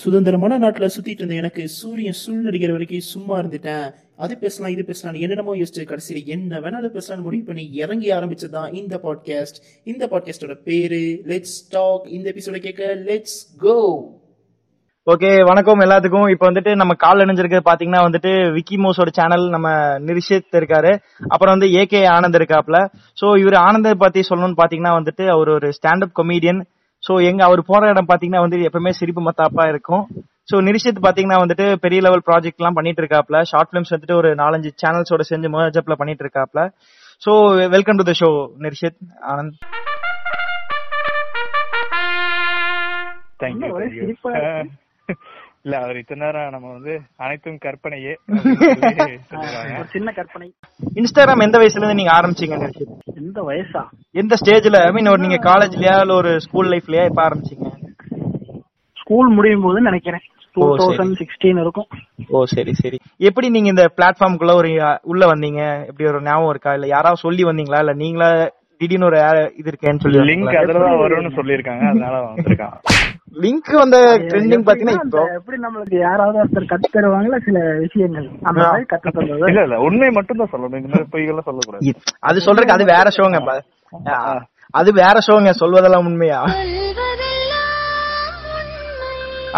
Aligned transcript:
சுதந்திரமான 0.00 0.58
நாட்டில் 0.62 0.92
சுத்திட்டு 0.94 1.22
இருந்த 1.22 1.34
எனக்கு 1.34 1.62
சூரியன் 1.76 2.16
சுள்ளடிக்கிற 2.22 2.70
வரைக்கும் 2.70 3.06
சும்மா 3.12 3.34
இருந்துட்டேன். 3.38 3.86
அது 4.16 4.34
பேசலாம் 4.38 4.72
இது 4.72 4.82
பேசலாம் 4.84 5.16
என்னென்னமோ 5.22 5.54
யோசிச்சு 5.56 5.82
கடைசியில் 5.84 6.28
என்ன 6.34 6.60
வேணாலும் 6.64 6.94
பேசலாம் 6.96 7.22
முடிவு 7.22 7.44
பண்ணி 7.44 7.64
இறங்கி 7.82 8.08
ஆரம்பிச்சதுதான் 8.16 8.74
இந்த 8.80 8.94
பாட்காஸ்ட் 9.04 9.58
இந்த 9.84 10.06
பாட்காஸ்டோட 10.12 10.56
பேரு 10.68 11.00
லெட்ஸ் 11.32 11.56
டாக் 11.70 12.06
இந்த 12.16 12.26
எபிசோட 12.32 12.60
கேட்க 12.66 12.92
லெட்ஸ் 13.08 13.38
கோ 13.64 13.76
ஓகே 15.06 15.28
வணக்கம் 15.44 15.80
எல்லாத்துக்கும். 15.80 16.28
இப்போ 16.30 16.44
வந்துட்டு 16.50 16.70
நம்ம 16.76 16.94
கால் 16.94 17.22
இணைஞ்சிருக்கு 17.24 17.58
பாத்தீங்கன்னா 17.68 18.00
வந்துட்டு 18.06 18.30
விக்கி 18.52 18.76
மோஸோட 18.76 19.10
சேனல் 19.18 19.44
நம்ம 19.48 19.68
நிரிஷித் 20.08 20.56
இருக்காரு. 20.60 20.92
அப்புறம் 21.32 21.54
வந்து 21.54 21.68
ஏகே 21.80 22.00
ஆனந்த் 22.14 22.38
இருக்காப்ல 22.40 22.78
சோ 23.20 23.26
இவர் 23.42 23.56
ஆனந்த 23.66 23.94
பத்தி 24.04 24.22
சொல்லணும்னு 24.30 24.60
பாத்தீங்கன்னா 24.62 24.94
வந்துட்டு 24.98 25.26
அவர் 25.34 25.50
ஒரு 25.58 25.68
ஸ்டாண்டப் 25.78 26.16
கொமீடியன் 26.20 26.60
சோ 27.08 27.22
எங்க 27.22 27.44
அவர் 27.44 27.62
போற 27.62 27.88
இடம் 27.88 28.08
பாத்தீங்கன்னா 28.08 28.40
வந்து 28.40 28.56
எப்பவுமே 28.56 28.90
சிரிப்பு 28.90 29.22
மத்தாப்பா 29.22 29.68
இருக்கும். 29.68 30.04
சோ 30.50 30.56
நிரிஷித் 30.60 31.04
பாத்தீங்கன்னா 31.06 31.38
வந்துட்டு 31.42 31.76
பெரிய 31.76 32.00
லெவல் 32.00 32.24
ப்ராஜெக்ட் 32.26 32.56
எல்லாம் 32.56 32.74
பண்ணிட்டு 32.74 33.02
இருக்காப்ல. 33.02 33.42
ஷார்ட் 33.42 33.70
பிலிம்ஸ் 33.70 33.92
வந்துட்டு 33.94 34.14
ஒரு 34.14 34.34
நாலஞ்சு 34.34 34.72
சேனல்ஸோட 34.84 35.24
செஞ்சு 35.32 35.48
மர்ஜப்ல 35.48 35.92
பண்ணிட்டு 35.92 36.24
இருக்காப்ல. 36.24 36.62
So 37.22 37.34
welcome 37.68 37.96
to 37.96 38.02
the 38.02 38.14
show 38.22 38.30
Nirishith. 38.58 38.98
Anand. 39.32 39.56
Thank you. 43.42 44.85
இல்ல 45.66 45.76
அவர் 45.78 45.98
இத்தனை 46.00 46.20
நேரம் 46.24 46.52
நம்ம 46.54 46.66
வந்து 46.72 46.92
அனைத்தும் 47.18 47.56
கற்பனையே. 47.58 48.12
ஒரு 49.78 49.86
சின்ன 49.94 50.08
கற்பனை. 50.12 50.46
இன்ஸ்டாகிராம் 50.96 51.44
எந்த 51.46 51.56
வயசுல 51.58 51.80
இருந்து 51.80 52.00
நீங்க 52.00 52.12
ஆரம்பிச்சீங்க 52.16 52.56
எந்த 53.16 53.40
வயசா? 53.48 53.82
எந்த 54.14 54.34
ஸ்டேஜ்ல 54.40 54.80
ஐ 54.84 54.92
மீன் 54.92 55.12
ஒரு 55.14 55.22
நீங்க 55.24 55.38
காலேஜ்லயா 55.46 55.94
இல்ல 56.02 56.14
ஒரு 56.14 56.32
ஸ்கூல் 56.40 56.70
லைஃப்லயா 56.72 57.04
இப்ப 57.10 57.22
ஆரம்பிச்சீங்க? 57.26 57.66
ஸ்கூல் 58.96 59.30
முடியும் 59.34 59.62
போது 59.62 59.80
நினைக்கிறேன் 59.82 60.24
டூ. 60.56 60.66
தௌசண்ட் 60.80 61.18
சிக்ஸ்டீன் 61.20 61.60
இருக்கும். 61.60 61.88
ஓ 62.30 62.44
சரி 62.52 62.72
சரி. 62.74 62.98
எப்படி 63.20 63.48
நீங்க 63.50 63.68
இந்த 63.68 63.86
பிளாட்ஃபார்முக்குள்ள 63.96 64.54
ஒரு 64.54 64.70
உள்ள 65.04 65.24
வந்தீங்க? 65.32 65.60
எப்படி 65.88 66.08
ஒரு 66.12 66.20
ஞாபகம் 66.22 66.50
இருக்கா? 66.50 66.74
இல்ல 66.74 66.86
யாராவது 66.88 67.18
சொல்லி 67.18 67.44
வந்தீங்களா? 67.44 67.80
இல்ல 67.84 67.94
நீங்களா 68.02 68.28
திடீர்னு 68.80 69.06
ஒரு 69.06 69.18
இது 69.56 69.68
இருக்கேன்னு 69.72 70.02
சொல்லி 70.04 70.22
லிங்க் 70.30 70.56
அதுலதான் 70.62 71.02
வரும்னு 71.02 71.36
சொல்லியிருக்காங்க. 71.36 71.84
அதனால 71.90 72.16
வந்திருக்கான். 72.26 72.74
லிங்க் 73.36 73.72
வந்த 73.72 73.96
ட்ரெண்டிங் 74.22 74.66
பாத்தீங்கன்னா 74.66 75.04
இப்போ 75.04 75.22
எப்படி 75.34 75.56
நம்மளுக்கு 75.60 75.98
யாராவது 76.00 76.44
ஒருத்தர் 76.44 76.70
கத்து 76.72 76.88
தருவாங்கல்ல 76.92 77.44
சில 77.44 77.58
விஷயங்கள். 77.78 78.28
அந்த. 78.42 78.60
மாதிரி 78.62 78.86
கத்து 78.92 79.10
தந்தது 79.10 79.46
இல்ல 79.46 79.62
இல்ல 79.62 79.78
உண்மை 79.78 80.10
மட்டும் 80.10 80.36
தான் 80.36 80.52
சொல்லணும். 80.52 80.76
இந்த 80.76 80.88
மாதிரி 80.88 81.08
பொய்கள்லாம் 81.12 81.48
சொல்லக்கூடாது. 81.48 81.84
இ- 81.84 81.96
அது 82.20 82.38
சொல்றதுக்கு 82.46 82.76
அது 82.76 82.84
வேற 82.84 83.08
ஷோங்க 83.16 83.62
அது 84.70 84.92
வேற 84.92 85.18
ஷோங்க 85.26 85.50
சொல்வதெல்லாம் 85.60 86.06
உண்மையா? 86.06 86.40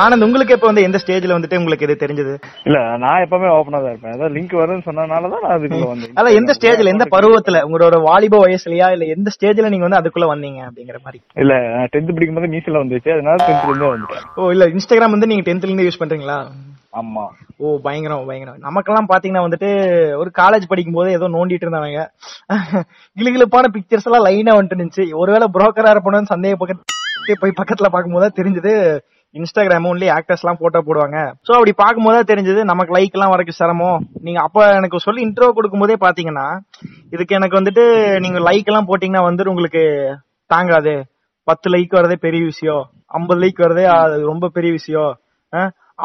ஆனந்த் 0.02 0.26
உங்களுக்கு 0.26 0.56
இப்ப 0.56 0.68
வந்து 0.70 0.84
எந்த 0.86 0.98
ஸ்டேஜ்ல 1.02 1.36
வந்துட்டு 1.36 1.58
உங்களுக்கு 1.60 1.86
இது 1.86 1.94
தெரிஞ்சது? 2.02 2.32
இல்ல 2.68 2.78
நான் 3.04 3.22
எப்பவுமே 3.24 3.48
ஓப்பனா 3.56 3.78
தான் 3.84 3.92
இருப்பேன். 3.94 4.14
அதான் 4.16 4.34
லிங்க் 4.36 4.54
வரும்னு 4.60 4.86
சொன்னதுனாலதான் 4.88 5.44
நான் 5.44 5.54
அதுக்குள்ள 5.56 5.88
வந்தேன். 5.92 6.14
அல்ல 6.20 6.32
எந்த 6.40 6.54
ஸ்டேஜ்ல 6.58 6.92
எந்த 6.94 7.06
பருவத்துல? 7.14 7.62
உங்களோட 7.68 7.98
வாலிப 8.08 8.40
வயசுலயா 8.44 8.88
இல்ல 8.96 9.06
எந்த 9.16 9.30
ஸ்டேஜ்ல 9.36 9.72
நீங்க 9.74 9.86
வந்து 9.88 10.00
அதுக்குள்ள 10.00 10.28
வந்தீங்க 10.32 10.60
அப்படிங்கிற 10.68 10.98
மாதிரி? 11.06 11.20
இல்ல 11.44 11.54
டென்த் 11.94 12.14
படிக்கும் 12.16 12.38
போது 12.40 12.52
மீசில 12.54 12.82
வந்துச்சு. 12.82 13.12
அதனால 13.16 13.38
டென்த்ல 13.48 13.70
இருந்தே 13.72 13.90
வந்துட்டேன். 13.94 14.24
ஓ 14.38 14.50
இல்ல 14.56 14.66
இன்ஸ்டாகிராம் 14.74 15.16
வந்து 15.16 15.30
நீங்க 15.32 15.44
டென்த்ல 15.48 15.70
இருந்து 15.70 15.88
யூஸ் 15.88 16.02
பண்றீங்களா? 16.02 16.38
ஆமா. 17.00 17.24
ஓ 17.62 17.68
பயங்கரம் 17.86 18.28
பயங்கரம். 18.28 18.60
நமக்கெல்லாம் 18.66 19.08
பாத்தீங்கன்னா 19.10 19.46
வந்துட்டு 19.46 19.68
ஒரு 20.20 20.30
காலேஜ் 20.38 20.70
படிக்கும் 20.70 20.98
போது 20.98 21.08
ஏதோ 21.16 21.26
நோண்டிட்டு 21.34 21.66
இருந்தாங்க 21.66 22.04
கிளுகிளுப்பான 23.16 23.70
பிக்சர்ஸ் 23.74 24.06
எல்லாம் 24.08 24.26
லைனா 24.28 24.54
வந்துட்டு 24.58 24.76
இருந்துச்சு. 24.76 25.06
ஒருவேளை 25.22 25.48
புரோக்கரா 25.56 25.92
இருப்பணும்னு 25.94 26.32
சந்தேகப்பட்டு 26.34 26.96
போய் 27.42 27.58
பக்கத்துல 27.60 27.88
பார்க்கும்போது 27.94 28.24
தான் 28.26 28.38
தெரிஞ்சது. 28.38 28.72
இன்ஸ்டாகிராம் 29.36 29.86
ஒன்லி 29.90 30.06
ஆக்டர்ஸ் 30.14 30.42
எல்லாம் 30.42 30.60
போட்டோ 30.60 30.80
போடுவாங்க. 30.86 31.18
சோ 31.46 31.52
அப்படி 31.56 31.72
பார்க்கும்போது 31.82 32.20
தெரிஞ்சது 32.30 32.60
நமக்கு 32.70 32.94
லைக் 32.96 33.16
எல்லாம் 33.16 33.32
வரைக்கும் 33.32 33.58
சிரமம். 33.58 33.98
நீங்க 34.26 34.40
அப்ப 34.46 34.66
எனக்கு 34.76 34.98
சொல்லி 35.06 35.20
இன்ட்ரோ 35.26 35.48
கொடுக்கும் 35.56 35.82
போதே 35.84 35.96
பாத்தீங்கன்னா 36.04 36.46
இதுக்கு 37.10 37.36
எனக்கு 37.38 37.58
வந்துட்டு 37.60 37.84
நீங்க 38.24 38.40
லைக் 38.48 38.70
எல்லாம் 38.72 38.88
போட்டீங்கன்னா 38.90 39.24
வந்துட்டு 39.28 39.52
உங்களுக்கு 39.54 39.84
தாங்காது. 40.54 40.94
பத்து 41.48 41.68
லைக் 41.74 41.96
வரதே 41.98 42.16
பெரிய 42.26 42.44
விஷயம். 42.44 42.82
ஐம்பது 43.18 43.40
லைக் 43.42 43.62
வரதே 43.64 43.84
அது 43.98 44.16
ரொம்ப 44.32 44.48
பெரிய 44.56 44.72
விஷயம். 44.78 45.12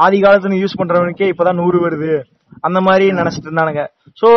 ஆதி 0.03 0.19
காலத்துல 0.22 0.59
யூஸ் 0.62 0.79
பண்றவனுக்கே 0.81 1.25
இப்பதான் 1.31 1.59
நூறு 1.62 1.79
வருது. 1.85 2.13
அந்த 2.68 2.80
மாதிரி 2.88 3.06
நினைச்சிட்டு 3.19 3.50
இருந்தானுங்க. 3.50 3.84
சோ 4.22 4.28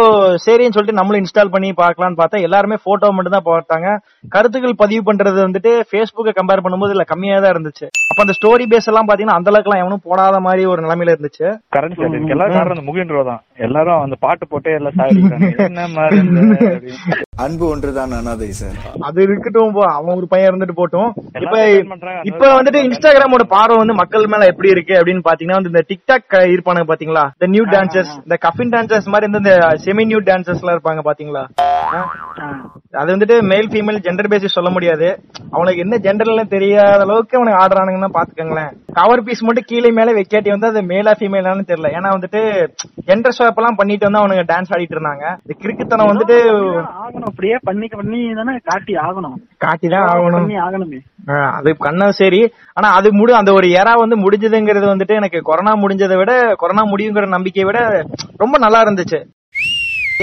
சரின்னு 0.45 0.75
சொல்லிட்டு 0.77 0.99
நம்மளும் 0.99 1.23
இன்ஸ்டால் 1.23 1.53
பண்ணி 1.55 1.69
பார்க்கலாம்னு 1.83 2.19
பார்த்தா 2.21 2.43
எல்லாருமே 2.47 2.77
போட்டோ 2.87 3.11
மட்டும் 3.17 3.37
தான் 3.37 3.49
பார்த்தாங்க. 3.51 3.89
கருத்துக்கள் 4.35 4.81
பதிவு 4.83 5.03
பண்றது 5.09 5.39
வந்துட்டு 5.47 5.73
Facebook 5.93 6.31
கம்பேர் 6.39 6.65
பண்ணும்போது 6.67 6.95
இல்ல 6.97 7.07
கம்மியா 7.13 7.39
தான் 7.45 7.55
இருந்துச்சு. 7.55 7.87
அப்ப 8.11 8.19
அந்த 8.27 8.37
ஸ்டோரி 8.39 8.67
பேஸ் 8.73 8.91
எல்லாம் 8.93 9.11
பாத்தீங்கன்னா 9.11 9.39
அந்த 9.41 9.51
அளவுக்கு 9.53 9.71
எல்லாம் 9.71 9.85
எவனும் 9.85 10.07
போடாத 10.09 10.41
மாதிரி 10.49 10.65
ஒரு 10.73 10.83
நிலைமையில 10.87 11.15
இருந்துச்சு. 11.17 11.47
கரண்ட் 11.77 12.01
சார் 12.03 12.19
எல்லா 12.37 12.49
காரணம் 12.57 12.89
முகின்றோ 12.91 13.25
தான். 13.31 13.43
எல்லாரும் 13.69 14.03
அந்த 14.07 14.19
பாட்டு 14.27 14.47
போட்டே 14.53 14.77
எல்லாம் 14.81 14.95
என்ன 15.71 15.89
மாதிரி 15.97 16.21
அப்படின்னு. 16.27 17.26
அன்பு 17.45 17.65
ஒன்றுதான் 17.73 18.13
அனாதை 18.19 18.49
சார் 18.59 18.77
அது 19.09 19.19
இருக்கட்டும் 19.27 19.79
அவன் 19.97 20.17
ஒரு 20.21 20.27
பையன் 20.33 20.49
இருந்துட்டு 20.51 20.77
போட்டும் 20.79 21.11
இப்ப. 21.43 21.57
இப்ப 22.31 22.45
வந்துட்டு 22.57 22.81
இன்ஸ்டாகிராமோட 22.87 23.45
பார்வை 23.55 23.77
வந்து 23.81 23.97
மக்கள் 24.01 24.31
மேல 24.33 24.47
எப்படி 24.53 24.69
இருக்கு 24.75 24.95
அப்படின்னு 25.01 25.27
பாத்தீங்கன்னா 25.29 25.59
வந்து 25.59 25.73
இந்த 25.73 25.83
டிக்டாக் 25.91 26.37
இருப்பானுங்க 26.55 26.89
பாத்தீங்களா? 26.93 27.25
இந்த 27.37 27.49
நியூ 27.55 27.65
டான்சர்ஸ் 27.75 28.15
இந்த 28.27 28.39
கஃபின் 28.47 28.73
டான்சர்ஸ் 28.75 29.11
மாதிரி 29.15 29.31
இந்த 29.33 29.53
செமி 29.85 30.07
நியூ 30.13 30.21
டான்சர்ஸ் 30.31 30.63
எல்லாம் 30.63 30.77
இருப்பாங்க 30.79 31.05
பாத்தீங்களா? 31.11 31.45
அது 33.01 33.09
வந்துட்டு 33.15 33.37
மேல் 33.53 33.69
ஃபீமேல் 33.73 34.03
ஜெண்டர் 34.07 34.31
பேசிஸ் 34.33 34.57
சொல்ல 34.59 34.71
முடியாது. 34.75 35.09
அவனுக்கு 35.57 35.83
என்ன 35.85 35.95
ஜெண்டர்ல 36.07 36.43
தெரியாத 36.55 37.01
அளவுக்கு 37.07 37.39
அவனுக்கு 37.39 37.61
ஆடுறானுங்கன்னா 37.63 38.11
பாத்துக்கோங்களேன். 38.17 38.71
கவர் 38.99 39.25
பீஸ் 39.27 39.45
மட்டும் 39.47 39.69
கீழே 39.71 39.91
மேல 39.99 40.13
வைக்காட்டி 40.19 40.51
வந்து 40.55 40.71
அது 40.71 40.83
மேலா 40.93 41.13
ஃபீமேலான்னு 41.21 41.69
தெரியல. 41.71 41.91
ஏன்னா 41.99 42.11
வந்துட்டு 42.17 42.41
ஜெண்டர் 43.11 43.37
ஸ்வாப் 43.39 43.61
எல்லாம் 43.63 43.79
பண்ணிட்டு 43.81 44.09
வந்து 44.09 44.23
அவனுங்க 44.23 44.45
டான்ஸ் 44.53 44.73
ஆடிட்டு 44.77 44.97
இருந்தாங்க. 44.99 45.25
இந்த 45.45 45.57
கிறுக்குத்தனம் 45.63 46.13
வந்துட்டு 46.13 46.39
அப்படியே 47.27 47.57
பண்ணி 47.63 47.87
பண்ணி 47.87 48.35
தானே 48.35 48.59
காட்டி 48.65 48.93
ஆகணும். 48.95 49.37
காட்டிதான் 49.65 50.07
ஆகணும். 50.13 50.33
பண்ணி 50.33 50.57
ஆகணுமே. 50.57 50.99
அது 51.51 51.77
கண்ணா 51.77 52.11
சரி. 52.11 52.53
ஆனா 52.75 52.95
அது 52.95 53.15
முடி 53.15 53.33
அந்த 53.33 53.53
ஒரு 53.53 53.67
எரா 53.67 53.93
வந்து 53.95 54.17
முடிஞ்சதுங்கிறது 54.17 54.87
வந்துட்டு 54.93 55.15
எனக்கு 55.15 55.41
கொரோனா 55.43 55.73
முடிஞ்சதை 55.73 56.17
விட 56.17 56.55
கொரோனா 56.55 56.83
முடியுங்கிற 56.83 57.29
நம்பிக்கையை 57.29 57.65
விட 57.65 58.03
ரொம்ப 58.37 58.59
நல்லா 58.59 58.83
இருந்துச்சு. 58.83 59.21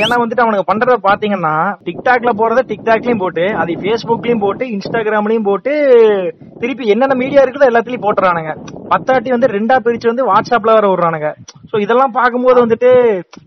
ஏன்னா 0.01 0.15
வந்துட்டு 0.21 0.43
அவனுக்கு 0.43 0.69
பண்றத 0.69 0.95
பாத்தீங்கன்னா 1.07 1.53
டிக்டாக்ல 1.87 2.29
போறத 2.39 2.61
டிக்டாக்லயும் 2.69 3.21
போட்டு 3.23 3.43
அது 3.61 3.71
Facebookலயும் 3.83 4.41
போட்டு 4.43 4.63
இன்ஸ்டாகிராம்லயும் 4.75 5.45
போட்டு 5.49 5.71
திருப்பி 6.61 6.85
என்னென்ன 6.93 7.15
மீடியா 7.21 7.41
இருக்குதோ 7.43 7.69
எல்லாத்துலயும் 7.71 8.05
போட்டுறானுங்க. 8.05 8.51
பத்தாட்டி 8.91 9.29
வந்து 9.35 9.47
ரெண்டா 9.55 9.75
பிரிச்சு 9.85 10.09
வந்து 10.11 10.27
வாட்ஸ்அப்ல 10.29 10.75
வர 10.77 10.87
விடுறானுங்க. 10.91 11.29
சோ 11.69 11.75
இதெல்லாம் 11.85 12.15
பார்க்கும்போது 12.17 12.57
வந்துட்டு 12.63 12.89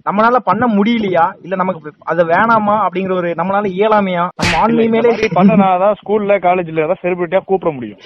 நம்மளால 0.08 0.38
பண்ண 0.48 0.64
முடியலையா? 0.76 1.26
இல்ல 1.44 1.56
நமக்கு 1.62 1.92
அது 2.12 2.22
வேணாமா 2.32 2.76
அப்படிங்கிற 2.86 3.14
ஒரு 3.20 3.30
நம்மளால 3.40 3.72
இயலாமையா? 3.78 4.24
நம்ம 4.40 4.54
ஆன்மீக 4.62 4.94
மேலே 4.96 5.12
பண்ணனாதான் 5.38 5.98
ஸ்கூல்ல 6.00 6.38
காலேஜ்ல 6.46 6.84
ஏதாவது 6.86 7.02
செலிபிரிட்டியா 7.04 7.42
கூப்பிட 7.50 7.72
முடியும். 7.76 8.00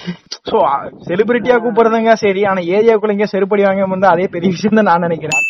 சோ 0.51 0.59
செலிபிரிட்டியா 1.09 1.57
கூப்பிடுறதுங்க 1.65 2.13
சரி 2.25 2.43
ஆனா 2.51 2.63
ஏரியாவுக்குள்ள 2.75 3.17
இங்க 3.17 3.29
செருப்படி 3.35 3.65
வாங்க 3.69 3.89
வந்து 3.95 4.13
அதே 4.15 4.27
பெரிய 4.35 4.51
விஷயம் 4.57 4.79
தான் 4.81 4.91
நான் 4.91 5.07
நினைக்கிறேன். 5.09 5.41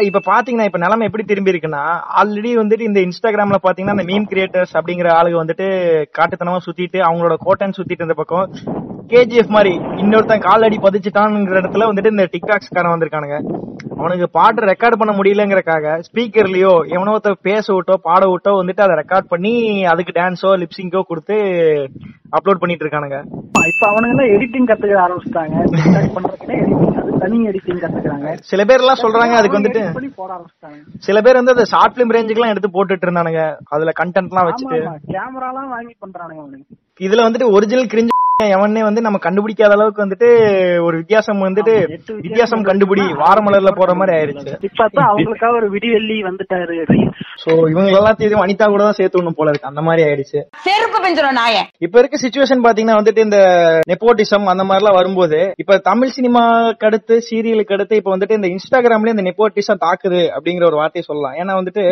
இப்ப 0.00 0.22
பாத்தீங்கன்னா 0.26 0.66
இப்ப 0.66 0.78
நிலைமை 0.78 1.06
எப்படி 1.06 1.24
திரும்பி 1.24 1.52
இருக்குன்னா 1.52 1.82
ஆல்ரெடி 2.20 2.50
வந்துட்டு 2.56 2.80
இந்த 2.80 3.00
இன்ஸ்டாகிராம்ல 3.00 3.58
பாத்தீங்கன்னா 3.62 3.96
இந்த 3.98 4.06
மீம் 4.10 4.28
கிரியேட்டர்ஸ் 4.30 4.74
அப்படிங்கிற 4.74 5.08
ஆளுங்க 5.12 5.38
வந்துட்டு 5.42 5.66
காட்டுத்தனமா 6.14 6.60
சுத்திட்டு 6.66 7.00
அவங்களோட 7.00 7.36
கோட்டன் 7.40 7.76
சுத்திட்டு 7.78 8.02
இருந்த 8.02 8.14
பக்கம் 8.14 8.46
கேஜிஎஃப் 9.12 9.54
மாதிரி 9.56 9.72
இன்னொருத்தன் 10.02 10.44
கால் 10.46 10.64
அடி 10.66 10.78
பதிச்சுட்டான்ங்கிற 10.84 11.60
இடத்துல 11.62 11.88
வந்துட்டு 11.90 12.12
இந்த 12.14 12.26
டிக்டாக்ஸ்காரன் 12.34 12.94
வந்திருக்கானுங்க. 12.94 13.38
அவனுக்கு 14.00 14.26
பாட்டு 14.36 14.68
ரெக்கார்ட் 14.70 14.98
பண்ண 15.00 15.12
முடியலங்கிறக்காக 15.16 15.94
ஸ்பீக்கர்லயோ 16.06 16.72
எவனோ 16.94 17.14
ஒருத்தர் 17.14 17.44
பேச 17.48 17.66
விட்டோ 17.76 17.94
பாட 18.08 18.22
விட்டோ 18.32 18.52
வந்துட்டு 18.60 18.84
அதை 18.84 18.94
ரெக்கார்ட் 19.00 19.30
பண்ணி 19.32 19.52
அதுக்கு 19.92 20.12
டான்ஸோ 20.18 20.50
லிப்சிங்கோ 20.62 21.02
கொடுத்து 21.10 21.36
அப்லோட் 22.36 22.60
பண்ணிட்டு 22.62 22.84
இருக்கானுங்க. 22.84 23.18
இப்ப 23.72 23.84
அவனுங்க 23.90 24.24
எடிட்டிங் 24.36 24.68
கத்துக்க 24.70 25.00
ஆரம்பிச்சிட்டாங்க. 25.06 25.56
தனி 27.22 27.38
எடிட்டிங் 27.50 27.80
கத்துக்கிறாங்க. 27.82 28.28
சில 28.50 28.64
பேர் 28.68 28.82
எல்லாம் 28.84 29.02
சொல்றாங்க 29.02 29.34
அதுக்கு 29.40 29.58
வந்துட்டு 29.58 29.82
சில 31.08 31.20
பேர் 31.26 31.40
வந்து 31.40 31.54
அந்த 31.56 31.66
ஷார்ட் 31.72 31.96
பிலிம் 31.96 32.14
ரேஞ்சுக்கு 32.16 32.52
எடுத்து 32.54 32.70
போட்டுட்டு 32.76 33.06
இருந்தானுங்க. 33.08 33.42
அதுல 33.74 33.92
கண்டென்ட் 34.00 34.32
எல்லாம் 34.32 34.48
வச்சுட்டு. 34.50 34.78
கேமரா 35.16 35.50
எல்லாம் 35.52 35.68
வாங்கி 35.74 35.94
பண்றானுங்க 36.04 36.64
இதுல 37.08 37.26
வந்துட்டு 37.26 37.52
ஒரிஜினல் 37.56 37.92
கிரிஞ்சு 37.92 38.16
எவனே 38.48 38.82
வந்து 38.82 39.00
நம்ம 39.00 39.18
கண்டுபிடிக்காத 39.22 39.74
அளவுக்கு 39.76 40.04
வந்துட்டு 40.04 40.28
ஒரு 40.82 40.96
வித்தியாசம் 40.96 41.40
வந்துட்டு 41.46 41.74
வித்தியாசம் 42.26 42.64
கண்டுபிடி 42.64 43.04
வாரமலர்ல 43.22 43.70
போற 43.76 43.94
மாதிரி 43.94 44.16
ஆயிருச்சு. 44.16 44.52
இப்பதான் 44.68 45.08
அவங்களுக்காக 45.10 45.52
ஒரு 45.60 45.68
விடிவெள்ளி 45.70 46.18
வந்துட்டாரு 46.28 46.76
சோ 47.42 47.50
இவங்க 47.70 47.90
எல்லாத்தையும் 47.90 48.44
அனிதா 48.44 48.66
கூட 48.66 48.82
தான் 48.84 48.98
சேர்த்து 48.98 49.18
விடணும் 49.18 49.38
போல 49.38 49.50
இருக்கு. 49.50 49.68
அந்த 49.68 49.82
மாதிரி 49.82 50.02
ஆயிடுச்சு. 50.08 50.40
செருப்பு 50.66 50.98
பெஞ்சிரும் 51.04 51.38
நாய. 51.40 51.56
இப்ப 51.78 51.98
இருக்க 51.98 52.16
சுச்சுவேஷன் 52.24 52.64
பாத்தீங்கன்னா 52.66 52.98
வந்துட்டு 53.00 53.18
இந்த 53.18 53.38
நெப்போட்டிசம் 53.92 54.50
அந்த 54.54 54.64
மாதிரி 54.64 54.82
எல்லாம் 54.84 54.98
வரும்போது 55.00 55.40
இப்ப 55.56 55.78
தமிழ் 55.78 56.14
சினிமாக்கு 56.16 56.88
அடுத்து 56.90 57.22
சீரியலுக்கு 57.30 57.72
அடுத்து 57.72 57.96
இப்ப 57.96 58.16
வந்துட்டு 58.16 58.38
இந்த 58.40 58.48
இன்ஸ்டாகிராம்லயே 58.48 59.14
இந்த 59.16 59.26
நெப்போட்டிசம் 59.30 59.82
தாக்குது 59.86 60.22
அப்படிங்கிற 60.36 60.64
ஒரு 60.64 60.76
வார்த்தையை 60.76 61.06
சொல்லலாம். 61.06 61.34
ஏன்னா 61.34 61.54
வந்துட்டு 61.60 61.84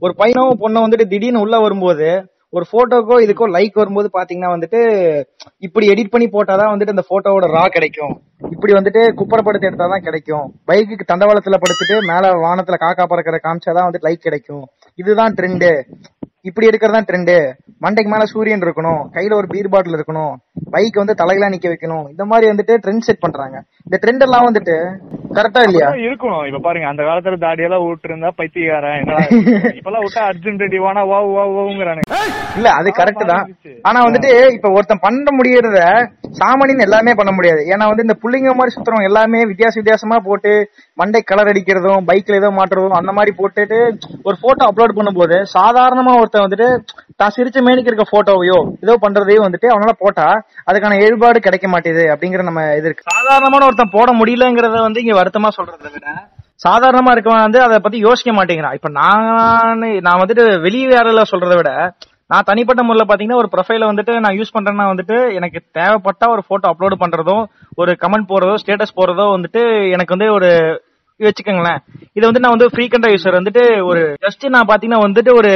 ஒரு 0.00 0.14
பையனோ 0.18 0.44
பொண்ணோ 0.62 0.84
வந்துட்டு 0.86 1.06
திடீர்னு 1.06 1.40
உள்ள 1.40 1.58
வரும்போது 1.58 2.08
ஒரு 2.56 2.64
போட்டோக்கோ 2.72 3.16
இதுக்கோ 3.24 3.46
லைக் 3.56 3.80
வரும்போது 3.80 4.08
பாத்தீங்கன்னா 4.12 4.50
வந்துட்டு 4.54 4.80
இப்படி 5.58 5.86
எடிட் 5.92 6.10
பண்ணி 6.10 6.26
போட்டாதான் 6.26 6.72
வந்துட்டு 6.72 6.94
அந்த 6.94 7.04
போட்டோவோட 7.10 7.46
ரா 7.56 7.64
கிடைக்கும். 7.66 8.14
இப்படி 8.50 8.72
வந்துட்டு 8.72 9.02
குப்பரப்படுத்தி 9.20 9.68
எடுத்தாதான் 9.70 10.04
கிடைக்கும். 10.08 10.46
பைக்குக்கு 10.68 11.04
தண்டவாளத்துல 11.12 11.58
படுத்துட்டு 11.62 11.96
மேல 12.12 12.30
வானத்துல 12.44 12.78
காக்கா 12.84 13.04
பறக்கிற 13.04 13.40
காமிச்சாதான் 13.42 13.86
வந்துட்டு 13.88 14.08
லைக் 14.08 14.26
கிடைக்கும். 14.26 14.64
இதுதான் 14.94 15.34
ட்ரெண்டு 15.34 15.70
இப்படி 16.40 16.66
எடுக்கிறதா 16.68 17.02
ட்ரெண்டு 17.10 17.36
மண்டைக்கு 17.84 18.12
மேல 18.14 18.24
சூரியன் 18.24 18.60
இருக்கணும். 18.60 19.02
கையில 19.16 19.34
ஒரு 19.34 19.46
பீர் 19.46 19.72
பாட்டில் 19.74 19.96
இருக்கணும். 19.98 20.34
பைக் 20.74 21.00
வந்து 21.00 21.14
தலையில 21.20 21.48
நிக்க 21.52 21.66
வைக்கணும். 21.70 22.06
இந்த 22.12 22.24
மாதிரி 22.30 22.46
வந்துட்டு 22.50 22.74
ட்ரெண்ட் 22.82 23.04
செட் 23.06 23.22
பண்றாங்க. 23.24 23.56
இந்த 23.86 23.96
ட்ரெண்ட் 24.02 24.24
எல்லாம் 24.26 24.46
வந்துட்டு 24.48 24.74
கரெக்டா 25.36 25.60
இல்லையா? 25.66 25.88
இருக்கணும். 26.06 26.42
இப்ப 26.48 26.60
பாருங்க 26.66 26.86
அந்த 26.90 27.02
காலத்துல 27.08 27.38
தாடியெல்லாம் 27.44 27.84
விட்டு 27.84 28.08
இருந்தா 28.10 28.30
பைத்தியக்காரன் 28.40 29.08
இப்பெல்லாம் 29.78 30.04
விட்டா 30.04 30.22
அர்ஜுன் 30.30 30.60
ரெட்டி 30.62 30.78
வானா 30.84 31.02
வா 31.12 31.18
வா 31.36 31.44
வாங்கிறானுங்க 31.56 32.18
இல்ல 32.58 32.68
அது 32.80 32.88
கரெக்ட் 32.98 33.24
தான். 33.32 33.46
ஆனா 33.88 33.98
வந்துட்டு 34.06 34.30
இப்ப 34.56 34.70
ஒருத்தன் 34.76 35.04
பண்ண 35.06 35.28
முடியறத 35.38 35.80
சாமானியன் 36.40 36.84
எல்லாமே 36.86 37.12
பண்ண 37.20 37.32
முடியாது. 37.36 37.62
ஏன்னா 37.72 37.84
வந்து 37.90 38.06
இந்த 38.06 38.16
புள்ளிங்க 38.22 38.52
மாதிரி 38.58 38.74
சுத்துறவங்க 38.74 39.10
எல்லாமே 39.10 39.40
வித்தியாச 39.50 39.74
வித்தியாசமா 39.80 40.18
போட்டு 40.28 40.52
மண்டை 40.98 41.22
கலர் 41.30 41.50
அடிக்கிறதும் 41.52 42.06
பைக்ல 42.10 42.40
ஏதோ 42.42 42.50
மாட்டுறதும் 42.58 42.98
அந்த 43.00 43.12
மாதிரி 43.18 43.32
போட்டுட்டு 43.40 43.80
ஒரு 44.28 44.36
போட்டோ 44.44 44.68
அப்லோட் 44.70 44.96
பண்ணும்போது 44.98 45.38
சாதாரணமா 45.56 46.14
ஒருத்தன் 46.20 46.46
வந்துட்டு 46.46 46.68
தான் 47.22 47.34
சிரிச்ச 47.34 47.58
மேனிக்கு 47.66 47.90
இருக்க 47.90 48.06
போட்டோவையோ 48.08 48.58
ஏதோ 48.84 48.94
பண்றதையோ 49.04 49.42
வந்துட்டு 49.46 49.68
அவனால 49.72 49.92
போட்டா 50.04 50.28
அதுக்கான 50.70 50.98
ஏற்பாடு 51.06 51.38
கிடைக்க 51.46 51.68
மாட்டேது 51.68 52.04
அப்படிங்கிற 52.12 52.42
நம்ம 52.48 52.62
இது 52.78 52.88
இருக்கு. 52.88 53.08
சாதாரணமான 53.14 53.66
ஒருத்தன் 53.68 53.94
போட 53.96 54.10
முடியலங்கிறத 54.20 54.80
வந்து 54.86 55.02
இங்க 55.04 55.16
வருத்தமா 55.20 55.50
சொல்றதை 55.58 55.90
விட 55.96 56.06
சாதாரணமா 56.64 57.12
இருக்கவன் 57.14 57.46
வந்து 57.46 57.60
அதை 57.62 57.78
பத்தி 57.80 57.98
யோசிக்க 57.98 58.32
மாட்டேங்கிறான். 58.32 58.76
இப்ப 58.78 58.88
நான் 59.00 59.84
நான் 60.08 60.20
வந்துட்டு 60.22 60.44
வெளியே 60.66 61.00
சொல்றதை 61.32 61.56
விட 61.60 61.72
நான் 62.32 62.46
தனிப்பட்ட 62.48 62.82
முறையில் 62.82 63.08
பாத்தீங்கன்னா 63.08 63.40
ஒரு 63.40 63.48
ப்ரொஃபைல 63.54 63.88
வந்துட்டு 63.90 64.12
நான் 64.24 64.36
யூஸ் 64.38 64.54
பண்றேன்னா 64.54 64.84
வந்துட்டு 64.90 65.16
எனக்கு 65.38 65.58
தேவைப்பட்ட 65.72 66.28
ஒரு 66.28 66.42
போட்டோ 66.48 66.68
அப்லோட் 66.70 66.94
பண்றதோ 67.02 67.34
ஒரு 67.80 67.92
கமெண்ட் 68.02 68.30
போடுறதோ 68.30 68.54
ஸ்டேட்டஸ் 68.62 68.96
போடுறதோ 69.00 69.26
வந்துட்டு 69.34 69.62
எனக்கு 69.94 70.14
வந்து 70.16 70.28
ஒரு 70.32 70.50
வச்சுக்கோங்களேன். 71.20 71.80
இது 72.12 72.24
வந்து 72.26 72.42
நான் 72.44 72.54
வந்து 72.56 72.70
ஃப்ரீகண்டா 72.72 73.10
யூசர் 73.12 73.38
வந்துட்டு 73.40 73.64
ஒரு 73.90 74.00
ஜஸ்ட் 74.24 74.46
நான் 74.48 74.70
பாத்தீங்கன்னா 74.70 75.02
வந்துட்டு 75.06 75.32
ஒரு 75.32 75.52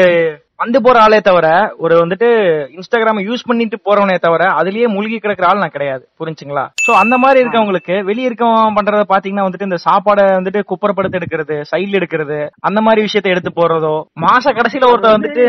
வந்து 0.61 0.79
போற 0.85 0.97
ஆளே 1.03 1.19
தவிர 1.27 1.47
ஒரு 1.85 1.95
வந்துட்டு 2.01 2.29
இன்ஸ்டாகிராம் 2.77 3.19
யூஸ் 3.27 3.45
பண்ணிட்டு 3.49 3.77
போறவனே 3.87 4.17
தவிர 4.25 4.45
அதுலயே 4.61 4.87
மூழ்கி 4.95 5.19
கிடக்குற 5.19 5.47
ஆள் 5.49 5.61
நான் 5.63 5.75
கிடையாது. 5.75 6.03
புரிஞ்சுங்களா? 6.21 6.65
சோ 6.85 6.91
அந்த 7.03 7.15
மாதிரி 7.23 7.39
இருக்கவங்களுக்கு 7.43 7.97
வெளிய 8.09 8.29
இருக்கவன் 8.29 8.77
பண்றத 8.79 9.03
பாத்தீங்கன்னா 9.13 9.45
வந்துட்டு 9.47 9.69
இந்த 9.69 9.79
சாப்பாடை 9.85 10.25
வந்துட்டு 10.39 10.61
குப்பரப்படுத்தி 10.71 11.19
எடுக்கிறது 11.21 11.57
சைடுல 11.71 11.99
எடுக்கிறது 12.01 12.39
அந்த 12.69 12.81
மாதிரி 12.87 13.05
விஷயத்த 13.07 13.33
எடுத்து 13.35 13.53
போறதோ 13.61 13.95
மாச 14.25 14.55
கடைசியில 14.59 14.89
ஒருத்த 14.93 15.13
வந்துட்டு 15.17 15.45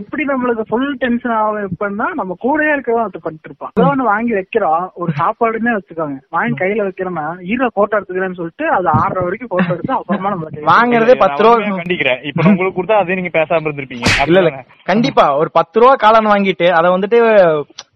எப்படி 0.00 0.26
நம்மளுக்கு 0.32 0.66
ஃபுல் 0.70 0.92
டென்ஷன் 1.04 1.34
ஆகும் 1.38 1.64
எப்படின்னா 1.68 2.08
நம்ம 2.20 2.36
கூடயே 2.44 2.74
இருக்கவும் 2.76 3.06
அது 3.06 3.24
பண்ணிட்டு 3.24 3.50
இருப்பான். 3.50 3.72
ஏதோ 3.78 3.88
ஒண்ணு 3.92 4.10
வாங்கி 4.12 4.34
வைக்கிறோம் 4.38 4.84
ஒரு 5.02 5.10
சாப்பாடுன்னே 5.20 5.74
வச்சுக்கோங்க. 5.78 6.18
வாங்கி 6.36 6.60
கையில 6.62 6.86
வைக்கிறோம்னா 6.88 7.26
ஈர 7.52 7.70
போட்டோ 7.78 7.96
எடுத்துக்கிறேன்னு 7.98 8.40
சொல்லிட்டு 8.42 8.68
அது 8.78 8.88
ஆறரை 9.00 9.24
வரைக்கும் 9.26 9.52
போட்டோ 9.54 9.70
எடுத்து 9.76 9.98
அப்புறமா 9.98 10.34
நம்மளுக்கு 10.34 10.68
வாங்குறதே 10.74 11.18
பத்து 11.24 11.42
ரூபா 11.44 11.56
கண்டிக்கிறேன். 11.72 12.20
இப்ப 12.28 12.48
உங்களுக்கு 12.52 12.78
கொடுத்தா 12.78 13.00
அதே 13.02 13.18
நீங்க 13.20 13.34
பேசாம 13.36 13.66
இருந்திருப்பீங்க. 13.68 14.06
இல்ல 14.28 14.46
கண்டிப்பா 14.84 15.36
ஒரு 15.36 15.50
பத்து 15.50 15.80
ரூபா 15.80 15.94
காளான் 15.94 16.30
வாங்கிட்டு 16.32 16.68
அதை 16.70 16.90
வந்துட்டு 16.90 17.18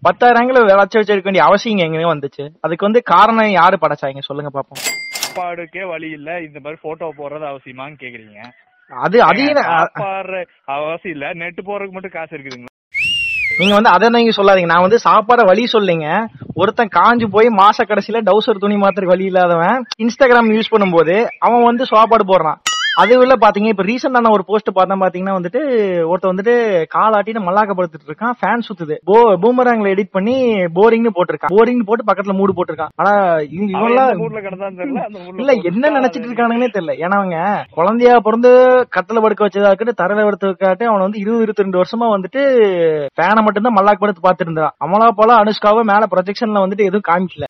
பத்தாயிரங்கள 0.07 0.75
வச்சு 0.81 0.99
வச்சிருக்க 0.99 1.23
வேண்டிய 1.23 1.43
அவசியம் 1.43 1.83
எங்கேயும் 1.85 2.13
வந்துச்சு. 2.13 2.45
அதுக்கு 2.61 2.87
வந்து 2.87 3.03
காரணம் 3.03 3.51
யாரு 3.51 3.77
படைச்சாங்க? 3.81 4.21
சொல்லுங்க 4.29 4.51
பாப்போம். 4.57 4.81
சாப்பாடுக்கே 5.17 5.83
வழி 5.87 6.09
இல்ல. 6.09 6.41
இந்த 6.41 6.59
மாதிரி 6.59 6.79
போட்டோ 6.81 7.13
போடுறது 7.17 7.45
அவசியமான்னு 7.51 8.01
கேக்குறீங்க. 8.03 8.39
அது 8.91 9.17
அதையும் 9.23 9.57
அவசியம் 10.77 11.15
இல்ல. 11.15 11.33
நெட் 11.33 11.61
போறதுக்கு 11.69 11.91
மட்டும் 11.91 12.15
காசு 12.17 12.33
இருக்குதுங்களா? 12.35 12.71
நீங்க 13.59 13.73
வந்து 13.73 13.89
அதை 13.89 14.07
நீங்க 14.09 14.31
சொல்லாதீங்க. 14.37 14.69
நான் 14.73 14.85
வந்து 14.85 14.99
சாப்பாட 15.07 15.41
வழி 15.45 15.63
சொல்லிங்க. 15.65 16.07
ஒருத்தன் 16.53 16.95
காஞ்சு 16.97 17.25
போய் 17.25 17.47
மாச 17.61 17.77
கடைசியில 17.89 18.21
டவுசர் 18.29 18.63
துணி 18.63 18.75
மாத்திர 18.75 19.05
வழி 19.05 19.25
இல்லாதவன் 19.25 19.77
இன்ஸ்டாகிராம் 20.03 20.53
யூஸ் 20.55 20.73
பண்ணும்போது 20.73 21.15
அவன் 21.39 21.63
வந்து 21.63 21.85
சாப்பாடு 21.85 22.25
போடுறான். 22.31 22.59
அது 23.01 23.13
உள்ள 23.21 23.33
பாத்தீங்க 23.43 23.69
இப்ப 23.71 23.83
ரீசெண்டா 23.87 24.19
நான் 24.25 24.35
ஒரு 24.35 24.43
போஸ்ட் 24.49 24.69
பார்த்தேன் 24.75 25.01
பாத்தீங்கன்னா 25.03 25.35
வந்துட்டு 25.37 25.61
ஒருத்தன் 26.09 26.31
வந்துட்டு 26.31 26.53
காலாட்டின்னு 26.93 27.41
மல்லாக்கப்படுத்திட்டு 27.47 28.07
இருக்கான் 28.09 28.35
ஃபேன் 28.39 28.63
சுத்துது. 28.67 28.95
போ 29.09 29.15
பூமராங்ல 29.43 29.91
எடிட் 29.93 30.11
பண்ணி 30.17 30.35
போரிங்னு 30.77 31.11
போட்டிருக்கான். 31.17 31.53
போரிங் 31.55 31.81
போட்டு 31.89 32.07
பக்கத்துல 32.09 32.35
மூடு 32.39 32.55
போட்டிருக்கான். 32.57 32.93
ஆனா 33.01 33.13
இவங்க 33.55 33.73
அவன் 33.79 33.91
இவன்லாம் 33.91 34.11
எந்த 34.13 34.25
ஊர்ல 34.27 34.41
கிடந்தான்னு 34.47 34.79
தெரியல 34.81 35.03
அந்த 35.07 35.19
ஊர்ல 35.27 35.41
இல்ல 35.43 35.55
என்ன 35.71 35.93
நினைச்சிட்டு 35.97 36.29
இருக்கானுங்கன்னே 36.29 36.71
தெரியல. 36.77 36.95
ஏன்னா 37.03 37.19
அவங்க 37.21 37.39
குழந்தையா 37.79 38.15
பிறந்து 38.27 38.51
கட்டல 38.97 39.23
படுக்க 39.25 39.47
வச்சதாக்கட்டு 39.47 39.99
தரையில 40.01 40.27
படுத்துக்காட்டு 40.29 40.89
அவன் 40.91 41.05
வந்து 41.07 41.21
இருபது 41.23 41.45
இருபத்தி 41.45 41.65
ரெண்டு 41.65 41.81
வருஷமா 41.81 42.09
வந்துட்டு 42.15 42.43
ஃபேனை 43.17 43.43
மட்டும்தான் 43.47 43.77
மல்லாக்கு 43.79 44.03
படுத்து 44.05 44.27
பாத்துட்டு 44.27 44.49
இருந்தான் 44.51 44.75
அமலா 44.85 45.09
போல 45.21 45.39
அனுஷ்காவும் 45.43 45.91
மேல 45.93 46.05
ப்ரொஜெக்ஷன்ல 46.15 46.65
வந்துட்டு 46.65 46.89
எதுவும் 46.89 47.09
காமிக்கல. 47.11 47.47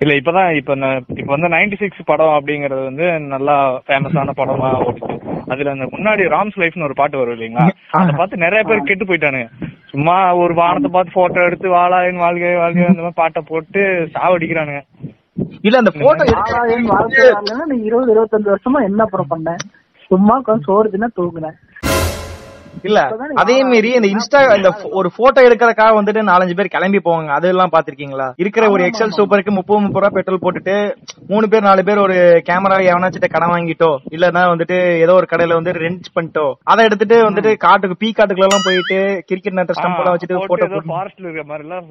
இல்ல 0.00 0.12
இப்பதான் 0.20 0.48
இப்ப 0.60 0.74
இப்ப 1.20 1.30
வந்து 1.34 1.50
நைன்டி 1.54 1.76
சிக்ஸ் 1.82 2.08
படம் 2.10 2.34
அப்படிங்கறது 2.36 2.82
வந்து 2.88 3.04
நல்லா 3.34 3.54
ஃபேமஸான 3.86 4.34
படமா 4.40 4.70
ஓடுச்சு. 4.86 5.14
அதுல 5.52 5.72
அந்த 5.74 5.86
முன்னாடி 5.94 6.22
ராம்ஸ் 6.34 6.58
லைஃப்னு 6.62 6.86
ஒரு 6.88 6.96
பாட்டு 7.00 7.20
வரும் 7.20 7.34
இல்லைங்களா? 7.36 7.66
அதை 8.00 8.12
பார்த்து 8.20 8.44
நிறைய 8.44 8.62
பேர் 8.68 8.88
கெட்டு 8.88 9.04
போயிட்டானுங்க. 9.04 9.48
சும்மா 9.92 10.16
ஒரு 10.42 10.54
வானத்தை 10.60 10.90
பார்த்து 10.90 11.16
போட்டோ 11.18 11.40
எடுத்து 11.48 11.68
வாழாயின் 11.76 12.22
வாழ்க்கை 12.24 12.52
வாழ்க்கை 12.62 12.86
அந்த 12.90 13.02
மாதிரி 13.04 13.20
பாட்டை 13.22 13.42
போட்டு 13.50 13.80
சாவடிக்கிறானுங்க. 14.16 14.82
இல்ல 15.66 15.76
அந்த 15.82 15.92
போட்டோ 16.00 16.24
வாழ்க்கை 16.92 17.64
நீ 17.72 17.78
இருபது 17.88 18.12
இருபத்தஞ்சு 18.14 18.52
வருஷமா 18.54 18.80
என்ன 18.88 19.02
அப்புறம் 19.06 19.30
பண்ண? 19.34 19.56
சும்மா 20.10 20.34
உட்காந்து 20.40 20.66
சோறு 20.68 20.92
தின்னா 20.94 21.08
தூங்குனேன் 21.18 21.56
இல்ல. 22.84 23.00
அதே 23.42 23.56
மீறி 23.68 23.90
இந்த 23.98 24.08
இன்ஸ்டா 24.12 24.40
இந்த 24.56 24.70
ஒரு 24.98 25.08
போட்டோ 25.16 25.40
எடுக்கிறதுக்காக 25.46 25.94
வந்துட்டு 25.98 26.22
நாலஞ்சு 26.30 26.56
பேர் 26.58 26.72
கிளம்பி 26.74 27.00
போவாங்க. 27.06 27.30
அதெல்லாம் 27.36 27.72
பாத்திருக்கீங்களா 27.74 28.28
இருக்கிற 28.42 28.64
ஒரு 28.74 28.82
எக்ஸல் 28.88 29.16
சூப்பருக்கு 29.18 29.56
முப்பது 29.58 29.80
முப்பது 29.84 30.02
ரூபா 30.02 30.12
பெட்ரோல் 30.16 30.42
போட்டுட்டு 30.44 30.76
மூணு 31.30 31.46
பேர் 31.52 31.66
நாலு 31.68 31.84
பேர் 31.88 32.04
ஒரு 32.04 32.16
கேமரா 32.48 32.78
எவனாச்சிட்ட 32.90 33.28
கடன் 33.28 33.52
வாங்கிட்டோ 33.54 33.90
இல்லன்னா 34.14 34.42
வந்துட்டு 34.52 34.76
ஏதோ 35.04 35.14
ஒரு 35.20 35.28
கடையில 35.32 35.58
வந்து 35.58 35.74
ரெண்ட் 35.82 36.08
பண்ணிட்டோ 36.16 36.46
அதை 36.72 36.84
எடுத்துட்டு 36.88 37.18
வந்துட்டு 37.28 37.52
காட்டுக்கு 37.64 38.00
பீ 38.02 38.10
காட்டுக்குள்ள 38.12 38.48
எல்லாம் 38.48 38.66
போயிட்டு 38.68 38.98
கிரிக்கெட் 39.30 39.58
நேரத்தை 39.58 39.76
ஸ்டம்ப் 39.78 40.00
எல்லாம் 40.02 40.16
வச்சுட்டு 40.16 40.38
போட்டு 40.40 40.52
போட்டோ 40.54 40.68
போட்டு 40.74 40.92
ஃபாரஸ்ட்ல 40.92 41.26
இருக்கிற 41.26 41.46
மாதிரி 41.50 41.66
எல்லாம் 41.66 41.82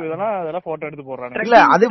இதெல்லாம் 0.00 0.34
அதெல்லாம் 0.40 0.66
போட்டோ 0.66 0.86
எடுத்து 0.88 1.04
போடுறானுங்க. 1.04 1.44
இல்ல 1.46 1.58
அது. 1.74 1.84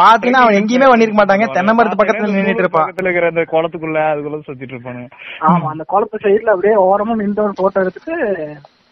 பாத்தீங்கன்னா 0.00 0.42
அவன் 0.44 0.58
எங்கேயுமே 0.60 0.88
பண்ணிருக்க 0.90 1.18
மாட்டாங்க. 1.20 1.46
தென்னை 1.56 1.72
மரத்து 1.76 1.98
பக்கத்துல 2.00 2.34
நின்னுட்டு 2.34 2.64
இருப்பான். 2.64 2.86
பக்கத்துல 2.86 3.08
இருக்கிற 3.08 3.30
அந்த 3.32 3.44
குளத்துக்குள்ள 3.52 3.98
அதுக்குள்ள 4.12 4.38
சுத்திட்டு 4.48 4.74
இருப்பானுங்க. 4.74 5.08
ஆமா 5.48 5.68
அந்த 5.74 5.84
குளத்து 5.92 6.22
சைடுல 6.24 6.54
அப்படியே 6.56 6.76
ஓரமா 6.86 7.14
நின்று 7.14 7.42
ஒரு 7.42 7.52
போட்டோ 7.56 7.80
எடுத்துட்டு 7.80 8.14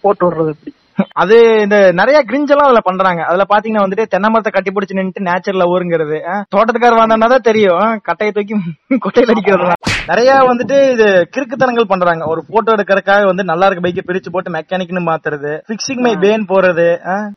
போட்டு 0.00 0.24
விடுறது 0.26 0.52
இப்படி. 0.54 0.72
அது 1.12 1.36
இந்த 1.62 1.92
நிறைய 1.92 2.24
கிரிஞ்ச் 2.26 2.52
எல்லாம் 2.52 2.66
அதுல 2.66 2.80
பண்றாங்க. 2.82 3.22
அதுல 3.22 3.44
பாத்தீங்கன்னா 3.48 3.82
வந்துட்டு 3.84 4.04
தென்னை 4.06 4.30
மரத்தை 4.30 4.52
கட்டி 4.52 4.70
பிடிச்சு 4.70 4.98
நின்னுட்டு 4.98 5.28
நேச்சர்ல 5.28 5.64
ஊருங்கிறது. 5.64 6.18
ஆ, 6.28 6.44
தோட்டத்துக்காரர் 6.56 7.02
வந்தான்னா 7.02 7.26
தான் 7.26 7.46
தெரியும். 7.50 8.00
கட்டையை 8.02 8.32
தூக்கி 8.32 8.54
கொட்டையில 9.04 9.30
அடிக்கிறது. 9.30 9.72
நிறைய 10.08 10.32
வந்துட்டு 10.48 10.76
இது 10.92 11.06
கிறுக்குத்தனங்கள் 11.36 11.88
பண்றாங்க. 11.88 12.24
ஒரு 12.26 12.44
போட்டோ 12.48 12.72
எடுக்கிறதுக்காக 12.72 13.26
வந்து 13.26 13.44
நல்லா 13.44 13.66
இருக்க 13.66 13.88
பைக்கை 13.88 14.02
பிரிச்சு 14.06 14.32
போட்டு 14.32 14.50
மெக்கானிக்னு 14.50 15.02
மாத்துறது. 15.10 15.52
பிக்சிங் 15.68 16.00
மை 16.00 16.14
பேன் 16.14 16.46
போறது. 16.48 16.88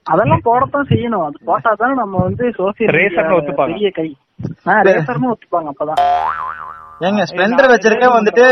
அதெல்லாம் 0.04 0.42
போடத்தான் 0.46 0.90
செய்யணும். 0.94 1.26
அது 1.26 1.38
போட்டா 1.46 1.74
தானே 1.78 1.94
நம்ம 1.94 2.24
வந்து 2.24 2.48
சோசியல். 2.48 3.56
பெரிய 3.66 3.90
கை. 3.92 4.10
ரேசர்னு 4.66 5.34
ஒத்துப்பாங்க 5.34 5.72
அப்பதான். 5.72 6.02
ஏங்க 7.02 7.24
ஸ்பிளெண்டர் 7.30 7.74
வச்சிருக்க 7.74 8.08
வந்துட்டு 8.20 8.46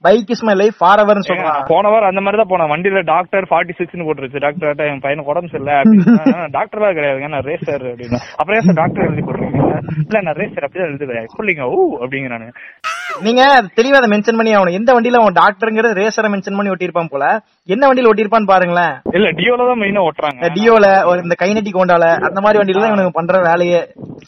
bike 0.00 0.30
is 0.30 0.44
my 0.44 0.54
life 0.54 0.74
for 0.78 0.98
எவர்னு 0.98 1.26
சொல்றான் 1.28 1.64
போன 1.66 1.88
வாரம் 1.88 2.08
அந்த 2.08 2.20
மாதிரி 2.20 2.38
தான் 2.42 2.50
போனேன். 2.52 2.70
வண்டியில 2.72 3.02
டாக்டர் 3.04 3.44
ஃபார்ட்டி 3.50 3.74
சிக்ஸ்னு 3.78 4.06
போட்டுருச்சு. 4.06 4.38
டாக்டர் 4.38 4.86
என் 4.86 5.02
பையனுக்கு 5.02 5.32
உடம்பு 5.32 5.48
சரியில்லை 5.48 5.74
அப்படின்னா. 5.74 6.48
டாக்டர்லாம் 6.58 6.96
கிடையாதுங்க. 6.96 7.28
நான் 7.28 7.46
ரேசர் 7.50 7.84
அப்படின்னா. 7.92 8.20
அப்புறம் 8.36 8.60
ஏன் 8.60 8.74
டாக்டர் 8.74 9.04
எழுதி 9.04 9.22
போட்டுருக்கீங்க? 9.22 9.76
இல்ல 9.96 10.20
நான் 10.20 10.34
ரேசர் 10.34 10.66
அப்படிதான் 10.66 10.90
எழுதுவேன். 10.92 11.28
சொல்லிங்க 11.38 11.62
ஓ 11.62 11.98
அப்படிங்கிறானு 12.04 12.48
நீங்க 13.26 13.42
தெளிவா 13.78 13.98
அதை 14.00 14.08
மென்ஷன் 14.12 14.38
பண்ணி 14.38 14.52
ஆகணும். 14.56 14.76
எந்த 14.78 14.90
வண்டியில 14.94 15.20
அவன் 15.20 15.36
டாக்டருங்கிற 15.38 15.88
ரேசரை 15.98 16.28
மென்ஷன் 16.32 16.56
பண்ணி 16.58 16.72
ஒட்டியிருப்பான் 16.72 17.10
போல? 17.12 17.24
என்ன 17.68 17.82
வண்டியில 17.88 18.10
ஒட்டியிருப்பான்னு 18.10 18.50
பாருங்களேன். 18.52 18.94
இல்ல 19.16 19.28
டியோல 19.38 19.66
தான் 19.70 19.80
மெயினா 19.82 20.02
ஓட்டுறாங்க. 20.08 20.50
டியோல 20.56 20.86
ஒரு 21.10 21.20
இந்த 21.26 21.36
கைநெட்டிக் 21.42 21.78
ஹோண்டால 21.80 22.06
அந்த 22.28 22.40
மாதிரி 22.44 22.60
வண்டியில 22.60 22.82
தான் 22.82 22.92
இவனுக்கு 22.92 23.18
பண்ற 23.18 23.40
வேலையே. 23.48 23.82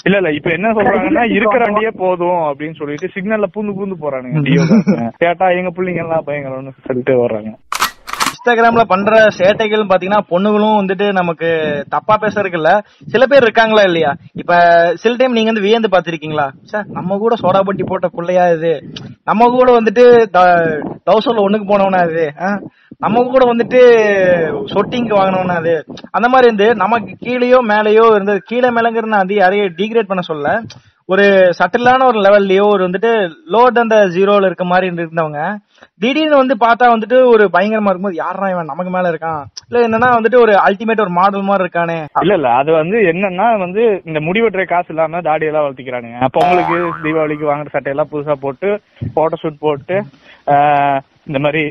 இல்ல 0.06 0.16
இல்ல 0.20 0.30
இப்ப 0.38 0.50
என்ன 0.56 0.72
சொல்றாங்கன்னா 0.78 1.24
இருக்கிற 1.36 1.62
வண்டியே 1.68 1.92
போதும் 2.02 2.42
அப்படின்னு 2.50 2.78
சொல்லிட்டு 2.80 3.12
சிக்னல்ல 3.14 3.48
பூந்து 3.54 3.74
பூந்து 3.78 3.96
போறானுங்க 4.04 4.42
டியோ 4.48 4.64
கேட்டா 5.22 5.46
எங்க 5.58 5.72
பிள்ளைங்க 5.76 6.04
எல்லாம் 6.04 6.26
பயங்கரம்னு 6.28 6.74
சொல்லிட்டு 6.88 7.14
வர்றாங்க. 7.22 7.52
இன்ஸ்டாகிராம்ல 8.46 8.82
பண்ற 8.88 9.10
சேட்டைகள் 9.36 9.82
பாத்தீங்கன்னா 9.90 10.18
பொண்ணுகளும் 10.30 10.78
வந்துட்டு 10.78 11.06
நமக்கு 11.18 11.48
தப்பா 11.94 12.14
பேசுறதுக்கு 12.22 12.58
இல்ல 12.58 12.70
சில 13.06 13.22
பேர் 13.30 13.44
இருக்காங்களா 13.46 13.82
இல்லையா? 13.88 14.10
இப்ப 14.40 14.52
சில 15.02 15.12
டைம் 15.16 15.36
நீங்க 15.36 15.50
வந்து 15.50 15.64
வியந்து 15.66 15.88
பாத்திருக்கீங்களா 15.94 16.46
சார் 16.72 16.84
நம்ம 16.96 17.16
கூட 17.22 17.36
சோடா 17.42 17.60
பட்டி 17.62 17.84
போட்ட 17.84 18.08
பிள்ளையா 18.16 18.44
இது. 18.56 18.72
நம்ம 19.26 19.48
கூட 19.54 19.68
வந்துட்டு 19.78 20.04
டவுசர்ல 21.06 21.44
ஒண்ணுக்கு 21.46 21.68
போனவனா 21.72 22.02
இது. 22.10 22.26
ஆ? 22.40 22.50
நம்ம 23.00 23.22
கூட 23.28 23.44
வந்துட்டு 23.48 23.80
சொட்டிங்க்கு 24.72 25.18
வாங்கினவனா 25.18 25.56
அது 25.62 25.74
அந்த 26.12 26.26
மாதிரி 26.32 26.48
இருந்து 26.48 26.68
நமக்கு 26.82 27.14
கீழேயோ 27.24 27.60
மேலேயோ 27.72 28.06
இருந்து 28.14 28.34
கீழே 28.50 28.70
மேலங்கிறது 28.76 29.14
நான் 29.14 29.26
அது 29.26 29.36
யாரையும் 29.36 29.76
டிகிரேட் 29.80 30.10
பண்ண 30.10 30.24
சொல்ல 30.24 30.56
ஒரு 31.08 31.24
சட்டிலான 31.58 32.04
ஒரு 32.10 32.18
லெவல்லையோ 32.26 32.66
ஒரு 32.68 32.82
வந்துட்டு 32.86 33.10
லோட் 33.52 33.80
அந்த 33.80 33.96
ஜீரோல 34.14 34.46
இருக்க 34.46 34.64
மாதிரி 34.66 34.86
இருந்தவங்க. 34.90 35.40
திடீர்னு 36.00 36.36
வந்து 36.36 36.54
பார்த்தா 36.56 36.84
வந்துட்டு 36.92 37.16
ஒரு 37.32 37.44
பயங்கரமா 37.54 37.90
இருக்கும்போது 37.90 38.16
யாரா 38.16 38.46
இவன்? 38.50 38.70
நமக்கு 38.70 38.92
மேல 38.94 39.10
இருக்கான். 39.12 39.42
இல்ல 39.68 39.82
என்னன்னா 39.86 40.08
வந்துட்டு 40.16 40.38
ஒரு 40.40 40.52
அல்டிமேட் 40.64 41.02
ஒரு 41.04 41.12
மாடல் 41.18 41.46
மாதிரி 41.48 41.64
இருக்கானே. 41.64 41.98
இல்ல 42.22 42.34
இல்ல. 42.34 42.48
அது 42.60 42.70
வந்து 42.72 42.98
என்னன்னா 43.10 43.46
வந்து 43.58 43.82
இந்த 44.04 44.20
முடிவெட்டுற 44.20 44.64
காசு 44.64 44.90
இல்லாம 44.94 45.20
தாடி 45.28 45.48
எல்லாம் 45.50 45.66
வளர்த்திக்கிறானுங்க. 45.66 46.18
அப்ப 46.26 46.42
உங்களுக்கு 46.44 46.76
தீபாவளிக்கு 47.04 47.50
வாங்குற 47.50 47.74
சட்டையெல்லாம் 47.74 48.12
புதுசா 48.12 48.36
போட்டு 48.44 48.70
போட்டோ 49.14 49.38
ஷூட் 49.42 49.64
போட்டு 49.66 49.98
இந்த 51.26 51.38
மாதிரி 51.38 51.62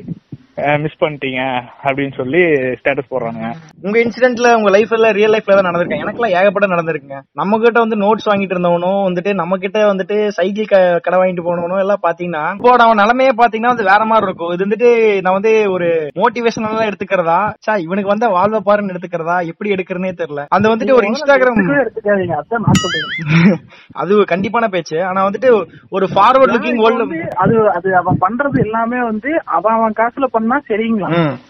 மிஸ் 0.83 1.00
பண்ணிட்டீங்க 1.01 1.41
அப்படின்னு 1.86 2.13
சொல்லி 2.17 2.41
ஸ்டேட்டஸ் 2.79 3.10
போடுறானுங்க. 3.12 3.48
உங்க 3.86 3.98
இன்சிடென்ட்ல 4.03 4.50
உங்க 4.57 4.69
லைஃப்ல 4.75 5.10
ரியல் 5.17 5.33
லைஃப்ல 5.36 5.55
தான் 5.57 5.67
நடந்திருக்கேன் 5.67 6.03
எனக்குலாம் 6.03 6.36
ஏகப்பட்ட 6.39 6.67
நடந்திருக்குங்க. 6.74 7.19
நம்ம 7.39 7.57
கிட்ட 7.63 7.79
வந்து 7.79 7.98
நோட்ஸ் 8.03 8.27
வாங்கிட்டு 8.29 8.55
இருந்தவனும் 8.55 9.01
வந்துட்டு 9.07 9.31
நம்ம 9.41 9.57
கிட்ட 9.63 9.79
வந்துட்டு 9.91 10.17
சைக்கிள் 10.38 10.69
கடை 11.05 11.17
வாங்கிட்டு 11.19 11.45
போனவனும் 11.48 11.81
எல்லாம் 11.83 12.03
பாத்தீங்கன்னா 12.05 12.43
இப்போ 12.57 12.72
அவன் 12.86 13.01
நிலைமையே 13.03 13.33
பாத்தீங்கன்னா 13.41 13.74
வந்து 13.74 13.89
வேற 13.91 14.01
மாதிரி 14.12 14.27
இருக்கும். 14.29 14.53
இது 14.55 14.65
வந்துட்டு 14.67 14.89
நான் 15.25 15.38
வந்து 15.38 15.53
ஒரு 15.75 15.88
மோட்டிவேஷனலா 16.22 16.88
எடுத்துக்கிறதா? 16.89 17.39
சா 17.65 17.75
இவனுக்கு 17.86 18.13
வந்த 18.13 18.29
வாழ்வை 18.38 18.62
பாருன்னு 18.69 18.93
எடுத்துக்கிறதா? 18.95 19.38
எப்படி 19.51 19.74
எடுக்கிறனே 19.75 20.13
தெரியல. 20.22 20.43
அந்த 20.57 20.65
வந்துட்டு 20.74 20.98
ஒரு 21.00 21.07
இன்ஸ்டாகிராம் 21.12 21.62
அது 24.01 24.13
கண்டிப்பான 24.31 24.65
பேச்சு. 24.74 24.98
ஆனா 25.10 25.19
வந்துட்டு 25.27 25.50
ஒரு 25.95 26.05
ஃபார்வர்ட் 26.13 26.53
லுக்கிங் 26.55 26.79
வேர்ல்டு 26.83 27.19
அது 27.43 27.55
அது 27.77 27.89
அவன் 28.01 28.19
பண்றது 28.25 28.57
எல்லாமே 28.65 29.00
வந்து 29.10 29.29
அவன் 29.57 29.75
அவன் 29.77 29.98
காசுல 30.00 30.27
பண்ணா 30.43 30.59
சரிங்களா. 30.71 31.09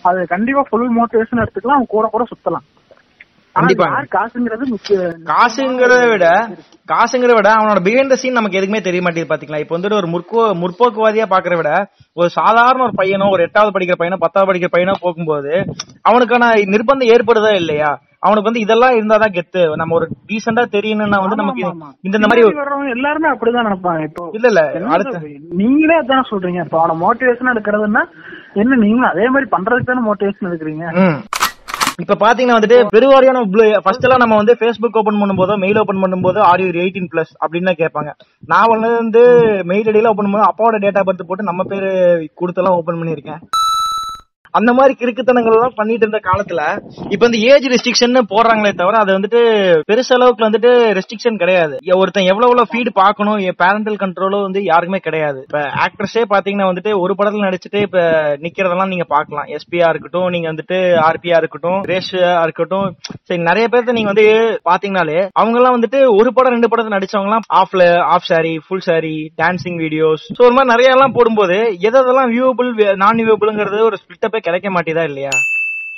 அது 0.09 0.19
கண்டிப்பா 0.35 0.63
ஃபுல் 0.69 0.93
மோட்டிவேஷன் 0.99 1.43
எடுத்துக்கலாம். 1.45 1.79
அவன் 1.79 1.93
கூட 1.95 2.07
கூட 2.15 2.25
சுத்தலாம். 2.33 2.67
காசுங்கிறது 4.15 4.63
விட 6.11 6.27
காசுங்கிறத 6.91 7.35
விட 7.37 7.49
அவனோட 7.57 7.79
பிஹைண்ட் 7.87 8.15
சீன் 8.21 8.37
நமக்கு 8.37 8.57
எதுக்குமே 8.59 8.81
தெரிய 8.87 9.01
மாட்டேங்குது 9.03 9.31
பாத்தீங்களா? 9.31 9.59
இப்போ 9.63 9.75
வந்துட்டு 9.75 9.99
ஒரு 9.99 10.07
முற்போ 10.13 10.45
முற்போக்குவாதியா 10.61 11.25
பாக்குறத 11.33 11.59
விட 11.59 11.71
ஒரு 12.17 12.29
சாதாரண 12.37 12.83
ஒரு 12.87 12.95
பையனோ 13.01 13.27
ஒரு 13.35 13.43
எட்டாவது 13.47 13.75
படிக்கிற 13.75 13.97
பையனோ 13.99 14.17
பத்தாவது 14.23 14.49
படிக்கிற 14.49 14.71
பையனோ 14.75 14.95
போகும்போது 15.03 15.53
அவனுக்கான 16.09 16.47
நிர்பந்தம் 16.73 17.11
ஏற்படுதா 17.15 17.51
இல்லையா? 17.61 17.91
அவனுக்கு 18.25 18.49
வந்து 18.49 18.63
இதெல்லாம் 18.65 18.97
இருந்தாதான் 18.97 19.35
கெத்து. 19.37 19.61
நம்ம 19.79 19.95
ஒரு 19.99 20.05
டீசெண்டா 20.29 20.63
தெரியணும்னா 20.75 21.17
வந்து 21.23 21.39
நமக்கு. 21.41 21.63
இந்த 22.07 22.27
மாதிரி 22.29 22.43
எல்லாருமே 22.95 23.29
அப்படிதான் 23.33 23.67
நினைப்பாங்க. 23.69 24.03
இப்போ 24.09 24.25
இல்ல 24.37 24.47
இல்ல? 24.51 24.61
நீங்களே 25.61 25.97
அதான் 26.03 26.29
சொல்றீங்க. 26.31 26.61
இப்போ 26.67 26.79
அவன 26.81 26.97
மோட்டிவேஷன் 27.05 27.51
எடுக்கிறதுன்னா 27.53 28.03
என்ன 28.61 28.77
நீங்களும் 28.83 29.11
அதே 29.11 29.25
மாதிரி 29.33 29.47
பண்றதுக்கு 29.55 29.89
தானே 29.89 30.03
மோட்டிவேஷன் 30.09 30.49
எடுக்கிறீங்க? 30.49 30.85
இப்ப 32.03 32.15
பாத்தீங்கன்னா 32.21 32.57
வந்துட்டு 32.57 32.77
பெருவாரியான 32.93 33.41
ஃபர்ஸ்ட் 33.85 34.05
எல்லாம் 34.07 34.23
நம்ம 34.23 34.37
வந்து 34.39 34.53
ஃபேஸ்புக் 34.59 34.97
ஓபன் 35.01 35.19
பண்ணும்போதோ 35.21 35.55
மெயில் 35.63 35.79
ஓபன் 35.81 36.01
பண்ணும்போது 36.03 36.39
ஆர் 36.49 36.63
யூ 36.63 36.69
எயிட்டீன் 36.83 37.09
பிளஸ் 37.11 37.33
அப்படின்னு 37.43 37.73
கேட்பாங்க. 37.81 38.11
நான் 38.53 38.71
வந்து 39.01 39.21
மெயில் 39.71 39.89
ஐடியில 39.91 40.11
ஓபன் 40.13 40.25
பண்ணும்போது 40.25 40.49
அப்பாவோட 40.49 40.79
டேட்டா 40.85 41.03
பர்த் 41.09 41.27
போட்டு 41.29 41.49
நம்ம 41.49 41.63
பேரு 41.73 41.91
கொடுத்தெல்லாம் 42.41 42.79
ஓபன் 42.79 42.99
பண்ணிருக்கேன் 43.01 43.41
அந்த 44.53 44.71
மாதிரி 44.77 44.93
கிறுக்குத்தனங்கள் 44.99 45.55
எல்லாம் 45.57 45.77
பண்ணிட்டு 45.77 46.05
இருந்த 46.05 46.19
காலத்துல 46.27 46.61
இப்ப 47.13 47.23
இந்த 47.29 47.37
ஏஜ் 47.51 47.67
ரெஸ்ட்ரிக்ஷன் 47.73 48.19
போடுறாங்களே 48.33 48.71
தவிர 48.81 48.99
அது 49.03 49.11
வந்துட்டு 49.17 49.41
பெருசளவுக்கு 49.89 50.47
வந்துட்டு 50.47 50.71
ரெஸ்ட்ரிக்ஷன் 50.97 51.39
கிடையாது. 51.43 51.75
ஒருத்தன் 52.01 52.29
எவ்வளவு 52.31 52.49
எவ்வளவு 52.49 52.69
ஃபீடு 52.71 52.91
பார்க்கணும் 53.01 53.39
பேரண்டல் 53.61 53.99
கண்ட்ரோலும் 54.03 54.45
வந்து 54.47 54.61
யாருக்குமே 54.69 54.99
கிடையாது. 55.07 55.39
இப்ப 55.47 55.61
ஆக்ட்ரஸே 55.85 56.23
பாத்தீங்கன்னா 56.33 56.69
வந்துட்டு 56.71 56.91
ஒரு 57.03 57.13
படத்துல 57.19 57.47
நடிச்சுட்டு 57.47 57.81
இப்ப 57.87 57.99
நிக்கிறதெல்லாம் 58.45 58.91
நீங்க 58.93 59.07
பார்க்கலாம். 59.15 59.47
எஸ்பியா 59.57 59.89
இருக்கட்டும் 59.93 60.29
நீங்க 60.35 60.47
வந்துட்டு 60.51 60.77
ஆர்பியா 61.07 61.39
இருக்கட்டும் 61.41 61.79
ரேஷியா 61.91 62.31
இருக்கட்டும் 62.45 62.87
சரி 63.29 63.41
நிறைய 63.49 63.65
பேர்த்த 63.73 63.97
நீங்க 63.97 64.11
வந்து 64.13 64.27
பாத்தீங்கனாலே 64.69 65.19
அவங்க 65.39 65.57
எல்லாம் 65.59 65.77
வந்துட்டு 65.77 66.01
ஒரு 66.19 66.29
படம் 66.37 66.55
ரெண்டு 66.55 66.71
படத்துல 66.71 66.95
நடிச்சவங்க 66.97 67.31
எல்லாம் 67.31 67.47
ஆஃப்ல 67.61 67.83
off 68.13 68.29
sorry 68.31 68.53
full 68.65 68.85
sorry 68.89 69.15
dancing 69.41 69.79
videos 69.83 70.25
so 70.37 70.41
ஒரு 70.47 70.55
மாதிரி 70.57 70.73
நிறைய 70.73 70.95
எல்லாம் 70.95 71.15
போடும்போது 71.17 71.57
எதெல்லாம் 71.89 72.31
வியூபிள் 72.35 72.71
நான் 73.03 73.23
வியூபிள்ங்கிறது 73.23 73.81
ஒரு 73.89 73.99
ஸ்பிளிட்டப்பே 74.01 74.41
கிடைக்க 74.43 74.69
மாட்டேதா 74.69 75.03
இல்லையா? 75.03 75.33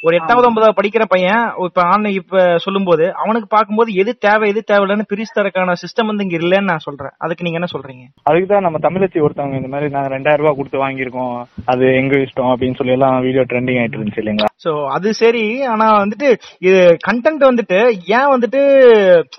ஒரு 0.05 0.15
எட்டாவது 0.19 0.47
ஒன்பதாவது 0.47 0.77
படிக்கிற 0.77 1.03
பையன் 1.13 1.43
இப்ப 1.65 1.81
ஆன் 1.91 2.03
இப்ப 2.19 2.41
சொல்லும்போது 2.65 3.05
அவனுக்கு 3.23 3.47
பார்க்கும்போது 3.53 3.89
எது 4.01 4.11
தேவை 4.25 4.47
எது 4.51 4.61
தேவையில்லைன்னு 4.71 5.07
பிரிச்சு 5.11 5.33
தரக்கான 5.37 5.75
சிஸ்டம் 5.83 6.09
வந்து 6.11 6.25
இங்க 6.25 6.37
இல்லைன்னு 6.41 6.69
நான் 6.71 6.83
சொல்றேன். 6.87 7.13
அதுக்கு 7.23 7.45
நீங்க 7.45 7.59
என்ன 7.59 7.69
சொல்றீங்க? 7.73 8.03
அதுக்கு 8.29 8.47
தான் 8.51 8.65
நம்ம 8.67 8.79
தமிழச்சி 8.85 9.23
ஒருத்தவங்க 9.25 9.57
இந்த 9.61 9.69
மாதிரி 9.73 9.93
நாங்க 9.95 10.09
ரெண்டாயிரம் 10.15 10.43
ரூபாய் 10.43 10.57
கொடுத்து 10.59 10.83
வாங்கியிருக்கோம். 10.83 11.37
அது 11.73 11.85
எங்க 12.01 12.19
இஷ்டம் 12.25 12.51
அப்படின்னு 12.53 12.79
சொல்லி 12.79 12.95
எல்லாம் 12.97 13.17
வீடியோ 13.27 13.45
ட்ரெண்டிங் 13.51 13.79
ஆயிட்டு 13.81 13.97
இருந்துச்சு 13.97 14.21
இல்லைங்களா? 14.23 14.51
சோ 14.65 14.73
அது 14.97 15.07
சரி. 15.21 15.45
ஆனா 15.73 15.87
வந்துட்டு 16.03 16.29
இது 16.67 16.81
கண்டென்ட் 17.07 17.47
வந்துட்டு 17.49 17.79
ஏன் 18.17 18.31
வந்துட்டு 18.35 18.61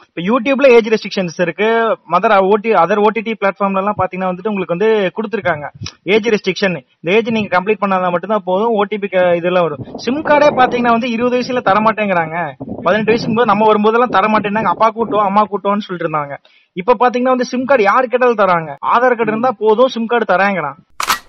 இப்ப 0.08 0.25
யூடியூப்ல 0.30 0.73
ஏஜ் 0.78 0.90
ரெஸ்ட்ரிக்ஷன்ஸ் 0.94 1.38
இருக்கு. 1.46 1.70
மதர் 2.16 2.37
ஓடி 2.52 2.73
அதர் 2.85 3.04
ஓடிடி 3.06 3.35
பிளாட்ஃபார்ம்ல 3.40 3.85
எல்லாம் 3.85 4.00
பாத்தீங்கன்னா 4.02 4.32
வந்துட்டு 4.32 4.52
உங்களுக்கு 4.52 4.76
வந்து 4.76 4.90
கொடுத்துருக்காங்க. 5.16 5.66
ஏஜ் 6.14 6.32
ரெஸ்ட்ரிக்ஷன் 6.37 6.76
இந்த 7.00 7.16
ஏஜ் 7.16 7.35
நீங்க 7.38 7.52
கம்ப்ளீட் 7.56 7.82
பண்ணாதான் 7.85 8.14
மட்டும்தான் 8.16 8.46
போதும். 8.50 8.75
ஓடிபி 8.80 9.11
இதெல்லாம் 9.40 9.66
வரும். 9.68 9.85
சிம் 10.04 10.23
கார்டே 10.28 10.50
பாத்தீங்கன்னா 10.60 10.94
வந்து 10.96 11.08
இருபது 11.14 11.34
வயசுல 11.36 11.62
தர 11.68 11.78
மாட்டேங்கிறாங்க 11.86 12.36
பதினெட்டு 12.84 13.12
வயசுக்கு 13.12 13.36
போது 13.38 13.50
நம்ம 13.50 13.66
வரும்போதெல்லாம் 13.68 14.14
தர 14.16 14.26
மாட்டேன்னாங்க 14.32 14.70
அப்பா 14.75 14.88
கூட்டம் 14.96 15.26
அம்மா 15.28 15.42
கூட்டம்னு 15.52 15.84
சொல்லிட்டு 15.86 16.06
இருந்தாங்க. 16.06 16.34
இப்ப 16.80 16.96
பாத்தீங்கன்னா 17.02 17.34
வந்து 17.34 17.50
சிம் 17.52 17.68
கார்டு 17.70 17.82
யாரு 17.90 18.06
கேட்டாலும் 18.12 18.42
தராங்க. 18.42 18.72
ஆதார் 18.92 19.16
கார்டு 19.18 19.32
இருந்தா 19.34 19.52
போதும் 19.62 19.92
சிம் 19.94 20.10
கார்டு 20.12 20.26
தராங்கிறான். 20.32 20.76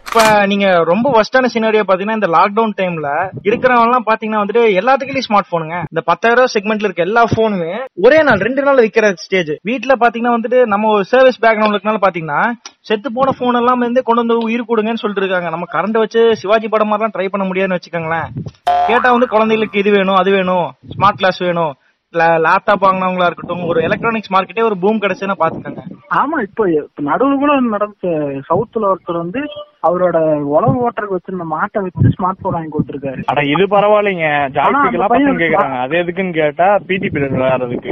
இப்ப 0.07 0.21
நீங்க 0.51 0.67
ரொம்ப 0.89 1.07
ஒஸ்டான 1.19 1.49
சினாரியோ 1.53 1.81
பாத்தீங்கன்னா 1.87 2.17
இந்த 2.17 2.29
லாக்டவுன் 2.35 2.73
டைம்ல 2.79 3.09
இருக்கிறவங்க 3.47 3.87
எல்லாம் 3.87 4.05
பாத்தீங்கன்னா 4.09 4.41
வந்துட்டு 4.41 4.61
எல்லாத்துக்குலயும் 4.79 5.25
ஸ்மார்ட் 5.27 5.49
போனுங்க 5.53 5.77
இந்த 5.91 6.01
பத்தாயிரம் 6.09 6.39
ரூபாய் 6.39 6.53
செக்மெண்ட்ல 6.53 6.87
இருக்க 6.87 7.07
எல்லா 7.07 7.23
போனுமே 7.33 7.73
ஒரே 8.05 8.19
நாள் 8.27 8.43
ரெண்டு 8.47 8.63
நாள் 8.67 8.81
விக்கிற 8.85 9.07
ஸ்டேஜ் 9.23 9.51
வீட்ல 9.69 9.95
பாத்தீங்கன்னா 10.03 10.35
வந்துட்டு 10.35 10.59
நம்ம 10.73 10.93
சர்வீஸ் 11.11 11.41
பேக்ரவுண்ட் 11.45 11.75
இருக்கனால 11.75 12.01
பாத்தீங்கன்னா 12.05 12.41
செத்து 12.89 13.11
போன 13.17 13.33
போன் 13.39 13.59
எல்லாம் 13.61 13.83
வந்து 13.85 14.03
கொண்டு 14.09 14.23
வந்து 14.23 14.37
உயிர் 14.47 14.69
கொடுங்கன்னு 14.69 15.01
சொல்லிட்டு 15.01 15.23
இருக்காங்க. 15.23 15.51
நம்ம 15.55 15.67
கரண்ட் 15.75 15.99
வச்சு 16.03 16.21
சிவாஜி 16.43 16.69
படம் 16.75 16.89
மாதிரிலாம் 16.91 17.15
ட்ரை 17.15 17.27
பண்ண 17.33 17.45
முடியாதுன்னு 17.47 17.79
வச்சுக்கோங்களேன். 17.79 18.29
கேட்டா 18.89 19.11
வந்து 19.15 19.33
குழந்தைகளுக்கு 19.33 19.81
இது 19.83 19.91
வேணும் 19.97 20.19
அது 20.21 20.31
வேணும் 20.37 20.67
ஸ்மார்ட் 20.95 21.19
கிளாஸ் 21.21 21.41
வேணும். 21.47 21.73
லேப்டாப் 22.43 22.83
வாங்கினவங்களா 22.83 23.25
இருக்கட்டும் 23.29 23.63
ஒரு 23.69 23.79
எலக்ட்ரானிக்ஸ் 23.87 24.31
மார்க்கெட்டே 24.33 24.63
ஒரு 24.67 24.75
பூம் 24.83 25.01
கிடைச்சுன்னா 25.03 25.35
பாத்துக்கோங்க. 25.41 25.81
ஆமா 26.19 26.37
இப்போ 26.45 26.63
இப்ப 26.73 27.17
கூட 27.41 27.53
நடந்த 27.73 28.11
சவுத்துல 28.49 28.89
ஒருத்தர் 28.91 29.23
வந்து 29.23 29.41
அவரோட 29.87 30.17
உழவு 30.55 30.77
ஓட்டருக்கு 30.85 31.17
வச்சிருந்த 31.17 31.47
மாட்டை 31.55 31.81
வச்சு 31.85 32.13
ஸ்மார்ட் 32.17 32.41
போன் 32.43 32.57
வாங்கி 32.57 32.71
கொடுத்திருக்காரு. 32.75 33.23
ஆனா 33.31 33.41
இது 33.53 33.63
பரவாயில்லைங்க. 33.75 34.27
ஜாய்ஸ்டிக் 34.55 34.67
எல்லாம் 34.67 34.83
ஆனா 34.83 34.91
அந்த 34.91 35.01
பசங்க 35.03 35.13
பையன் 35.13 35.41
கேக்குறாங்க. 35.43 35.79
அது 35.85 35.95
எதுக்குன்னு 36.03 36.37
கேட்டா 36.41 36.67
பிடி 36.89 37.09
பீரியட் 37.15 37.37
விளையாடுறதுக்கு. 37.37 37.89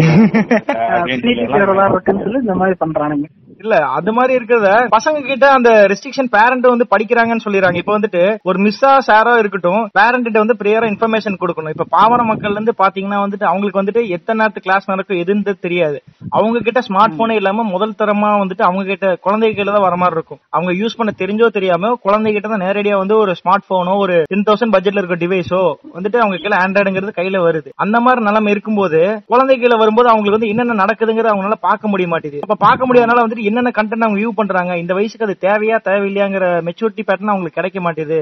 எல்லாம் 1.16 1.58
பேரதா 1.58 1.88
இருக்குன்னு 1.94 2.26
சொல்லி 2.28 2.42
இந்த 2.46 2.56
மாதிரி 2.62 2.78
பண்றானுங்க. 2.84 3.28
இல்ல 3.62 3.76
அது 3.98 4.12
மாதிரி 4.16 4.34
இருக்கிறத 4.38 4.70
பசங்க 4.96 5.20
கிட்ட 5.28 5.46
அந்த 5.58 5.70
ரெஸ்ட்ரிக்ஷன் 5.92 6.30
பேரண்ட் 6.36 6.66
வந்து 6.72 6.86
படிக்கிறாங்கன்னு 6.94 7.44
சொல்லிடுறாங்க. 7.46 7.80
இப்ப 7.82 7.94
வந்துட்டு 7.98 8.22
ஒரு 8.50 8.58
மிஸ்ஸா 8.66 8.92
சாரோ 9.08 9.34
இருக்கட்டும் 9.42 9.84
பேரண்ட் 9.98 10.28
கிட்ட 10.28 10.40
வந்து 10.44 10.58
பிரியரா 10.62 10.88
இன்ஃபர்மேஷன் 10.92 11.40
கொடுக்கணும். 11.42 11.74
இப்ப 11.76 11.88
பாவன 11.96 12.26
மக்கள்ல 12.32 12.58
இருந்து 12.60 12.74
பாத்தீங்கன்னா 12.82 13.20
வந்துட்டு 13.24 13.46
அவங்களுக்கு 13.52 13.82
வந்துட்டு 13.82 14.04
எத்தனை 14.18 14.38
நேரத்து 14.42 14.64
கிளாஸ் 14.66 14.90
நடக்கும் 14.92 15.22
எதுன்னு 15.24 15.56
தெரியாது. 15.66 15.98
அவங்க 16.38 16.62
கிட்ட 16.68 16.82
ஸ்மார்ட் 16.88 17.18
போனே 17.22 17.38
இல்லாம 17.42 17.66
முதல் 17.76 17.98
தரமா 18.02 18.32
வந்துட்டு 18.44 18.66
அவங்க 18.68 18.84
கிட்ட 18.92 19.10
குழந்தை 19.28 19.52
கையில 19.54 19.76
தான் 19.78 19.86
வர 19.88 19.98
மாதிரி 20.04 20.18
இருக்கும். 20.20 20.42
அவங்க 20.56 20.74
யூஸ் 20.82 20.98
பண்ண 21.00 21.14
தெரிஞ்சோ 21.22 21.50
தெரியாம 21.60 21.94
குழந்தை 22.08 22.34
கிட்ட 22.38 22.50
தான் 22.54 22.66
நேரடியா 22.68 22.98
வந்து 23.04 23.18
ஒரு 23.24 23.34
ஸ்மார்ட் 23.42 23.68
போனோ 23.72 23.96
ஒரு 24.06 24.18
டென் 24.34 24.46
தௌசண்ட் 24.50 24.76
பட்ஜெட்ல 24.76 25.04
இருக்க 25.04 25.20
டிவைஸோ 25.24 25.62
வந்துட்டு 25.96 26.22
அவங்க 26.24 26.42
கையில 26.42 26.62
ஆண்ட்ராய்டுங்கிறது 26.66 27.18
கையில 27.20 27.44
வருது. 27.48 27.70
அந்த 27.86 27.98
மாதிரி 28.06 28.28
நிலைமை 28.30 28.52
இருக்கும்போது 28.56 29.02
குழந்தை 29.34 29.58
கையில 29.58 29.80
வரும்போது 29.84 30.10
அவங்களுக்கு 30.14 30.40
வந்து 30.40 30.52
என்னென்ன 30.54 30.80
நடக்குதுங்கிறத 30.84 31.34
அவங்களால 31.34 31.60
பார்க்க 31.70 31.94
முடிய 31.94 32.08
மாட்டேங்குது. 32.14 32.46
அப்ப 32.48 32.60
பார்க்க 32.68 32.90
முடியாதனால 32.90 33.24
வந்துட்டு 33.26 33.44
என்னென்ன 33.48 33.72
கண்டென்ட் 33.78 34.06
அவங்க 34.06 34.20
வியூ 34.20 34.32
பண்றாங்க 34.40 34.74
இந்த 34.84 34.94
வயசுக்கு 34.98 35.28
அது 35.28 35.36
தேவையா 35.48 35.78
தேவையில்லையாங்கிற 35.88 36.46
மெச்சூரிட்டி 36.68 37.04
பேட்டர்ன் 37.08 37.32
அவங்களுக்கு 37.32 37.60
கிடைக்க 37.60 37.80
மாட்டேது. 37.86 38.20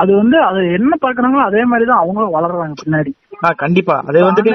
அது 0.00 0.16
வந்து 0.16 0.36
அது 0.42 0.60
என்ன 0.72 0.92
பாக்குறாங்களோ 1.02 1.42
அதே 1.44 1.64
மாதிரிதான் 1.64 2.02
அவங்களும் 2.02 2.34
வளர்றாங்க 2.34 2.74
பின்னாடி. 2.82 3.12
கண்டிப்பா. 3.56 3.94
அது 4.08 4.18
வந்துட்டு 4.24 4.52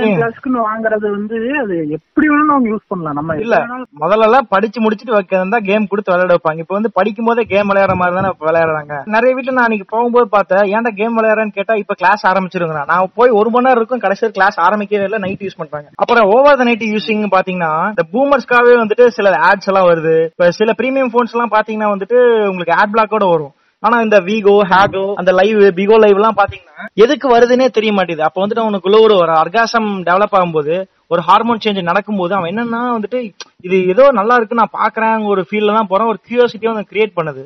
வாங்குறது 0.65 1.07
வந்து 1.11 1.37
அது 1.61 1.75
எப்படி 1.89 2.25
வேணாலும் 2.27 2.53
அவங்க 2.55 2.69
யூஸ் 2.69 2.87
பண்ணலாம். 2.87 3.13
நம்ம 3.13 3.35
இல்ல. 3.35 3.55
முதல்ல 3.99 4.37
படிச்சு 4.49 4.79
முடிச்சுட்டு 4.81 5.15
வைக்கிறதா 5.17 5.59
கேம் 5.69 5.87
கொடுத்து 5.87 6.11
விளையாட 6.11 6.33
வைப்பாங்க. 6.33 6.57
இப்ப 6.57 6.73
வந்து 6.73 6.91
படிக்கும் 6.93 7.25
போதே 7.25 7.43
கேம் 7.43 7.69
விளையாடுற 7.69 7.95
மாதிரி 7.95 8.17
தானே 8.19 8.31
விளையாடுறாங்க. 8.47 8.93
நிறைய 9.15 9.31
வீட்டுல 9.35 9.55
நான் 9.57 9.67
அன்னைக்கு 9.69 9.87
போகும்போது 9.89 10.29
பார்த்தேன் 10.29 10.71
ஏன்டா 10.75 10.93
கேம் 10.99 11.17
விளையாடுறேன்னு 11.17 11.57
கேட்டா 11.59 11.75
இப்ப 11.75 11.93
கிளாஸ் 11.93 12.27
ஆரம்பிச்சிருங்க 12.27 12.85
நான் 12.85 13.11
போய் 13.15 13.35
ஒரு 13.39 13.49
மணி 13.49 13.65
நேரம் 13.65 13.81
இருக்கும் 13.81 14.03
கடைசி 14.05 14.31
கிளாஸ் 14.31 14.59
ஆரம்பிக்கவே 14.59 15.07
இல்லை 15.09 15.19
நைட் 15.19 15.45
யூஸ் 15.47 15.57
பண்றாங்க. 15.57 15.89
அப்புறம் 15.95 16.29
ஓவர் 16.35 16.57
த 16.57 16.63
நைட் 16.63 16.87
யூசிங் 16.95 17.25
பாத்தீங்கன்னா 17.35 17.73
இந்த 17.93 18.05
பூமர்ஸ்க்காவே 18.13 18.75
வந்துட்டு 18.83 19.07
சில 19.07 19.29
ஆட்ஸ் 19.49 19.69
எல்லாம் 19.71 19.89
வருது. 19.89 20.15
இப்ப 20.25 20.51
சில 20.51 20.71
பிரீமியம் 20.81 21.13
போன்ஸ் 21.15 21.35
எல்லாம் 21.35 21.53
பாத்தீங்கன்னா 21.57 21.91
வந்துட்டு 21.95 22.19
உங்களுக்கு 22.49 22.75
ஆட் 22.77 22.95
பிளாக்கோட 22.95 23.27
வரும். 23.29 23.53
ஆனா 23.85 23.97
இந்த 24.01 24.17
வீகோ 24.21 24.55
ஹேகோ 24.69 25.05
அந்த 25.15 25.31
லைவ் 25.31 25.59
பிகோ 25.75 25.97
லைவ் 25.99 26.19
எல்லாம் 26.19 26.37
பாத்தீங்கன்னா 26.37 26.85
எதுக்கு 26.97 27.27
வருதுன்னே 27.29 27.67
தெரிய 27.69 27.91
மாட்டேது 27.93 28.21
அப்ப 28.21 28.39
வந்துட்டு 28.41 28.67
உனக்குள்ள 28.67 28.99
ஒரு 29.01 29.15
ஒரு 29.15 29.33
அர்காசம் 29.35 29.89
டெவலப் 30.07 30.35
ஆகும்போது 30.37 30.75
ஒரு 31.11 31.21
ஹார்மோன் 31.25 31.61
சேஞ்ச் 31.63 31.89
நடக்கும்போது 31.89 32.33
அவன் 32.35 32.51
என்னன்னா 32.51 32.79
வந்துட்டு 32.93 33.19
இது 33.65 33.75
ஏதோ 33.91 34.03
நல்லா 34.17 34.35
இருக்கு 34.37 34.57
நான் 34.59 34.73
பாக்குறேன் 34.75 35.25
ஒரு 35.31 35.41
ஃபீல்ல 35.47 35.75
தான் 35.75 35.89
போறான் 35.89 36.09
ஒரு 36.11 36.19
கியூரியாசிட்டியை 36.25 36.69
வந்து 36.71 36.89
கிரியேட் 36.89 37.13
பண்ணுது. 37.17 37.43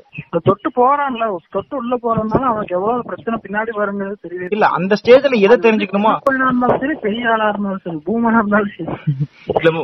தொட்டு 0.48 0.70
போறான்ல 0.78 1.26
தொட்டு 1.56 1.74
உள்ள 1.80 1.94
போறதுனால 2.04 2.48
அவனுக்கு 2.52 2.76
எவ்வளவு 2.78 3.08
பிரச்சனை 3.10 3.38
பின்னாடி 3.44 3.72
வருங்கிறது 3.78 4.16
தெரியவே 4.26 4.50
இல்ல 4.56 4.68
அந்த 4.78 4.94
ஸ்டேஜ்ல 5.02 5.40
எதை 5.46 5.58
தெரிஞ்சுக்கணுமோ? 5.66 6.14
இருந்தாலும் 6.30 6.82
சரி 6.82 6.96
பெரிய 7.06 7.32
ஆளா 7.34 7.48
இருந்தாலும் 7.52 7.84
சரி 7.86 8.00
பூமனா 8.08 8.42
இருந்தாலும் 8.42 8.74
சரி. 8.74 8.88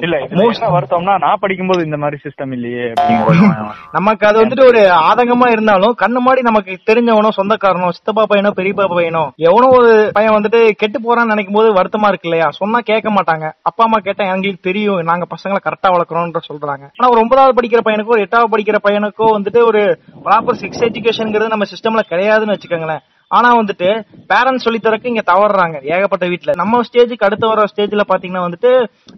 இல்ல 0.06 0.16
என்ன 0.26 0.72
வருத்தம்னா 0.76 1.16
நான் 1.26 1.42
படிக்கும்போது 1.44 1.88
இந்த 1.88 2.00
மாதிரி 2.02 2.20
சிஸ்டம் 2.26 2.56
இல்லையே 2.58 2.88
நமக்கு 3.98 4.24
அது 4.28 4.38
வந்துட்டு 4.42 4.68
ஒரு 4.70 4.82
ஆதங்கமா 5.08 5.48
இருந்தாலும் 5.54 5.96
கண்ணு 6.02 6.20
மாடி 6.26 6.42
நமக்கு 6.48 6.74
தெரிஞ்சவனோ 6.90 7.30
சொந்தக்காரனோ 7.38 7.90
சித்தப்பா 7.98 8.24
பையனோ 8.32 8.52
பெரியப்பா 8.58 8.88
பையனோ 8.94 9.24
எவனோ 9.48 9.68
ஒரு 9.78 9.92
பையன் 10.16 10.38
வந்துட்டு 10.38 10.62
கெட்டு 10.82 11.00
போறான்னு 11.00 11.34
நினைக்கும் 11.34 11.58
போது 11.58 11.70
வருத்தமா 11.78 12.10
இருக்கு 12.12 12.30
இல்லையா? 12.30 12.48
சொன்னா 12.60 12.80
கேட்க 12.90 13.10
மாட்டாங்க. 13.16 13.46
அப்பா 13.70 13.84
அம்மா 13.84 13.98
கேட்டா 13.98 14.24
எங்களுக்கு 14.34 14.68
தெரியும் 14.70 15.00
நாங்க 15.02 15.26
பசங்களை 15.34 15.60
கரெக்டா 15.68 15.90
வளர்க்குறோம்ன்ற 15.90 16.40
சொல்றாங்க. 16.50 16.86
ஆனா 16.98 17.08
ஒரு 17.12 17.20
ஒன்பதாவது 17.22 17.56
படிக்கிற 17.60 17.82
பையனுக்கோ 17.86 18.14
ஒரு 18.16 18.22
எட்டாவது 18.22 18.52
படிக்கிற 18.54 18.78
பையனுக்கோ 18.84 19.28
வந்துட்டு 19.38 19.62
ஒரு 19.66 19.82
ப்ராப்பர் 20.26 20.60
செக்ஸ் 20.62 20.84
எஜுகேஷன்ங்கிறது 20.90 21.54
நம்ம 21.54 21.66
சிஸ்டம்ல 21.72 22.04
கிடையாதுன்னு 22.12 22.56
வச்சுக்கோங்களேன். 22.56 23.04
ஆனா 23.38 23.50
வந்துட்டு 23.60 23.90
பேரண்ட்ஸ் 24.32 24.66
சொல்லி 24.66 24.80
தரக்கு 24.86 25.12
இங்க 25.12 25.24
தவறுறாங்க. 25.32 25.78
ஏகப்பட்ட 25.96 26.26
வீட்டுல 26.32 26.54
நம்ம 26.62 26.82
ஸ்டேஜுக்கு 26.88 27.28
அடுத்த 27.28 27.46
வர 27.52 27.66
ஸ்டேஜ்ல 27.72 28.04
பாத்தீங்கன்னா 28.12 28.44
வந்துட்டு 28.46 28.72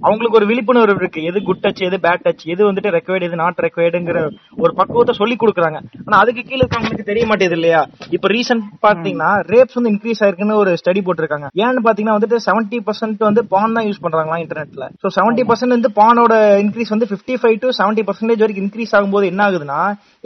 அவங்களுக்கு 0.06 0.40
ஒரு 0.40 0.48
விழிப்புணர்வு 0.52 1.02
இருக்கு. 1.04 1.22
எது 1.30 1.40
குட் 1.48 1.62
டச் 1.66 1.82
எது 1.88 1.98
பேட் 2.06 2.24
டச் 2.28 2.44
எது 2.54 2.62
வந்துட்டு 2.70 2.94
ரெக்வயர்டு 2.98 3.28
எது 3.30 3.40
நாட் 3.44 3.62
ரெக்வயர்டுங்கிற 3.66 4.22
ஒரு 4.64 4.72
பக்குவத்தை 4.80 5.16
சொல்லி 5.22 5.38
கொடுக்குறாங்க. 5.44 5.80
ஆனா 6.08 6.18
அதுக்கு 6.24 6.44
கீழே 6.48 6.62
இருக்கவங்களுக்கு 6.62 7.10
தெரிய 7.12 7.26
மாட்டேது 7.32 7.56
இல்லையா? 7.60 7.82
இப்ப 8.18 8.32
ரீசெண்ட் 8.36 8.66
பாத்தீங்கன்னா 8.88 9.32
ரேப்ஸ் 9.54 9.78
வந்து 9.80 9.94
இன்க்ரீஸ் 9.94 10.24
ஆயிருக்குன்னு 10.24 10.60
ஒரு 10.64 10.74
ஸ்டடி 10.82 11.04
போட்டிருக்காங்க. 11.08 11.50
ஏன்னு 11.66 11.86
பாத்தீங்கன்னா 11.88 12.18
வந்துட்டு 12.18 12.40
செவன்டி 12.48 12.80
பர்சன்ட் 12.90 13.28
வந்து 13.30 13.44
பான் 13.54 13.78
தான் 13.78 13.88
யூஸ் 13.90 14.04
பண்றாங்களா 14.06 14.40
இன்டர்நெட்ல 14.46 14.88
சோ 15.04 15.14
செவன்டி 15.20 15.46
பர்சன்ட் 15.52 15.78
வந்து 15.78 15.92
பானோட 16.02 16.34
இன்க்ரீஸ் 16.66 16.94
வந்து 16.96 17.10
fifty 17.14 17.38
five 17.44 17.58
to 17.64 17.70
seventy 17.82 18.06
percentage 18.10 18.44
வரைக்கும் 18.46 18.66
இன்க்ரீஸ் 18.66 18.96
ஆகும்போது 18.98 19.32
என்ன 19.34 19.44
ஆகுதுன்னா 19.48 19.80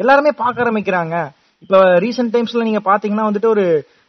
எல்லாருமே 0.04 0.34
பார்க்க 0.42 0.66
ஆரம்பிக்கிறாங்க. 0.66 1.16
இப்ப 1.64 1.78
ரீசெண்ட் 2.04 2.34
டைம்ஸ்ல 2.36 2.66
நீங்க 2.68 2.82
பாத்தீங்கன்னா 2.90 3.28
வந்துட்டு 3.30 3.50
ஒரு 3.54 3.66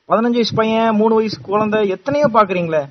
பதினஞ்சு 0.09 0.39
வயசு 0.41 0.55
பையன் 0.61 0.97
மூணு 1.01 1.15
வயசு 1.19 1.37
குழந்தை 1.51 1.81
எத்தனையோ 1.97 2.29
பாக்குறீங்களே? 2.37 2.83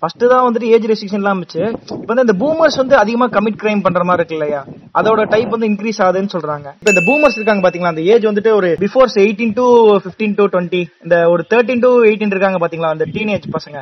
ஃபர்ஸ்ட் 0.00 0.22
தான் 0.32 0.44
வந்துட்டு 0.44 0.68
ஏஜ் 0.74 0.86
ரெஸ்ட்ரிக்ஷன் 0.90 1.26
இருந்துச்சு. 1.30 1.62
இப்போ 1.96 2.10
வந்து 2.10 2.24
இந்த 2.26 2.34
பூமர்ஸ் 2.42 2.78
வந்து 2.80 2.94
அதிகமா 3.00 3.26
கமிட் 3.34 3.58
கிரைம் 3.62 3.82
பண்ற 3.86 4.02
மாதிரி 4.08 4.20
இருக்கு 4.20 4.36
இல்லையா? 4.38 4.60
அதோட 4.98 5.24
டைப் 5.32 5.52
வந்து 5.54 5.68
இன்க்ரீஸ் 5.72 6.00
ஆகுதுன்னு 6.04 6.32
சொல்றாங்க. 6.34 6.68
இப்போ 6.80 6.92
இந்த 6.94 7.02
பூமர்ஸ் 7.08 7.36
இருக்காங்க 7.38 7.62
பாத்தீங்களா? 7.64 7.92
அந்த 7.94 8.04
ஏஜ் 8.12 8.24
வந்துட்டு 8.30 8.52
ஒரு 8.60 8.70
before 8.84 9.12
eighteen 9.24 9.54
to 9.58 9.66
fifteen 10.06 10.36
to 10.38 10.46
twenty 10.54 10.82
இந்த 11.04 11.18
ஒரு 11.32 11.44
தேர்ட்டின் 11.52 11.84
டு 11.84 11.90
எயிட்டீன் 12.08 12.34
இருக்காங்க 12.34 12.60
பாத்தீங்களா? 12.64 12.94
அந்த 12.96 13.08
டீனேஜ் 13.16 13.46
பசங்க. 13.58 13.78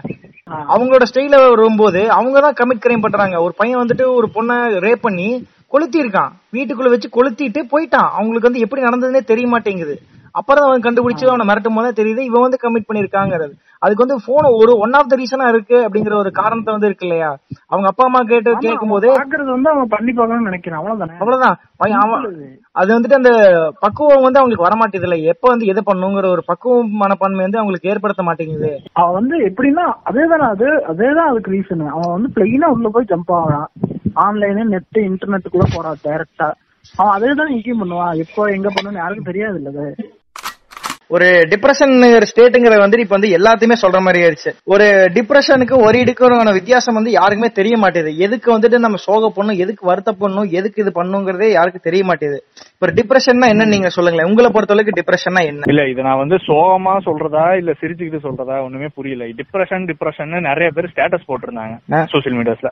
அவங்களோட 0.74 1.04
ஸ்டைல 1.10 1.38
வரும்போது 1.54 2.02
அவங்க 2.18 2.40
தான் 2.46 2.58
கமிட் 2.60 2.84
கிரைம் 2.86 3.06
பண்றாங்க. 3.06 3.36
ஒரு 3.46 3.54
பையன் 3.60 3.82
வந்துட்டு 3.82 4.06
ஒரு 4.18 4.28
பொண்ணை 4.36 4.58
ரேப் 4.86 5.06
பண்ணி 5.08 5.28
கொளுத்தி 5.72 5.98
இருக்கான் 6.02 6.32
வீட்டுக்குள்ள 6.54 6.88
வச்சு 6.92 7.08
கொளுத்திட்டு 7.08 7.60
போயிட்டான். 7.72 8.08
அவங்களுக்கு 8.18 8.48
வந்து 8.48 8.64
எப்படி 8.64 8.82
நடந்ததுன்னே 8.82 9.22
தெரிய 9.24 9.46
மாட்டேங்குது. 9.46 9.94
அப்புறம் 10.34 10.66
அவன் 10.66 10.84
கண்டுபிடிச்சு 10.84 11.30
அவனை 11.30 11.44
மிரட்டும் 11.48 11.78
போது 11.78 11.98
தெரியுது 11.98 12.22
இவன் 12.28 12.44
வந்து 12.44 12.62
கமிட் 12.62 12.88
பண்ணிருக்காங்கிறது 12.88 13.52
அதுக்கு 13.82 14.04
வந்து 14.04 14.16
போன் 14.24 14.46
ஒரு 14.56 14.72
ஒன் 14.84 14.96
ஆஃப் 14.96 15.10
த 15.10 15.16
ரீசனா 15.18 15.46
இருக்கு 15.48 15.76
அப்படிங்கிற 15.84 16.14
ஒரு 16.16 16.30
காரணத்தை 16.38 16.70
வந்து 16.74 16.88
இருக்கு 16.88 17.06
இல்லையா? 17.06 17.28
அவங்க 17.72 17.86
அப்பா 17.90 18.04
அம்மா 18.08 18.20
கேட்டு 18.30 18.50
கேட்கும் 18.64 18.92
போது 18.94 19.08
வந்து 19.50 19.70
அவன் 19.72 19.92
பண்ணி 19.94 20.12
பார்க்கணும்னு 20.12 20.48
நினைக்கிறான். 20.48 20.80
அவ்வளவுதானே? 20.80 21.14
அவ்வளவுதான். 21.22 21.56
அவன் 22.02 22.26
அது 22.76 22.90
வந்துட்டு 22.96 23.18
அந்த 23.20 23.32
பக்குவம் 23.84 24.26
வந்து 24.26 24.40
அவங்களுக்கு 24.40 24.66
வர 24.66 24.76
மாட்டேது 24.80 25.06
இல்ல 25.08 25.18
எப்ப 25.32 25.48
வந்து 25.48 25.70
எதை 25.72 25.82
பண்ணுங்கிற 25.86 26.28
ஒரு 26.34 26.44
பக்குவம் 26.50 26.92
மனப்பான்மை 27.02 27.44
வந்து 27.46 27.60
அவங்களுக்கு 27.60 27.90
ஏற்படுத்த 27.92 28.24
மாட்டேங்குது. 28.28 28.72
அவன் 29.00 29.16
வந்து 29.18 29.36
எப்படின்னா 29.48 29.86
அதேதானே 30.10 30.48
அது? 30.54 30.68
அதேதான் 30.92 31.30
அதுக்கு 31.32 31.54
ரீசன் 31.56 31.86
அவன் 31.94 32.14
வந்து 32.16 32.30
பிளைனா 32.36 32.70
உள்ள 32.76 32.88
போய் 32.88 33.10
ஜம்ப் 33.12 33.32
ஆகுறான். 33.38 33.68
ஆன்லைனு 34.24 34.64
நெட் 34.74 35.00
இன்டர்நெட் 35.08 35.54
கூட 35.56 35.66
போறான் 35.74 36.00
டைரக்டா 36.06 36.48
அவன் 36.94 37.14
அதே 37.16 37.30
தான் 37.32 37.52
எங்கேயும் 37.54 37.82
பண்ணுவான். 37.82 38.14
எப்போ 38.24 38.42
எங்க 38.54 38.68
பண்ணுன்னு 38.68 39.02
யாருக்கும் 39.02 39.30
தெரியாது 39.30 39.58
இல்ல 39.60 39.70
ஒரு 41.14 41.28
டிப்ரெஷன் 41.52 41.94
ஸ்டேட்டுங்கிறது 42.30 42.82
வந்து 42.82 42.98
இப்ப 43.04 43.14
வந்து 43.16 43.30
எல்லாத்தையுமே 43.36 43.76
சொல்ற 43.84 43.98
மாதிரி 44.06 44.24
ஆயிடுச்சு. 44.24 44.50
ஒரு 44.64 44.86
டிப்ரெஷனுக்கு 45.16 45.76
ஒரு 45.86 45.98
இடுக்கான 46.02 46.52
வித்தியாசம் 46.58 46.94
வந்து 46.94 47.10
யாருக்குமே 47.10 47.48
தெரிய 47.50 47.76
மாட்டேது. 47.76 48.10
எதுக்கு 48.16 48.58
வந்துட்டு 48.58 48.78
நம்ம 48.78 48.96
சோக 49.06 49.30
பண்ணும் 49.36 49.60
எதுக்கு 49.64 49.82
வருத்தப்படணும் 49.90 50.50
எதுக்கு 50.58 50.82
இது 50.82 50.92
பண்ணுங்கிறதே 50.98 51.48
யாருக்கும் 51.52 51.86
தெரிய 51.88 52.04
மாட்டேது. 52.10 52.38
இப்ப 52.74 52.90
டிப்ரெஷன்னா 52.98 53.48
என்ன 53.54 53.64
நீங்க 53.64 53.88
சொல்லுங்களேன்? 53.88 54.28
உங்களை 54.30 54.50
பொறுத்தளவுக்கு 54.56 54.96
டிப்ரெஷன்னா 55.00 55.42
என்ன? 55.50 55.70
இல்ல 55.72 55.88
இது 55.88 56.02
நான் 56.02 56.18
வந்து 56.18 56.36
சோகமா 56.48 56.94
சொல்றதா 57.08 57.56
இல்ல 57.60 57.74
சிரிச்சுக்கிட்டு 57.80 58.22
சொல்றதா 58.26 58.62
ஒண்ணுமே 58.66 58.90
புரியல. 58.94 59.24
டிப்ரெஷன் 59.40 59.88
டிப்ரெஷன் 59.90 60.32
நிறைய 60.48 60.70
பேர் 60.76 60.90
ஸ்டேட்டஸ் 60.92 61.28
போட்டிருந்தாங்க 61.30 62.04
சோசியல் 62.14 62.38
மீடியாஸ்ல 62.38 62.70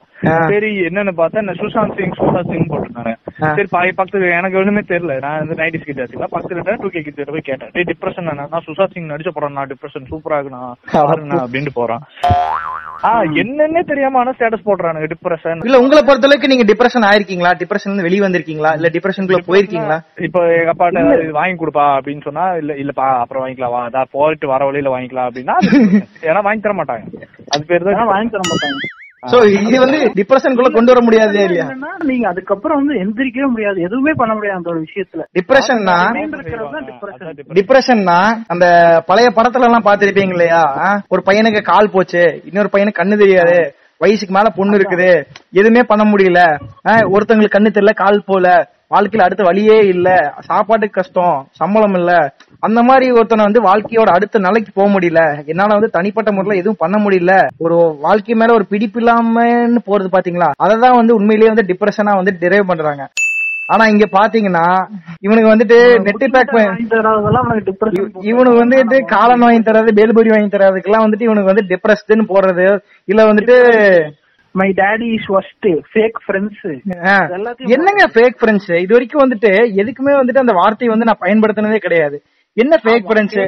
சரி 0.52 0.73
என்னன்னு 0.88 1.14
பார்த்தா 1.23 1.45
இந்த 1.47 1.57
சுஷாந்த் 1.62 1.97
சிங் 1.99 2.16
சுஷாந்த் 2.21 2.52
சிங் 2.52 2.71
போட்டிருந்தாங்க. 2.73 3.14
சரி 3.59 3.68
பாய் 3.71 3.97
பக்கத்துல 3.99 4.30
எனக்கு 4.38 4.59
ஒண்ணுமே 4.62 4.85
தெரியல. 4.92 5.21
நான் 5.26 5.38
வந்து 5.42 5.61
நைன்டிஸ் 5.62 5.88
கிட்ட 5.90 6.30
பக்கத்துல 6.37 6.78
டூ 6.83 6.88
கே 6.95 7.02
கிட்ட 7.02 7.30
போய் 7.35 7.49
கேட்டேன். 7.50 7.70
டேய் 7.74 7.88
டிப்ரெஷன் 8.30 8.46
என்ன 8.46 8.60
சுஷாந்த் 8.66 8.94
சிங் 8.94 9.10
நடிச்ச 9.12 9.30
படம் 9.34 9.56
நான் 9.58 9.70
டிப்ரெஷன் 9.70 10.08
சூப்பரா 10.10 10.38
இருக்குண்ணா 10.38 10.62
அப்படின்ட்டு 11.38 11.74
போறான். 11.78 12.02
ஆஹ் 13.08 13.26
என்னன்னே 13.42 13.82
தெரியாம 13.90 14.18
ஆனா 14.20 14.32
ஸ்டேட்டஸ் 14.36 14.66
போடுறானுங்க 14.68 15.08
டிப்ரெஷன் 15.12 15.60
இல்ல 15.62 15.80
உங்களை 15.82 16.00
பொறுத்தளவுக்கு 16.02 16.50
நீங்க 16.52 16.64
டிப்ரெஷன் 16.70 17.06
ஆயிருக்கீங்களா? 17.10 17.52
டிப்ரெஷன் 17.60 18.04
வெளிய 18.06 18.22
வந்திருக்கீங்களா? 18.26 18.72
இல்ல 18.78 18.90
டிப்ரெஷனுக்குள்ள 18.96 19.48
போயிருக்கீங்களா? 19.50 19.98
இப்போ 20.26 20.42
எங்க 20.56 20.72
அப்பாட்ட 20.74 21.04
வாங்கி 21.38 21.56
கொடுப்பா 21.60 21.86
அப்படின்னு 21.98 22.26
சொன்னா 22.28 22.46
இல்ல 22.62 22.74
இல்லப்பா 22.82 23.08
அப்புறம் 23.22 23.44
வாங்கிக்கலாம் 23.44 23.74
வா 23.76 24.04
போயிட்டு 24.16 24.52
வர 24.54 24.62
வழியில 24.68 24.94
வாங்கிக்கலாம் 24.94 25.28
அப்படின்னா 25.28 25.56
ஏன்னா 26.28 26.42
வாங்கி 26.48 26.62
தர 26.62 26.74
மாட்டாங்க. 26.80 27.04
அது 27.54 27.62
பேர் 27.70 27.88
தான் 27.88 28.12
வாங்கி 28.14 28.32
தர 28.34 28.42
மாட்டாங்க. 28.50 28.78
சோ 29.22 29.38
இது 29.68 29.78
வந்து 29.81 29.98
டிப்ரெஷனுக்குள்ள 30.18 30.70
கொண்டு 30.72 30.92
வர 30.92 31.00
முடியாது 31.04 31.38
இல்லையா? 31.44 31.66
நீங்க 32.04 32.28
அதுக்கப்புறம் 32.28 32.78
வந்து 32.81 32.94
எந்திரிக்கவே 32.94 33.48
முடியாது. 33.50 33.81
எதுவுமே 33.81 34.12
பண்ண 34.16 34.35
முடியாது 34.35 34.59
அந்த 34.59 34.70
விஷயத்துல. 34.85 35.22
டிப்ரெஷன்னா 35.38 35.96
டிப்ரெஷன்னா 37.59 38.18
அந்த 38.46 38.66
பழைய 39.07 39.31
படத்துல 39.37 39.68
எல்லாம் 39.68 39.87
பாத்திருப்பீங்க 39.88 40.35
இல்லையா? 40.37 40.62
ஒரு 41.09 41.22
பையனுக்கு 41.26 41.62
கால் 41.62 41.90
போச்சு. 41.90 42.24
இன்னொரு 42.44 42.70
பையனுக்கு 42.72 43.00
கண்ணு 43.02 43.18
தெரியாது. 43.18 43.59
வயசுக்கு 44.00 44.35
மேல 44.35 44.48
பொண்ணு 44.57 44.78
இருக்குது. 44.78 45.11
எதுவுமே 45.52 45.83
பண்ண 45.83 46.04
முடியல. 46.11 46.40
ஒருத்தங்களுக்கு 47.14 47.57
கண்ணு 47.57 47.76
தெரியல 47.76 47.94
கால் 47.94 48.26
போல. 48.26 48.46
வாழ்க்கையில 48.90 49.24
அடுத்த 49.24 49.42
வழியே 49.42 49.79
இல்ல. 49.87 50.09
சாப்பாட்டுக்கு 50.40 51.01
கஷ்டம் 51.01 51.46
சம்பளம் 51.53 51.94
இல்ல. 51.94 52.12
அந்த 52.61 52.83
மாதிரி 52.83 53.11
ஒருத்தனை 53.11 53.44
வந்து 53.44 53.61
வாழ்க்கையோட 53.61 54.11
அடுத்த 54.11 54.38
நிலைக்கு 54.38 54.70
போக 54.74 54.88
முடியல. 54.88 55.20
என்னால 55.46 55.74
வந்து 55.74 55.90
தனிப்பட்ட 55.90 56.33
முறையில 56.33 56.61
எதுவும் 56.61 56.81
பண்ண 56.81 56.98
முடியல. 56.98 57.33
ஒரு 57.59 57.77
வாழ்க்கை 58.01 58.35
மேல 58.35 58.53
ஒரு 58.53 58.66
பிடிப்பு 58.66 59.01
இல்லாமன்னு 59.01 59.81
போறது 59.87 60.09
பாத்தீங்களா? 60.09 60.51
அததான் 60.64 60.96
வந்து 60.96 61.14
உண்மையிலேயே 61.14 61.53
வந்து 61.55 61.68
டிப்ரெஷனா 61.70 62.14
வந்து 62.16 62.38
டிரைவ் 62.40 62.66
பண்றாங்க. 62.66 63.05
ஆனா 63.68 63.85
இங்க 63.87 64.05
பாத்தீங்கன்னா 64.12 64.66
இவனுக்கு 65.20 65.51
வந்துட்டு 65.51 65.79
நெட் 65.98 66.22
பேக் 66.35 66.53
இவனுக்கு 68.22 68.62
வந்துட்டு 68.62 69.05
காலன் 69.07 69.38
வாங்கி 69.38 69.62
தராது 69.62 69.92
பேல்புரி 69.92 70.31
வாங்கி 70.31 70.57
தராதுக்கெல்லாம் 70.57 71.05
வந்துட்டு 71.07 71.27
இவனுக்கு 71.29 71.51
வந்து 71.53 71.66
டிப்ரெஸ்டுன்னு 71.68 72.24
போடுறது 72.29 72.66
இல்ல 73.05 73.24
வந்துட்டு 73.33 73.57
my 74.54 74.68
daddy 74.80 75.08
is 75.18 75.28
worst 75.38 75.68
fake 75.92 76.18
friends 76.24 76.64
என்னங்க 77.76 78.04
ஃபேக் 78.14 78.40
ஃப்ரெண்ட்ஸ் 78.40 78.72
இது 78.84 78.92
வரைக்கும் 78.96 79.24
வந்துட்டு 79.24 79.52
எதுக்குமே 79.82 80.14
வந்துட்டு 80.20 80.44
அந்த 80.44 80.54
வார்த்தையை 80.62 80.90
வந்து 80.94 81.08
நான் 81.11 81.24
பயன்படுத்தினதே 81.26 81.80
கிடையாது. 81.87 82.18
என்ன 82.56 82.76
ஃபேக் 82.82 83.08
ஃப்ரெண்ட்ஸ் 83.08 83.40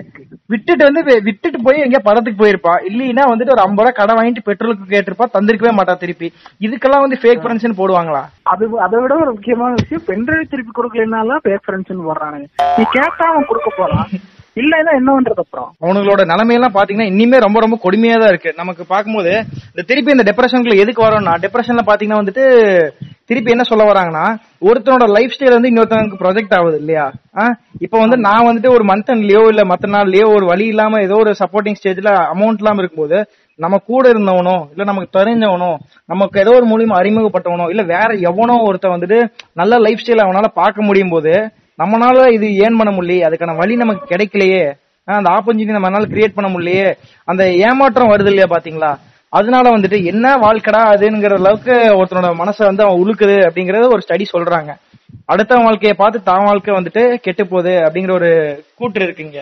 விட்டுட்டு 0.52 0.82
வந்து 0.88 1.02
விட்டுட்டு 1.28 1.58
போய் 1.66 1.84
எங்க 1.84 1.98
படத்துக்கு 2.08 2.42
போயிருப்பா. 2.42 2.74
இல்லைன்னா 2.88 3.22
வந்துட்டு 3.30 3.54
ஒரு 3.54 3.62
ஐம்பது 3.64 3.84
ரூபா 3.86 3.92
கடை 3.98 4.14
வாங்கிட்டு 4.18 4.46
பெட்ரோலுக்கு 4.48 4.92
கேட்டிருப்பா 4.92 5.26
தந்திருக்கவே 5.36 5.72
மாட்டா 5.78 5.94
திருப்பி. 6.02 6.28
இதுக்கெல்லாம் 6.66 7.04
வந்து 7.04 7.20
ஃபேக் 7.22 7.42
ஃப்ரெண்ட்ஸ்னு 7.44 7.78
போடுவாங்களா? 7.80 8.22
அது 8.52 8.66
அதை 8.86 9.00
விட 9.04 9.14
ஒரு 9.24 9.32
முக்கியமான 9.36 9.72
விஷயம் 9.80 10.06
பென்ட்ரைவ் 10.10 10.52
திருப்பி 10.52 10.74
கொடுக்கலனால 10.78 11.38
ஃபேக் 11.46 11.64
ஃப்ரெண்ட்ஸ் 11.66 12.06
போடுறானுங்க. 12.08 12.46
நீ 12.78 12.84
கேட்டா 12.98 13.26
அவன் 13.32 13.48
கொடுக்க 13.50 13.70
போறான். 13.80 14.08
இல்லைன்னா 14.56 14.92
என்ன 14.98 15.10
பண்றது 15.14 15.42
அப்புறம்? 15.42 15.68
அவனுங்களோட 15.82 16.22
நிலைமையெல்லாம் 16.30 16.76
பாத்தீங்கன்னா 16.76 17.10
இன்னுமே 17.10 17.38
ரொம்ப 17.44 17.58
ரொம்ப 17.60 17.76
கொடுமையா 17.84 18.16
தான் 18.16 18.32
இருக்கு. 18.32 18.50
நமக்கு 18.56 18.82
பார்க்கும்போது 18.86 19.32
இந்த 19.70 19.82
திருப்பி 19.90 20.14
இந்த 20.16 20.24
டிப்ரெஷனுக்குள்ள 20.28 20.76
எதுக்கு 20.82 21.04
வரோம்னா 21.06 21.34
டிப்ரெஷன்ல 21.44 21.84
பாத்தீங்கன்னா 21.88 22.20
வந்துட்டு 22.22 22.44
திருப்பி 23.30 23.54
என்ன 23.54 23.64
சொல்ல 23.64 23.84
வராங்கன்னா 23.88 24.24
ஒருத்தனோட 24.62 25.04
லைஃப் 25.16 25.34
ஸ்டைல் 25.34 25.56
வந்து 25.56 25.70
இன்னொருத்தனுக்கு 25.70 26.20
ப்ரொஜெக்ட் 26.22 26.56
ஆகுது 26.56 26.76
இல்லையா? 26.80 27.04
இப்ப 27.84 27.94
வந்து 27.98 28.16
நான் 28.26 28.46
வந்துட்டு 28.48 28.72
ஒரு 28.76 28.84
மந்த்லயோ 28.90 29.42
இல்ல 29.52 29.62
மத்த 29.70 29.90
நாள்லயோ 29.94 30.26
ஒரு 30.36 30.44
வழி 30.46 30.66
இல்லாம 30.72 31.00
ஏதோ 31.06 31.18
ஒரு 31.24 31.32
சப்போர்ட்டிங் 31.40 31.78
ஸ்டேஜ்ல 31.80 32.12
அமௌண்ட் 32.32 32.60
இல்லாம 32.62 32.82
இருக்கும்போது 32.82 33.20
நம்ம 33.58 33.78
கூட 33.88 34.04
இருந்தவனோ 34.12 34.56
இல்ல 34.72 34.82
நமக்கு 34.90 35.16
தெரிஞ்சவனோ 35.18 35.70
நமக்கு 36.08 36.36
ஏதோ 36.40 36.52
ஒரு 36.58 36.66
மூலியமா 36.70 36.98
அறிமுகப்பட்டவனோ 37.00 37.66
இல்ல 37.70 37.82
வேற 37.94 38.10
எவனோ 38.28 38.56
ஒருத்தன் 38.68 38.94
வந்துட்டு 38.94 39.18
நல்ல 39.56 39.78
லைஃப் 39.86 40.02
ஸ்டைல் 40.02 40.26
அவனால 40.26 40.48
பார்க்க 40.60 40.88
முடியும் 40.88 41.14
போது 41.14 41.34
நம்மனால 41.80 42.26
இது 42.36 42.46
ஏன் 42.64 42.78
பண்ண 42.78 42.90
முடியல 42.96 43.26
அதுக்கான 43.28 43.56
வழி 43.60 43.74
நமக்கு 43.82 44.10
கிடைக்கலையே. 44.12 44.62
அந்த 45.08 45.30
ஆப்பர்ச்சுனிட்டி 45.36 45.76
நம்மளால 45.76 46.08
கிரியேட் 46.14 46.36
பண்ண 46.36 46.48
முடியலையே. 46.54 46.88
அந்த 47.28 47.42
ஏமாற்றம் 47.68 48.12
வருது 48.12 48.30
இல்லையா 48.32 48.48
பாத்தீங்களா? 48.54 48.90
அதனால 49.32 49.66
வந்துட்டு 49.74 49.98
என்ன 50.12 50.26
வாழ்க்கடா 50.44 50.80
அதுங்கிற 50.92 51.34
அளவுக்கு 51.40 51.74
ஒருத்தனோட 51.98 52.30
மனசை 52.40 52.62
வந்து 52.68 52.84
அவன் 52.84 53.00
உழுக்குது 53.02 53.36
அப்படிங்கறத 53.48 53.88
ஒரு 53.96 54.04
ஸ்டடி 54.06 54.24
சொல்றாங்க. 54.32 54.70
அடுத்த 55.32 55.58
வாழ்க்கையை 55.66 55.94
பார்த்து 56.00 56.18
தான் 56.28 56.46
வாழ்க்கை 56.48 56.74
வந்துட்டு 56.76 57.02
கெட்டு 57.24 57.44
போகுது 57.52 57.72
அப்படிங்கிற 57.86 58.12
ஒரு 58.20 58.30
கூற்று 58.78 59.06
இருக்குங்க 59.06 59.40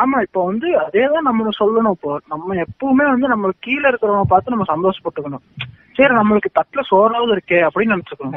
ஆமா 0.00 0.16
இப்போ 0.26 0.40
வந்து 0.50 0.68
அதேதான் 0.84 1.26
நம்ம 1.28 1.50
சொல்லணும் 1.58 1.94
இப்போ. 1.96 2.12
நம்ம 2.32 2.54
எப்பவுமே 2.64 3.04
வந்து 3.12 3.26
நம்ம 3.32 3.50
கீழே 3.66 3.86
இருக்கிறவங்க 3.90 4.28
பார்த்து 4.32 4.54
நம்ம 4.54 4.66
சந்தோஷப்பட்டுக்கணும். 4.72 5.44
சரி 5.98 6.12
நம்மளுக்கு 6.20 6.50
தட்டுல 6.58 6.82
சோறாவது 6.90 7.34
இருக்கே 7.36 7.60
அப்படின்னு 7.66 7.94
நினைச்சுக்கணும். 7.94 8.34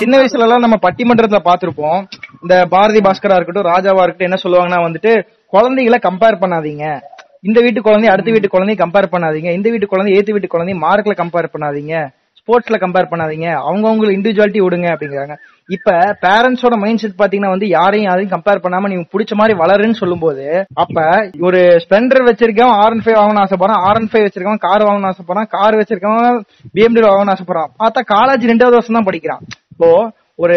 சின்ன 0.00 0.14
வயசுல 0.18 0.44
எல்லாம் 0.44 0.62
நம்ம 0.64 0.76
பட்டிமன்றத்துல 0.84 1.38
பாத்திருப்போம் 1.46 1.98
இந்த 2.42 2.54
பாரதி 2.74 3.00
பாஸ்கரா 3.06 3.36
இருக்கட்டும் 3.38 3.68
ராஜாவா 3.72 4.04
இருக்கட்டும் 4.04 4.28
என்ன 4.28 4.38
சொல்லுவாங்கன்னா 4.44 4.78
வந்துட்டு 4.84 5.12
குழந்தைகளை 5.54 5.98
கம்பேர் 6.06 6.40
பண்ணாதீங்க. 6.42 6.84
இந்த 7.48 7.58
வீட்டு 7.64 7.80
குழந்தை 7.88 8.08
அடுத்த 8.12 8.30
வீட்டு 8.34 8.48
குழந்தைய 8.54 8.78
கம்பேர் 8.84 9.12
பண்ணாதீங்க. 9.14 9.50
இந்த 9.58 9.68
வீட்டு 9.72 9.90
குழந்தை 9.92 10.12
ஏத்து 10.16 10.34
வீட்டு 10.36 10.54
குழந்தை 10.54 10.74
மார்க்ல 10.84 11.14
கம்பேர் 11.20 11.52
பண்ணாதீங்க. 11.54 11.94
ஸ்போர்ட்ஸ்ல 12.40 12.76
கம்பேர் 12.82 13.10
பண்ணாதீங்க. 13.10 13.48
அவங்கவுங்களுக்கு 13.68 14.16
இண்டிவிஜுவாலிட்டி 14.18 14.60
விடுங்க 14.64 14.88
அப்படிங்கிறாங்க. 14.92 15.34
இப்ப 15.76 15.96
பேரண்ட்ஸோட 16.24 16.76
மைண்ட் 16.82 17.02
செட் 17.02 17.18
பாத்தீங்கன்னா 17.22 17.52
வந்து 17.54 17.68
யாரையும் 17.76 18.08
யாரையும் 18.10 18.34
கம்பேர் 18.34 18.62
பண்ணாம 18.64 18.90
நீங்க 18.92 19.04
பிடிச்ச 19.14 19.34
மாதிரி 19.40 19.54
வளருன்னு 19.62 20.00
சொல்லும்போது 20.02 20.44
அப்ப 20.82 21.06
ஒரு 21.48 21.60
ஸ்பெண்டர் 21.84 22.26
வச்சிருக்கவன் 22.28 22.76
ஆர் 22.82 22.94
ஒன் 22.96 23.04
ஃபைவ் 23.06 23.18
வாங்கணும் 23.20 23.44
ஆசைப்படுறான் 23.46 23.82
ஆர் 23.88 24.00
ஒன் 24.02 24.10
ஃபைவ் 24.12 24.26
வச்சிருக்கவன் 24.26 24.64
கார் 24.66 24.86
வாங்கணும்னு 24.88 25.12
ஆசைப்படுறான் 25.12 25.50
கார் 25.56 25.78
வச்சிருக்கவன் 25.80 26.40
பிஎம்டபிள்யூ 26.76 27.10
வாங்கணும்னு 27.12 27.36
ஆசைப்படுறான். 27.36 27.72
பார்த்தா 27.82 28.02
காலேஜ் 28.14 28.50
ரெண்டாவது 28.52 28.78
வருஷம் 28.78 28.98
தான் 29.00 29.10
படிக்கிறான். 29.10 29.44
இப்போ 29.80 29.92
ஒரு 30.38 30.56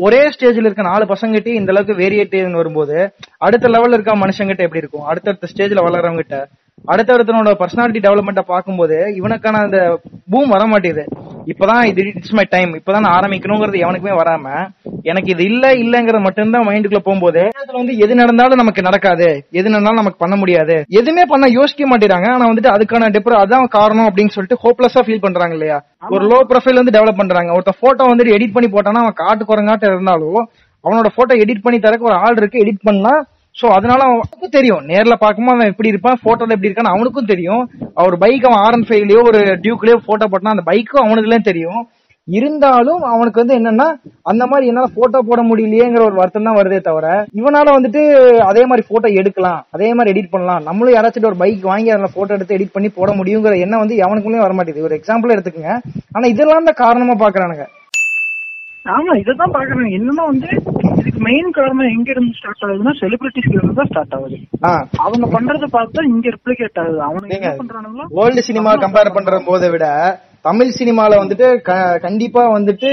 ஒரே 0.00 0.20
ஸ்டேஜ்ல 0.32 0.64
இருக்க 0.64 0.84
நாலு 0.84 1.04
பசங்கிட்ட 1.04 1.50
இந்த 1.58 1.70
அளவுக்கு 1.72 1.94
வேரியேட்டிவ் 1.94 2.56
வரும்போது 2.58 2.96
அடுத்த 3.38 3.68
லெவல்ல 3.68 3.96
இருக்க 3.96 4.12
மனுஷங்கிட்ட 4.22 4.66
எப்படி 4.66 4.82
இருக்கும்? 4.82 5.04
அடுத்தடுத்த 5.06 5.50
ஸ்டேஜ்ல 5.52 5.84
வளர்றவங்க 5.84 6.22
கிட்ட 6.22 6.38
அடுத்தடுத்தனோட 6.84 7.52
பர்சனாலிட்டி 7.60 8.00
டெவலப்மெண்ட்டை 8.06 8.44
பார்க்கும்போது 8.48 8.96
இவனுக்கான 9.18 9.60
அந்த 9.62 9.78
பூம் 10.30 10.52
வர 10.54 10.64
மாட்டேங்குது 10.66 11.04
இப்பதான் 11.46 11.82
இது 11.84 12.02
இட்ஸ் 12.10 12.32
மை 12.32 12.44
டைம் 12.50 12.70
இப்பதான் 12.74 13.04
நான் 13.06 13.16
ஆரம்பிக்கணுங்கிறது 13.18 13.82
எவனுக்குமே 13.84 14.14
வராம 14.20 14.46
எனக்கு 15.02 15.30
இது 15.30 15.42
இல்ல 15.44 15.66
இல்லங்கிறது 15.74 16.22
மட்டும்தான் 16.22 16.66
மைண்டுக்குள்ள 16.68 16.98
போகும்போது 16.98 17.42
இதுல 17.60 17.76
வந்து 17.76 17.96
எது 17.96 18.14
நடந்தாலும் 18.14 18.60
நமக்கு 18.62 18.82
நடக்காது. 18.82 19.28
எது 19.50 19.66
நடந்தாலும் 19.70 20.00
நமக்கு 20.00 20.18
பண்ண 20.18 20.36
முடியாது. 20.36 20.76
எதுவுமே 21.00 21.24
பண்ண 21.28 21.46
யோசிக்க 21.48 21.86
மாட்டேறாங்க. 21.86 22.28
ஆனா 22.32 22.48
வந்துட்டு 22.50 22.72
அதுக்கான 22.74 23.10
டிப்ர 23.16 23.36
அதான் 23.44 23.68
காரணம் 23.68 24.08
அப்படின்னு 24.08 24.34
சொல்லிட்டு 24.36 24.60
ஹோப்லெஸ்ஸா 24.64 25.04
ஃபீல் 25.06 25.24
பண்றாங்க 25.26 25.54
இல்லையா? 25.54 25.78
ஒரு 26.08 26.24
லோ 26.26 26.38
ப்ரொஃபைல் 26.50 26.80
வந்து 26.82 26.96
டெவலப் 26.98 27.20
பண்றாங்க. 27.22 27.52
ஒருத்த 27.58 27.74
போட்டோ 27.80 28.04
வந்து 28.04 28.36
எடிட் 28.38 28.56
பண்ணி 28.56 28.70
போட்டானா 28.70 29.02
அவன் 29.04 29.20
காட்டு 29.22 29.44
குரங்காட்ட 29.44 29.86
இருந்தாலும் 29.92 30.40
அவனோட 30.84 31.08
போட்டோ 31.14 31.34
எடிட் 31.44 31.64
பண்ணி 31.64 31.78
தரக்கு 31.78 32.08
ஒரு 32.10 32.18
ஆள் 32.26 32.36
இருக்கு. 32.36 32.62
எடிட் 32.64 32.86
பண்ணா 32.88 33.14
சோ 33.56 33.66
அதனால 33.76 34.00
அவனுக்கும் 34.08 34.56
தெரியும். 34.56 34.82
நேர்ல 34.90 35.14
பார்க்கும்போது 35.20 35.56
அவன் 35.56 35.70
எப்படி 35.72 35.92
இருப்பான் 35.92 36.22
போட்டோல 36.24 36.54
எப்படி 36.54 36.68
இருக்கான்னு 36.68 36.94
அவனுக்கும் 36.94 37.30
தெரியும். 37.32 37.62
அவர் 38.00 38.16
பைக் 38.24 38.46
அவன் 38.48 38.62
ஆர் 38.64 38.86
ஃபைவ்லயோ 38.88 39.20
ஒரு 39.28 39.40
டியூக்லயோ 39.64 39.98
போட்டோ 40.08 40.26
போட்டா 40.32 40.56
அந்த 40.56 40.64
பைக்கும் 40.70 41.04
அவனுக்குலாம் 41.04 41.48
தெரியும். 41.50 41.80
இருந்தாலும் 42.28 43.02
அவனுக்கு 43.12 43.40
வந்து 43.40 43.56
என்னன்னா 43.58 43.86
அந்த 44.30 44.44
மாதிரி 44.50 44.68
என்னால 44.70 44.88
போட்டோ 44.96 45.18
போட 45.28 45.40
முடியலையேங்கிற 45.50 46.02
ஒரு 46.08 46.16
வருத்தம் 46.20 46.46
தான் 46.48 46.58
வருதே 46.58 46.78
தவிர 46.88 47.06
இவனால 47.40 47.74
வந்துட்டு 47.76 48.00
அதே 48.48 48.62
மாதிரி 48.70 48.84
போட்டோ 48.88 49.08
எடுக்கலாம் 49.20 49.60
அதே 49.76 49.88
மாதிரி 49.96 50.12
எடிட் 50.14 50.32
பண்ணலாம். 50.32 50.64
நம்மளும் 50.68 50.96
யாராச்சும் 50.96 51.28
ஒரு 51.30 51.40
பைக் 51.42 51.70
வாங்கி 51.70 51.92
அதில் 51.94 52.14
போட்டோ 52.16 52.34
எடுத்து 52.36 52.56
எடிட் 52.58 52.74
பண்ணி 52.76 52.90
போட 52.98 53.12
முடியுங்கிற 53.20 53.54
எண்ணம் 53.64 53.82
வந்து 53.84 54.00
எவனுக்குள்ளேயும் 54.04 54.46
வர 54.46 54.54
மாட்டேங்குது 54.58 54.88
ஒரு 54.88 54.98
எக்ஸாம்பிள் 54.98 55.34
எடுத்துக்கோங்க. 55.36 55.74
ஆனா 56.16 56.26
இதெல்லாம் 56.34 56.68
தான் 56.70 56.82
காரணமா 56.84 57.16
பாக்குறானுங்க. 57.24 57.66
ஆமா 58.94 59.12
இதான் 59.16 59.54
பாக்குறேன் 59.54 59.94
என்னன்னா 59.96 60.24
வந்து 60.26 60.48
இதுக்கு 60.98 61.20
மெயின் 61.20 61.50
காரணம் 61.50 61.88
எங்க 61.88 62.10
இருந்து 62.10 62.36
ஸ்டார்ட் 62.36 62.64
ஆகுதுன்னா 62.66 62.92
செலிபிரிட்டிஸ்ல 63.00 63.56
இருந்து 63.56 63.74
தான் 63.74 63.86
ஸ்டார்ட் 63.86 64.14
ஆகுது. 64.14 64.36
அவங்க 64.96 65.26
பண்றத 65.26 65.66
பார்த்தா 65.72 66.04
இங்க 66.04 66.28
ரிப்ளிகேட் 66.28 66.80
ஆகுது. 66.80 66.98
பண்றானுங்களோ? 67.62 68.06
வேர்ல்டு 68.10 68.42
சினிமா 68.42 68.72
கம்பேர் 68.74 69.14
பண்ற 69.14 69.42
போதை 69.46 69.70
விட 69.70 69.86
தமிழ் 70.42 70.76
சினிமால 70.78 71.12
வந்துட்டு 71.22 71.46
கண்டிப்பா 72.00 72.58
வந்துட்டு 72.58 72.90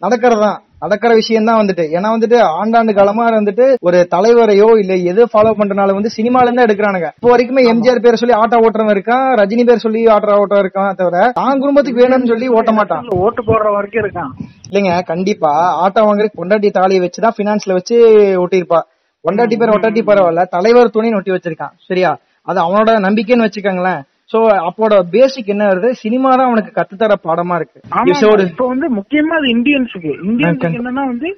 நடக்கிறதுதான். 0.00 0.58
நடக்கிற 0.82 1.12
விஷயம் 1.20 1.48
தான் 1.48 1.60
வந்துட்டு. 1.60 1.84
ஏன்னா 1.96 2.08
வந்துட்டு 2.14 2.38
ஆண்டாண்டு 2.60 2.92
காலமா 2.98 3.24
வந்துட்டு 3.36 3.64
ஒரு 3.88 3.98
தலைவரையோ 4.14 4.68
இல்ல 4.82 4.94
எது 5.12 5.22
ஃபாலோ 5.32 5.52
பண்றனால 5.60 5.94
வந்து 5.96 6.10
சினிமால 6.16 6.46
இருந்து 6.48 6.66
எடுக்கிறானுங்க. 6.66 7.08
இப்போ 7.18 7.30
வரைக்குமே 7.32 7.64
எம்ஜிஆர் 7.72 8.02
பேர் 8.04 8.20
சொல்லி 8.22 8.36
ஆட்டோ 8.42 8.60
ஓட்டுறவன் 8.66 8.94
இருக்கான் 8.96 9.26
ரஜினி 9.40 9.64
பேர் 9.70 9.84
சொல்லி 9.86 10.02
ஆட்டோ 10.16 10.36
ஓட்டுறவன் 10.42 10.64
இருக்கான் 10.66 10.92
தவிர 11.00 11.24
தான் 11.40 11.62
குடும்பத்துக்கு 11.64 12.02
வேணும்னு 12.02 12.32
சொல்லி 12.32 12.48
ஓட்ட 12.58 12.72
மாட்டான். 12.78 13.08
ஓட்டு 13.26 13.42
போடுற 13.48 13.72
வரைக்கும் 13.76 14.02
இருக்கான். 14.04 14.30
இல்லைங்க 14.68 14.94
கண்டிப்பா. 15.12 15.52
ஆட்டோ 15.84 16.06
வாங்குறதுக்கு 16.06 16.40
பொண்டாட்டி 16.42 16.70
தாலியை 16.78 17.02
வச்சுதான் 17.04 17.36
பினான்ஸ்ல 17.40 17.76
வச்சு 17.78 17.96
ஒட்டியிருப்பா 18.44 18.80
பொண்டாட்டி 19.24 19.56
பேர் 19.60 19.74
ஒட்டாட்டி 19.76 20.02
பரவாயில்ல 20.10 20.44
தலைவர் 20.56 20.94
துணின்னு 20.96 21.18
ஒட்டி 21.20 21.34
வச்சிருக்கான். 21.34 21.74
சரியா? 21.88 22.10
அது 22.48 22.58
அவனோட 22.64 22.90
நம்பிக்கைன்னு 23.06 23.46
வச்சுக்கோங்களேன். 23.46 24.00
சோ 24.32 24.38
அப்போட 24.68 24.94
பேசிக் 25.12 25.50
என்ன 25.52 25.66
வருது? 25.68 25.90
சினிமா 26.00 26.30
தான் 26.38 26.48
அவனுக்கு 26.48 26.72
கத்துத்தர 26.78 27.12
பாடமா 27.26 27.54
இருக்கு. 27.60 27.78
இப்ப 28.48 28.66
வந்து 28.72 28.86
முக்கியமா 28.96 29.34
அது 29.38 29.46
இந்தியன்ஸுக்கு 29.54 30.10
இந்தியன்ஸுக்கு 30.30 30.78
என்னன்னா 30.80 31.04
வந்து 31.12 31.28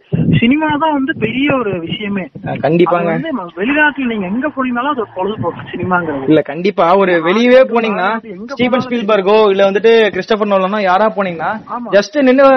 சினிமா 0.41 0.69
தான் 0.83 0.95
வந்து 0.97 1.13
பெரிய 1.25 1.49
ஒரு 1.59 1.73
விஷயமே. 1.85 2.25
கண்டிப்பாங்க. 2.65 3.13
வெளிநாட்டுல 3.61 4.09
நீங்க 4.13 4.27
எங்க 4.33 4.49
போனீங்கனாலும் 4.57 4.95
அது 4.95 5.05
பொழுதுபோக்கு 5.19 5.71
சினிமாங்கிறது. 5.73 6.27
இல்ல 6.33 6.43
கண்டிப்பா. 6.51 6.87
ஒரு 7.03 7.15
வெளியவே 7.29 7.63
போனீங்கன்னா 7.75 8.11
ஸ்டீபன் 8.55 8.85
ஸ்பீல்பர்கோ 8.87 9.37
இல்ல 9.55 9.69
வந்துட்டு 9.69 9.93
கிறிஸ்டபர் 10.17 10.53
நோலனோ 10.55 10.81
யாரா 10.89 11.09
போனீங்கன்னா 11.19 11.53
ஜஸ்ட் 11.97 12.19
நின்னு 12.29 12.49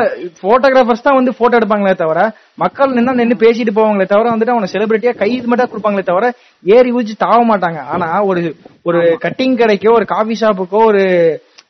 போட்டோகிராஃபர்ஸ் 0.43 1.07
தான் 1.09 1.19
வந்து 1.19 1.33
போட்டோ 1.41 1.59
எடுப்பாங்களே 1.59 1.95
தவிர 2.03 2.19
மக்கள் 2.63 2.97
நின்னா 2.97 3.13
நின்னு 3.19 3.37
பேசிட்டு 3.43 3.71
போவாங்களே 3.77 4.07
தவிர 4.09 4.33
வந்துட்டு 4.33 4.55
அவனை 4.55 4.67
செலிபிரிட்டியா 4.73 5.13
கை 5.21 5.31
மட்டும் 5.51 5.71
கொடுப்பாங்களே 5.71 6.05
தவிர 6.09 6.25
ஏறி 6.63 6.91
ஊச்சி 6.93 7.13
தாவ 7.25 7.39
மாட்டாங்க. 7.51 7.79
ஆனா 7.93 8.07
ஒரு 8.23 8.41
ஒரு 8.81 8.99
கட்டிங் 9.23 9.57
கடைக்கோ 9.61 9.91
ஒரு 9.93 10.05
காபி 10.05 10.35
ஷாப்புக்கோ 10.41 10.79
ஒரு 10.91 11.03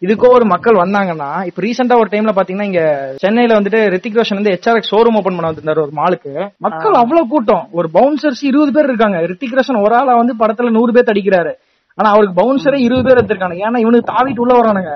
இதுக்கோ 0.06 0.30
ஒரு 0.38 0.46
மக்கள் 0.46 0.80
வந்தாங்கன்னா 0.82 1.28
இப்ப 1.50 1.62
ரீசெண்டா 1.66 1.98
ஒரு 2.02 2.10
டைம்ல 2.12 2.32
பாத்தீங்கன்னா 2.38 2.68
இங்க 2.70 2.82
சென்னையில 3.24 3.58
வந்துட்டு 3.60 3.82
ரித்திக் 3.94 4.18
ரோஷன் 4.20 4.40
வந்து 4.40 4.54
ஹெச்ஆர்எக்ஸ் 4.56 4.92
ஷோரூம் 4.94 5.18
ஓபன் 5.20 5.36
பண்ண 5.36 5.50
வந்திருந்தாரு 5.52 5.84
ஒரு 5.86 5.94
மாலுக்கு 6.00 6.32
மக்கள் 6.58 7.00
அவ்வளவு 7.02 7.28
கூட்டம். 7.28 7.64
ஒரு 7.72 7.90
பவுன்சர்ஸ் 7.94 8.42
இருபது 8.50 8.72
பேர் 8.72 8.90
இருக்காங்க. 8.92 9.20
ரித்திக் 9.32 9.56
ரோஷன் 9.60 9.84
ஒரு 9.86 9.96
ஆளா 9.96 10.16
வந்து 10.16 10.36
படத்துல 10.42 10.74
நூறு 10.78 10.94
பேர் 10.94 11.12
அடிக்கிறாரு 11.14 11.54
ஆனா 11.98 12.10
அவருக்கு 12.10 12.40
பவுன்சரே 12.42 12.80
இருபது 12.88 13.06
பேர் 13.08 13.20
எடுத்திருக்காங்க. 13.22 13.58
ஏன்னா 13.66 13.82
இவனுக்கு 13.86 14.12
தாவிட்டு 14.14 14.44
உள்ள 14.46 14.54
வரானுங்க. 14.60 14.94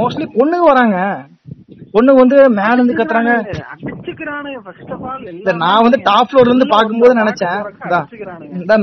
மோஸ்ட்லி 0.00 0.26
பொண்ணுங்க 0.36 0.66
வராங்க. 0.72 0.98
பொண்ணுங்க 1.94 2.20
வந்து 2.24 2.38
மேல 2.60 2.76
இருந்து 2.78 2.98
கத்துறாங்க. 2.98 3.32
அடிச்சுக்கிறானுங்க 4.08 4.58
ஃபர்ஸ்ட் 4.66 4.90
ஆஃப் 4.94 5.04
ஆல் 5.10 5.22
இந்த 5.32 5.52
நான் 5.62 5.84
வந்து 5.86 5.98
டாப் 6.08 6.28
ஃப்ளோர்ல 6.28 6.52
இருந்து 6.52 6.68
பாக்கும்போது 6.74 7.14
நினைச்சேன். 7.20 7.58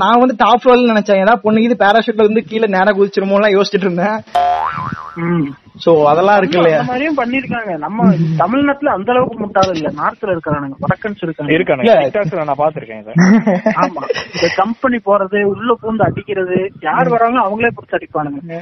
நான் 0.02 0.22
வந்து 0.24 0.36
டாப் 0.44 0.62
ஃப்ளோர்ல 0.62 0.92
நினைச்சேன். 0.94 1.22
ஏதாவது 1.24 1.44
பொண்ணு 1.46 1.66
இது 1.68 1.76
பேராஷூட்ல 1.84 2.26
இருந்து 2.26 2.44
கீழே 2.50 2.68
நேரா 2.76 2.94
குதிச்சிருமோ 2.98 3.38
எல்லாம் 3.40 3.56
யோசிச்சுட்டு 3.56 3.88
இருந்தேன். 3.88 4.18
சோ 5.84 5.92
அதெல்லாம் 6.10 6.38
இருக்கு 6.40 6.58
இல்லையா? 6.60 6.80
அந்த 6.80 6.90
மாதிரியும் 6.90 7.18
பண்ணிருக்காங்க 7.20 7.72
நம்ம 7.84 8.08
தமிழ்நாட்டுல 8.42 8.92
அந்த 8.96 9.10
அளவுக்கு 9.14 9.38
முட்டாள் 9.44 9.72
இல்ல. 9.76 9.90
நார்த்ல 10.00 10.34
இருக்கிறானுங்க. 10.34 10.76
வடக்கன்ஸ் 10.84 11.24
இருக்காங்க 11.26 11.56
இருக்கானு 11.56 11.84
இல்ல. 11.86 11.96
டிக்டாக்ஸ்ல 12.04 12.46
நான் 12.50 12.62
பாத்திருக்கேன் 12.62 13.02
ஆமா. 13.84 14.04
இந்த 14.34 14.48
கம்பெனி 14.60 15.00
போறது 15.08 15.40
உள்ள 15.54 15.72
பூந்து 15.82 16.06
அடிக்கிறது 16.08 16.58
யார் 16.88 17.14
வராங்களோ 17.16 17.46
அவங்களே 17.48 17.72
பிடிச்சி 17.78 17.98
அடிப்பானுங்க. 18.00 18.60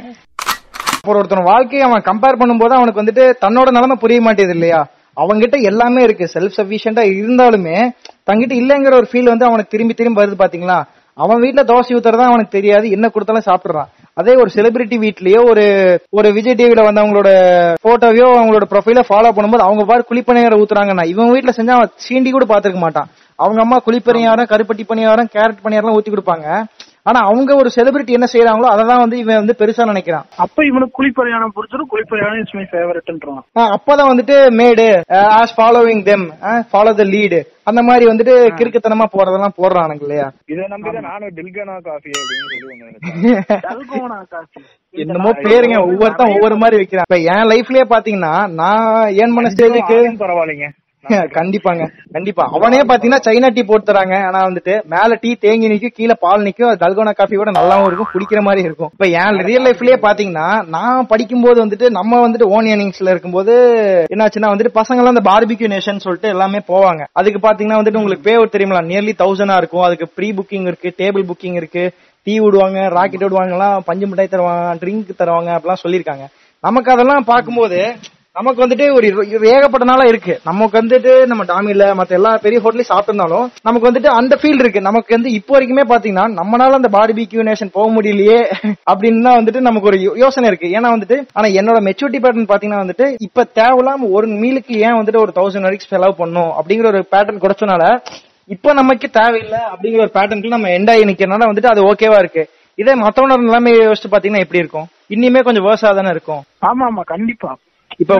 அப்புறம் 0.95 1.19
ஒருத்தன் 1.19 1.49
வாழ்க்கையை 1.51 1.83
அவன் 1.85 2.07
கம்பேர் 2.09 2.39
பண்ணும்போது 2.41 2.73
அவனுக்கு 2.77 3.01
வந்துட்டு 3.01 3.23
தன்னோட 3.43 3.69
நிலைமை 3.77 3.95
புரிய 4.01 4.19
மாட்டேது 4.25 4.53
இல்லையா? 4.57 4.81
அவன்கிட்ட 5.17 5.57
எல்லாமே 5.61 6.01
இருக்கு. 6.03 6.25
செல்ஃப் 6.33 6.57
சஃபிஷியண்டா 6.57 7.03
இருந்தாலுமே 7.11 7.77
தங்கிட்ட 8.29 8.53
இல்லைங்கிற 8.61 8.93
ஒரு 9.01 9.07
ஃபீல் 9.11 9.31
வந்து 9.33 9.45
அவனுக்கு 9.45 9.73
திரும்பி 9.73 9.93
திரும்பி 9.93 10.21
வருது 10.21 10.41
பாத்தீங்களா? 10.43 10.79
அவன் 11.17 11.41
வீட்டுல 11.41 11.61
தோசை 11.71 11.95
ஊத்துறதா 11.95 12.27
அவனுக்கு 12.31 12.55
தெரியாது. 12.57 12.89
என்ன 12.89 13.09
கொடுத்தாலும் 13.09 13.47
சாப்பிடுறான். 13.49 13.89
அதே 14.13 14.33
ஒரு 14.35 14.49
செலிபிரிட்டி 14.55 14.97
வீட்லயோ 15.03 15.41
ஒரு 15.49 15.65
ஒரு 16.09 16.31
விஜய் 16.33 16.55
டிவில 16.59 16.83
வந்து 16.83 17.01
அவங்களோட 17.01 17.29
போட்டோவையோ 17.85 18.27
அவங்களோட 18.39 18.65
ப்ரொஃபைல 18.73 19.01
ஃபாலோ 19.09 19.31
பண்ணும்போது 19.37 19.67
அவங்க 19.67 19.83
பாரு 19.85 20.05
குழிப்பணியாரம் 20.09 20.61
ஊத்துறாங்கன்னா 20.61 21.05
இவன் 21.07 21.31
வீட்டுல 21.33 21.53
செஞ்சா 21.57 21.75
அவன் 21.77 21.91
சீண்டி 22.05 22.31
கூட 22.31 22.45
பாத்துருக்க 22.45 22.81
மாட்டான். 22.85 23.09
அவங்க 23.35 23.61
அம்மா 23.61 23.77
குளிப்பணியாரம் 23.85 24.49
கருப்பட்டி 24.51 24.83
பணியாரம் 24.89 25.29
கேரட் 25.35 25.63
பணியாரம் 25.65 25.95
ஊத்தி 25.97 26.11
கொடுப்பாங்க. 26.11 26.47
ஆனா 27.05 27.19
அவங்க 27.29 27.51
ஒரு 27.61 27.69
செலிபிரிட்டி 27.75 28.17
என்ன 28.17 28.27
செய்யறாங்களோ 28.31 28.67
அதை 28.71 28.83
தான் 28.89 29.03
வந்து 29.03 29.17
இவன் 29.21 29.39
வந்து 29.41 29.55
பெருசா 29.59 29.87
நினைக்கிறான். 29.91 30.25
அப்ப 30.43 30.65
இவனுக்கு 30.69 30.97
குளிப்பறையானம் 30.97 31.53
பிடிச்சிரும் 31.55 31.89
குளிப்பறையானம் 31.93 32.41
இஸ் 32.43 32.55
மை 32.57 32.65
ஃபேவரட்ன்றான் 32.71 33.41
அப்பதான் 33.75 34.11
வந்துட்டு 34.11 34.35
made 34.59 34.85
us 35.37 35.55
following 35.57 36.03
them 36.09 36.25
follow 36.71 36.93
the 36.99 37.05
lead 37.13 37.39
அந்த 37.69 37.81
மாதிரி 37.87 38.05
வந்துட்டு 38.09 38.35
கிறுக்குத்தனமா 38.59 39.05
போறதெல்லாம் 39.15 39.57
போடுறானுங்க 39.57 40.03
இல்லையா? 40.05 40.27
இதை 40.51 40.63
நம்பிதான் 40.73 41.07
நானும் 41.09 41.33
டில்கனா 41.37 41.75
காஃபி 41.87 42.11
அப்படின்னு 42.13 42.49
என்னமோ 45.03 45.31
பேருங்க 45.45 45.77
ஒவ்வொருத்தன் 45.87 46.33
ஒவ்வொரு 46.35 46.55
மாதிரி 46.61 46.79
வைக்கிறான். 46.79 47.07
இப்ப 47.07 47.19
என் 47.33 47.49
லைஃப்லயே 47.51 47.85
பாத்தீங்கன்னா 47.93 48.31
நான் 48.61 48.87
ஏன் 49.23 49.35
பண்ண 49.35 49.51
ஸ்டேஜுக்கு 49.53 49.97
பரவாயில்லைங்க. 50.23 50.67
கண்டிப்பாங்க 51.37 51.83
கண்டிப்பா. 52.15 52.43
அவனே 52.55 52.79
பாத்தீங்கன்னா 52.89 53.19
சைனா 53.27 53.47
டீ 53.55 53.61
போட்டு 53.69 53.85
தராங்க. 53.89 54.15
ஆனா 54.27 54.39
வந்துட்டு 54.47 54.73
மேல 54.93 55.17
டீ 55.21 55.29
தேங்கி 55.43 55.71
நிக்கும் 55.71 55.93
கீழே 55.97 56.15
பால் 56.23 56.45
நிக்கும் 56.47 56.67
அது 56.69 56.81
டல்கோனா 56.83 57.13
காஃபி 57.19 57.35
கூட 57.39 57.51
நல்லாவும் 57.57 57.87
இருக்கும் 57.89 58.09
குடிக்கிற 58.13 58.41
மாதிரி 58.47 58.61
இருக்கும். 58.67 58.91
இப்ப 58.95 59.07
என் 59.21 59.39
ரியல் 59.47 59.65
லைஃப்லயே 59.67 59.97
பாத்தீங்கன்னா 60.05 60.47
நான் 60.75 61.07
படிக்கும்போது 61.13 61.57
வந்துட்டு 61.63 61.89
நம்ம 61.97 62.19
வந்துட்டு 62.25 62.49
ஓன் 62.57 62.69
ஏர்னிங்ஸ்ல 62.73 63.13
இருக்கும்போது 63.13 63.55
என்னாச்சுன்னா 64.13 64.51
வந்துட்டு 64.53 64.73
பசங்க 64.79 65.01
எல்லாம் 65.01 65.15
அந்த 65.15 65.25
பார்பிக்யூ 65.31 65.69
நேஷன் 65.75 66.03
சொல்லிட்டு 66.05 66.33
எல்லாமே 66.35 66.61
போவாங்க. 66.71 67.01
அதுக்கு 67.21 67.41
பாத்தீங்கன்னா 67.47 67.81
வந்துட்டு 67.81 68.01
உங்களுக்கு 68.03 68.27
பே 68.29 68.35
தெரியுமா 68.55 68.83
நியர்லி 68.91 69.15
தௌசண்டா 69.23 69.57
இருக்கும். 69.63 69.85
அதுக்கு 69.89 70.07
ப்ரீ 70.17 70.29
புக்கிங் 70.39 70.69
இருக்கு 70.71 70.91
டேபிள் 71.01 71.27
புக்கிங் 71.31 71.59
இருக்கு 71.63 71.85
டீ 72.27 72.33
விடுவாங்க 72.45 72.79
ராக்கெட் 72.97 73.27
விடுவாங்க 73.27 73.53
எல்லாம் 73.57 73.77
பஞ்சு 73.89 74.07
மிட்டாய் 74.07 74.33
தருவாங்க 74.33 74.73
ட்ரிங்க் 74.81 75.19
தருவாங்க 75.21 75.51
அப்படிலாம் 75.57 75.83
சொல்லியிருக்காங்க. 75.83 76.25
நமக்கு 76.63 76.89
அதெல்லாம் 76.91 77.29
பார்க்கும்போது 77.29 77.79
நமக்கு 78.35 78.63
வந்துட்டு 78.63 78.85
ஒரு 78.97 79.05
ஏகப்பட்ட 79.53 79.85
நாளா 79.89 80.03
இருக்கு. 80.09 80.33
நமக்கு 80.45 80.75
வந்துட்டு 80.79 81.11
நம்ம 81.27 81.43
டாமில 81.49 81.85
மத்த 81.99 82.17
எல்லா 82.17 82.31
பெரிய 82.43 82.59
ஹோட்டலையும் 82.63 82.89
சாப்பிட்டிருந்தாலும் 82.89 83.47
நமக்கு 83.67 83.87
வந்துட்டு 83.89 84.09
அந்த 84.19 84.33
ஃபீல் 84.41 84.61
இருக்கு. 84.63 84.81
நமக்கு 84.85 85.15
வந்து 85.15 85.29
இப்போ 85.37 85.53
வரைக்குமே 85.55 85.83
பாத்தீங்கன்னா 85.89 86.25
நம்மளால 86.37 86.77
அந்த 86.79 86.89
பார்பிக்யூ 86.93 87.43
நேஷன் 87.49 87.73
போக 87.73 87.87
முடியலையே 87.95 88.37
அப்படின்னு 88.91 89.25
தான் 89.27 89.39
வந்துட்டு 89.39 89.61
நமக்கு 89.67 89.89
ஒரு 89.91 89.97
யோ- 90.05 90.15
யோசனை 90.21 90.47
இருக்கு. 90.51 90.67
ஏன்னா 90.77 90.91
வந்துட்டு 90.95 91.17
ஆனா 91.37 91.47
என்னோட 91.59 91.79
மெச்சூரிட்டி 91.87 92.21
பேட்டர்ன் 92.23 92.51
பாத்தீங்கன்னா 92.51 92.83
வந்துட்டு 92.83 93.07
இப்ப 93.27 93.45
தேவையில்லாம 93.59 94.09
ஒரு 94.11 94.27
மீலுக்கு 94.41 94.75
ஏன் 94.85 94.97
வந்துட்டு 94.99 95.23
ஒரு 95.23 95.33
தௌசண்ட் 95.37 95.67
வரைக்கும் 95.67 95.93
செலவு 95.93 96.15
பண்ணும் 96.17 96.51
அப்படிங்கிற 96.59 96.87
ஒரு 96.93 97.01
பேட்டர்ன் 97.13 97.43
கொடுத்தனால 97.45 97.83
இப்ப 98.49 98.73
நமக்கு 98.73 99.09
தேவையில்லை 99.17 99.61
அப்படிங்கிற 99.71 100.01
ஒரு 100.05 100.13
பேட்டர்னுக்கு 100.15 100.55
நம்ம 100.55 100.69
எண்ட் 100.77 100.93
ஆகி 100.93 101.09
நிக்கிறனால 101.09 101.49
வந்துட்டு 101.49 101.73
அது 101.73 101.83
ஓகேவா 101.89 102.19
இருக்கு. 102.19 102.43
இதே 102.77 102.93
மத்தவனோட 103.01 103.41
நிலைமை 103.41 103.73
யோசிச்சு 103.79 104.11
பாத்தீங்கன்னா 104.11 104.45
எப்படி 104.45 104.61
இருக்கும்? 104.63 104.87
இன்னுமே 105.09 105.41
கொஞ்சம் 105.43 105.67
வேர்ஸா 105.67 105.91
தானே 105.93 106.09
இருக்கும். 106.09 106.41
ஆமா 106.69 106.85
ஆமா 106.89 107.03
கண்டிப்பா. 107.05 107.51
இப்ப 107.99 108.15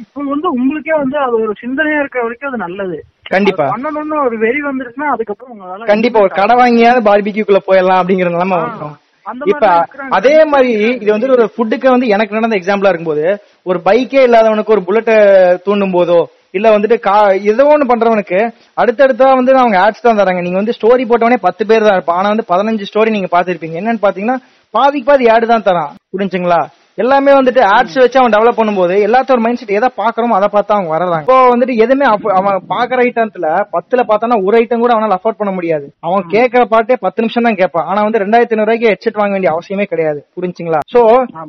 இப்ப 0.00 0.22
வந்து 0.26 0.48
உங்களுக்கே 0.56 0.94
வந்து 1.00 1.16
அது 1.24 1.34
ஒரு 1.42 1.52
சிந்தனையா 1.60 1.98
இருக்கிற 2.00 2.22
வரைக்கும் 2.24 2.50
அது 2.50 2.58
நல்லது. 2.64 2.96
கண்டிப்பா. 3.30 3.66
பண்ணணும்னு 3.72 4.16
ஒரு 4.24 4.36
வெறி 4.42 4.60
வந்துருச்சுன்னா 4.64 5.08
அதுக்கப்புறம் 5.12 5.88
கண்டிப்பா 5.90 6.18
ஒரு 6.20 6.32
கடை 6.34 6.54
வாங்கியாவது 6.60 7.02
பார்பிக்யூக்குள்ள 7.06 7.60
போயிடலாம் 7.66 8.00
அப்படிங்கிற 8.00 8.30
நிலைமை 8.34 8.58
அந்த 9.26 9.44
இப்ப. 9.50 9.66
அதே 10.16 10.34
மாதிரி 10.48 10.70
இது 10.94 11.10
வந்து 11.12 11.28
ஒரு 11.36 11.44
ஃபுட்டுக்கு 11.52 11.88
வந்து 11.92 12.10
எனக்கு 12.14 12.36
நடந்த 12.36 12.56
எக்ஸாம்பிளா 12.58 12.90
இருக்கும்போது 12.90 13.24
ஒரு 13.66 13.78
பைக்கே 13.86 14.22
இல்லாதவனுக்கு 14.26 14.74
ஒரு 14.74 14.82
புல்லட்டை 14.86 15.16
தூண்டும் 15.66 15.94
போதோ 15.94 16.18
இல்ல 16.54 16.66
வந்துட்டு 16.74 16.96
கா 17.00 17.14
ஏதோ 17.50 17.64
ஒண்ணு 17.70 17.84
பண்றவனுக்கு 17.88 18.40
அடுத்தடுத்தா 18.78 19.28
வந்து 19.32 19.52
அவங்க 19.60 19.78
ஆட்ஸ் 19.84 20.04
தான் 20.04 20.20
தராங்க 20.20 20.42
நீங்க 20.44 20.58
வந்து 20.60 20.76
ஸ்டோரி 20.76 21.04
போட்டவனே 21.04 21.38
பத்து 21.46 21.62
பேர் 21.70 21.86
தான் 21.86 21.96
இருப்பான். 21.96 22.18
ஆனா 22.20 22.32
வந்து 22.32 22.46
பதினஞ்சு 22.50 22.88
ஸ்டோரி 22.90 23.10
நீங்க 23.10 23.30
பாத்திருப்பீங்க 23.32 23.78
என்னன்னு 23.80 24.04
பாத்தீங்கன்னா 24.04 24.36
பாதிக்கு 24.74 25.08
பாதி 25.08 25.24
ஆடு 25.32 25.46
தான் 25.48 25.66
தரான். 25.66 25.92
புரிஞ்சுங்களா? 26.14 26.60
எல்லாமே 27.02 27.30
வந்துட்டு 27.36 27.62
ஆட்ஸ் 27.76 27.96
வச்சு 28.00 28.18
அவன் 28.20 28.34
டெவலப் 28.34 28.58
பண்ணும்போது 28.58 28.96
எல்லாத்தோட 29.06 29.40
மைண்ட் 29.44 29.60
செட் 29.60 29.72
எதை 29.78 29.88
பாக்குறோமோ 30.00 30.36
அதை 30.38 30.48
பார்த்து 30.52 30.74
அவங்க 30.74 30.90
வர்றாங்க. 30.94 31.24
இப்போ 31.24 31.38
வந்துட்டு 31.52 31.74
எதுவுமே 31.84 32.06
அவன் 32.38 32.58
பாக்குற 32.74 32.98
ஐட்டத்துல 33.06 33.46
பத்துல 33.74 34.02
பார்த்தானா 34.10 34.36
ஒரு 34.46 34.58
ஐட்டம் 34.60 34.84
கூட 34.84 34.92
அவனால 34.96 35.16
அஃபோர்ட் 35.18 35.40
பண்ண 35.40 35.52
முடியாது. 35.56 35.86
அவன் 36.06 36.30
கேட்கற 36.34 36.62
பாட்டே 36.74 36.96
பத்து 37.06 37.22
நிமிஷம் 37.24 37.48
தான் 37.48 37.58
கேட்பான். 37.60 37.88
ஆனா 37.90 38.02
வந்து 38.06 38.22
ரெண்டாயிரத்தி 38.24 38.56
ஐநூறு 38.56 38.68
ரூபாய்க்கு 38.68 38.92
ஹெட்செட் 38.92 39.20
வாங்க 39.20 39.36
வேண்டிய 39.36 39.52
அவசியமே 39.54 39.86
கிடையாது. 39.92 40.20
புரிஞ்சுங்களா? 40.38 40.82
சோ 40.94 41.02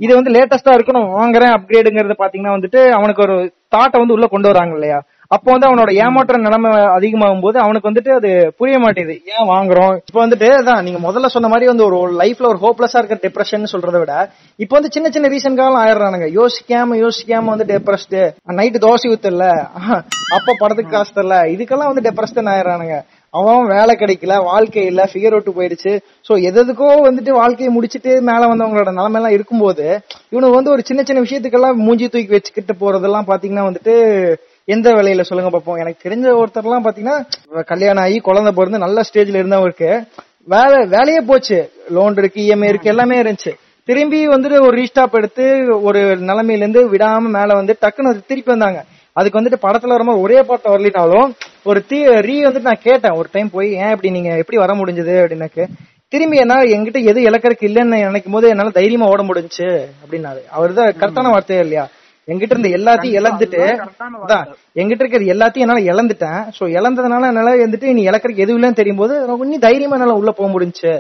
இது 0.06 0.12
வந்து 0.20 0.34
லேட்டஸ்டா 0.38 0.76
இருக்கு 0.78 0.98
நான் 0.98 1.16
வாங்குறேன் 1.20 1.54
அப்கிரேடுங்கிறது 1.58 2.18
பாத்தீங்கன்னா 2.24 2.56
வந்துட்டு 2.58 2.82
அவனுக்கு 3.00 3.24
ஒரு 3.28 3.38
தாட்டை 3.76 4.00
வந்து 4.02 4.18
உள்ள 4.18 4.28
கொண்டு 4.34 4.50
வராங்க 4.52 4.76
இல்லையா? 4.80 5.00
அப்போ 5.32 5.50
வந்து 5.52 5.68
அவனோட 5.68 5.92
ஏமாற்ற 6.04 6.38
நிலைமை 6.38 6.72
அதிகமாகும் 6.98 7.44
போது 7.46 7.58
அவனுக்கு 7.60 7.90
வந்துட்டு 7.90 8.12
அது 8.14 8.30
புரிய 8.58 8.76
மாட்டேங்குது. 8.80 9.16
ஏன் 9.34 9.50
வாங்குறோம்? 9.54 9.94
இப்போ 10.10 10.20
வந்துட்டு 10.26 10.48
அதான் 10.60 10.84
நீங்க 10.84 11.00
முதல்ல 11.08 11.32
சொன்ன 11.36 11.48
மாதிரி 11.48 11.70
வந்து 11.72 11.86
ஒரு 11.88 11.98
லைஃப்ல 12.22 12.50
ஒரு 12.54 12.60
ஹோப்லெஸ்ஸா 12.66 13.02
இருக்க 13.02 13.18
டிப்ரெஷன் 13.26 13.72
சொல்றதை 13.74 14.00
விட 14.04 14.14
இப்போ 14.60 14.76
வந்து 14.78 14.94
சின்ன 14.96 15.10
சின்ன 15.10 15.30
ரீசன்காலம் 15.36 15.82
ஆயிடுறானுங்க. 15.84 16.30
யோசிக்காம 16.40 16.98
யோசிக்காம 17.06 17.52
வந்து 17.54 17.70
டெப்ரெஸ்டு 17.74 18.22
நைட்டு 18.60 18.84
தோசை 18.86 19.10
ஊத்தல. 19.14 19.48
அப்ப 20.38 20.56
படத்துக்கு 20.62 20.96
காசு 20.96 21.14
தரல. 21.18 21.38
இதுக்கெல்லாம் 21.56 21.92
வந்து 21.92 22.06
டெப்ரெஸ்டன் 22.10 22.52
ஆயிடுறானுங்க. 22.54 22.98
அவன் 23.34 23.70
வேலை 23.76 23.94
கிடைக்கல 24.02 24.34
வாழ்க்கை 24.44 24.84
இல்ல 24.90 25.02
ஃபிகர் 25.12 25.36
விட்டு 25.36 25.52
போயிடுச்சு. 25.56 25.94
சோ 26.28 26.34
எதுக்கோ 26.50 26.90
வந்துட்டு 27.08 27.32
வாழ்க்கையை 27.40 27.72
முடிச்சிட்டு 27.74 28.12
மேல 28.30 28.42
வந்தவங்களோட 28.52 28.92
நிலைமை 29.00 29.20
எல்லாம் 29.20 29.36
இருக்கும்போது 29.38 29.86
இவனுக்கு 30.34 30.58
வந்து 30.60 30.74
ஒரு 30.76 30.84
சின்ன 30.90 31.04
சின்ன 31.08 31.24
விஷயத்துக்கெல்லாம் 31.26 31.82
மூஞ்சி 31.86 32.08
தூக்கி 32.08 32.36
வச்சுக்கிட்டு 32.36 32.76
போறதெல்லாம் 32.84 33.30
பாத்தீங்கன்னா 33.32 33.68
வந்துட்டு 33.70 33.96
எந்த 34.68 34.92
வேலையில 34.92 35.22
சொல்லுங்க 35.22 35.50
பாப்போம். 35.58 35.80
எனக்கு 35.84 36.06
தெரிஞ்ச 36.08 36.28
ஒருத்தர்லாம் 36.42 36.86
பாத்தீங்கன்னா 36.86 37.64
கல்யாணம் 37.64 38.04
ஆகி 38.04 38.18
குழந்தை 38.20 38.52
பிறந்து 38.56 38.78
நல்ல 38.78 39.02
ஸ்டேஜ்ல 39.10 39.40
இருந்தவருக்கு 39.42 39.90
வேலை 40.54 40.80
வேலையே 40.86 41.20
போச்சு. 41.20 41.58
லோன் 41.90 42.18
இருக்கு 42.22 42.42
இஎம்ஐ 42.42 42.70
இருக்கு 42.72 42.90
எல்லாமே 42.90 43.18
இருந்துச்சு. 43.22 43.52
திரும்பி 43.90 44.20
வந்துட்டு 44.28 44.60
ஒரு 44.68 44.76
ரீஸ்டாப் 44.82 45.18
எடுத்து 45.20 45.46
ஒரு 45.82 46.00
நிலைமையில 46.30 46.64
இருந்து 46.64 46.82
விடாம 46.94 47.26
மேல 47.38 47.54
வந்து 47.54 47.74
டக்குன்னு 47.82 48.22
திருப்பி 48.30 48.52
வந்தாங்க. 48.56 48.80
அதுக்கு 49.14 49.40
வந்துட்டு 49.42 49.64
படத்துல 49.66 49.94
வரும்போது 49.96 50.22
ஒரே 50.22 50.42
பாட்டு 50.42 50.70
வரலினாலும் 50.70 51.28
ஒரு 51.64 51.86
தீ 51.86 52.00
ரீ 52.28 52.38
வந்துட்டு 52.48 52.70
நான் 52.70 52.86
கேட்டேன். 52.88 53.18
ஒரு 53.18 53.30
டைம் 53.32 53.50
போய் 53.50 53.70
ஏன் 53.74 53.90
இப்படி 53.90 54.10
நீங்க 54.10 54.32
எப்படி 54.38 54.58
வர 54.64 54.74
முடிஞ்சது? 54.74 55.14
அப்படின்னாக்கு 55.26 55.66
திரும்பி 56.08 56.38
என்ன 56.38 56.56
என்கிட்ட 56.74 57.00
எது 57.12 57.22
இலக்கறக்கு 57.22 57.66
இல்லைன்னு 57.70 58.00
நினைக்கும் 58.08 58.34
போது 58.34 58.48
என்னால 58.48 58.70
தைரியமா 58.70 59.06
ஓட 59.06 59.22
முடிஞ்சுச்சு. 59.24 59.70
அப்படின்னாரு. 60.04 60.42
அவர் 60.50 60.74
தான் 60.74 60.94
கரெக்டான 61.00 61.30
வார்த்தையே 61.30 61.62
இல்லையா? 61.62 61.86
என்கிட்ட 62.28 62.54
இருந்த 62.54 62.70
எல்லாத்தையும் 62.78 63.18
இழந்துட்டு 63.20 63.62
அதான் 64.20 64.46
என்கிட்ட 64.76 65.04
இருக்கிறது 65.04 65.34
எல்லாத்தையும் 65.34 65.66
என்னால 65.66 65.84
இழந்துட்டேன். 65.92 66.40
சோ 66.58 66.64
இழந்ததுனால 66.78 67.30
என்னால 67.32 67.52
வந்துட்டு 67.62 67.96
நீ 67.98 68.04
இழக்கறதுக்கு 68.10 68.46
எதுவும் 68.46 68.60
இல்லைன்னு 68.60 68.80
தெரியும் 68.80 69.02
போது 69.02 69.16
இன்னும் 69.44 69.66
தைரியமா 69.68 69.98
என்னால 69.98 70.20
உள்ள 70.22 70.34
போக 70.34 70.50
முடிஞ்சுச்சு 70.54 70.94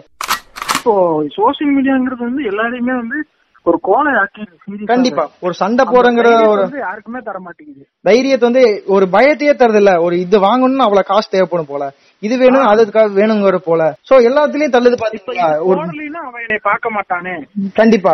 இப்போ 0.78 0.94
சோசியல் 1.38 1.74
மீடியாங்கிறது 1.78 2.24
வந்து 2.28 2.44
எல்லாரையுமே 2.52 2.96
வந்து 3.02 3.18
ஒரு 3.66 3.78
கோலை 3.88 4.12
ஆக்கி 4.22 4.44
கண்டிப்பா. 4.90 5.24
ஒரு 5.46 5.54
சண்டை 5.60 5.84
போறங்கிற 5.86 6.28
ஒரு 6.50 6.64
யாருக்குமே 6.82 7.20
தர 7.28 7.38
மாட்டேங்குது 7.46 7.86
தைரியத்தை 8.06 8.46
வந்து 8.50 8.64
ஒரு 8.96 9.06
பயத்தையே 9.16 9.54
தரது 9.56 9.80
இல்ல 9.82 9.94
ஒரு 10.06 10.16
இது 10.26 10.40
வாங்கணும்னு 10.44 10.86
அவ்வளவு 10.86 11.10
காசு 11.10 11.32
தேவைப்படும் 11.32 11.72
போல. 11.72 11.86
இது 12.26 12.36
வேணும் 12.42 12.68
அதுக்காக 12.72 13.10
வேணுங்கிற 13.20 13.58
போல. 13.68 13.82
சோ 14.10 14.16
எல்லாத்துலயும் 14.30 14.76
தள்ளுது 14.76 14.98
பாத்தீங்களா? 15.04 15.48
அவன் 16.28 16.44
என்னை 16.46 16.60
பார்க்க 16.70 16.96
மாட்டானே. 16.98 17.36
கண்டிப்பா. 17.80 18.12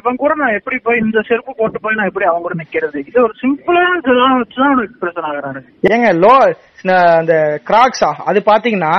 இவன் 0.00 0.20
கூட 0.22 0.32
நான் 0.42 0.56
எப்படி 0.58 0.78
போய் 0.86 1.02
இந்த 1.04 1.20
செருப்பு 1.28 1.52
போட்டு 1.60 1.80
போய் 1.84 1.98
நான் 2.00 2.10
எப்படி 2.10 2.28
அவன் 2.30 2.44
கூட 2.46 2.56
நிக்கிறது? 2.62 2.98
இது 3.10 3.18
ஒரு 3.26 3.34
சிம்பிளான 3.44 3.96
இதெல்லாம் 4.02 4.36
வச்சுதான் 4.42 4.84
எக்ஸ்பிரஷன் 4.88 5.28
ஆகுறாரு. 5.30 5.62
ஏங்க 5.94 6.10
லோ 6.24 6.34
அந்த 7.20 7.34
கிராக்ஸா 7.70 8.10
அது 8.30 8.40
பாத்தீங்கன்னா 8.52 8.92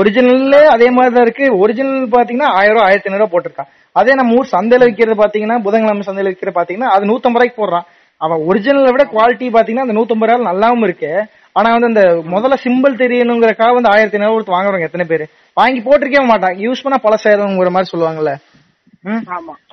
ஒரிஜினல்ல 0.00 0.56
அதே 0.76 0.88
மாதிரி 0.96 1.12
தான் 1.16 1.26
இருக்கு. 1.26 1.46
ஒரிஜினல் 1.64 2.14
பாத்தீங்கன்னா 2.14 2.48
ஆயிரம் 2.58 2.74
ரூபாய் 2.76 2.88
ஆயிரத்தி 2.88 3.10
ஐநூறு 3.10 3.32
போட்டிருக்கான். 3.34 3.70
அதே 4.00 4.14
நம்ம 4.18 4.34
ஊர் 4.38 4.54
சந்தையில 4.54 4.86
விக்கிறது 4.88 5.16
பாத்தீங்கன்னா 5.20 5.56
புதன்கிழமை 5.66 6.02
சந்தையில 6.08 6.32
விக்கிற 6.32 6.52
பாத்தீங்கன்னா 6.56 6.90
அது 6.94 7.08
நூத்தம்பது 7.10 7.38
ரூபாய்க்கு 7.38 7.60
போடுறான். 7.60 7.86
அவன் 8.24 8.42
ஒரிஜினலை 8.48 8.90
விட 8.94 9.04
குவாலிட்டி 9.14 9.46
பாத்தீங்கன்னா 9.56 9.86
அந்த 9.86 9.96
நூத்தம்பது 9.98 10.28
ரூபாய் 10.30 10.48
நல்லாவும் 10.50 10.84
இருக்கு. 10.88 11.10
ஆனா 11.58 11.68
வந்து 11.74 11.90
அந்த 11.92 12.02
முதல்ல 12.32 12.56
சிம்பிள் 12.64 13.00
தெரியணுங்கிறக்காக 13.02 13.74
வந்து 13.76 13.92
ஆயிரத்தி 13.92 14.18
ஐநூறு 14.18 14.34
கொடுத்து 14.34 14.54
வாங்குறவங்க 14.54 14.88
எத்தனை 14.88 15.06
பேர்? 15.10 15.24
வாங்கி 15.60 15.80
போட்டிருக்கவே 15.86 16.26
மாட்டான். 16.30 16.56
யூஸ் 16.64 16.82
பண்ணா 16.84 16.98
பழசாயிருங்கிற 17.06 17.70
மாதிரி 17.76 17.90
சொல்லுவாங்கல்ல. 17.92 18.32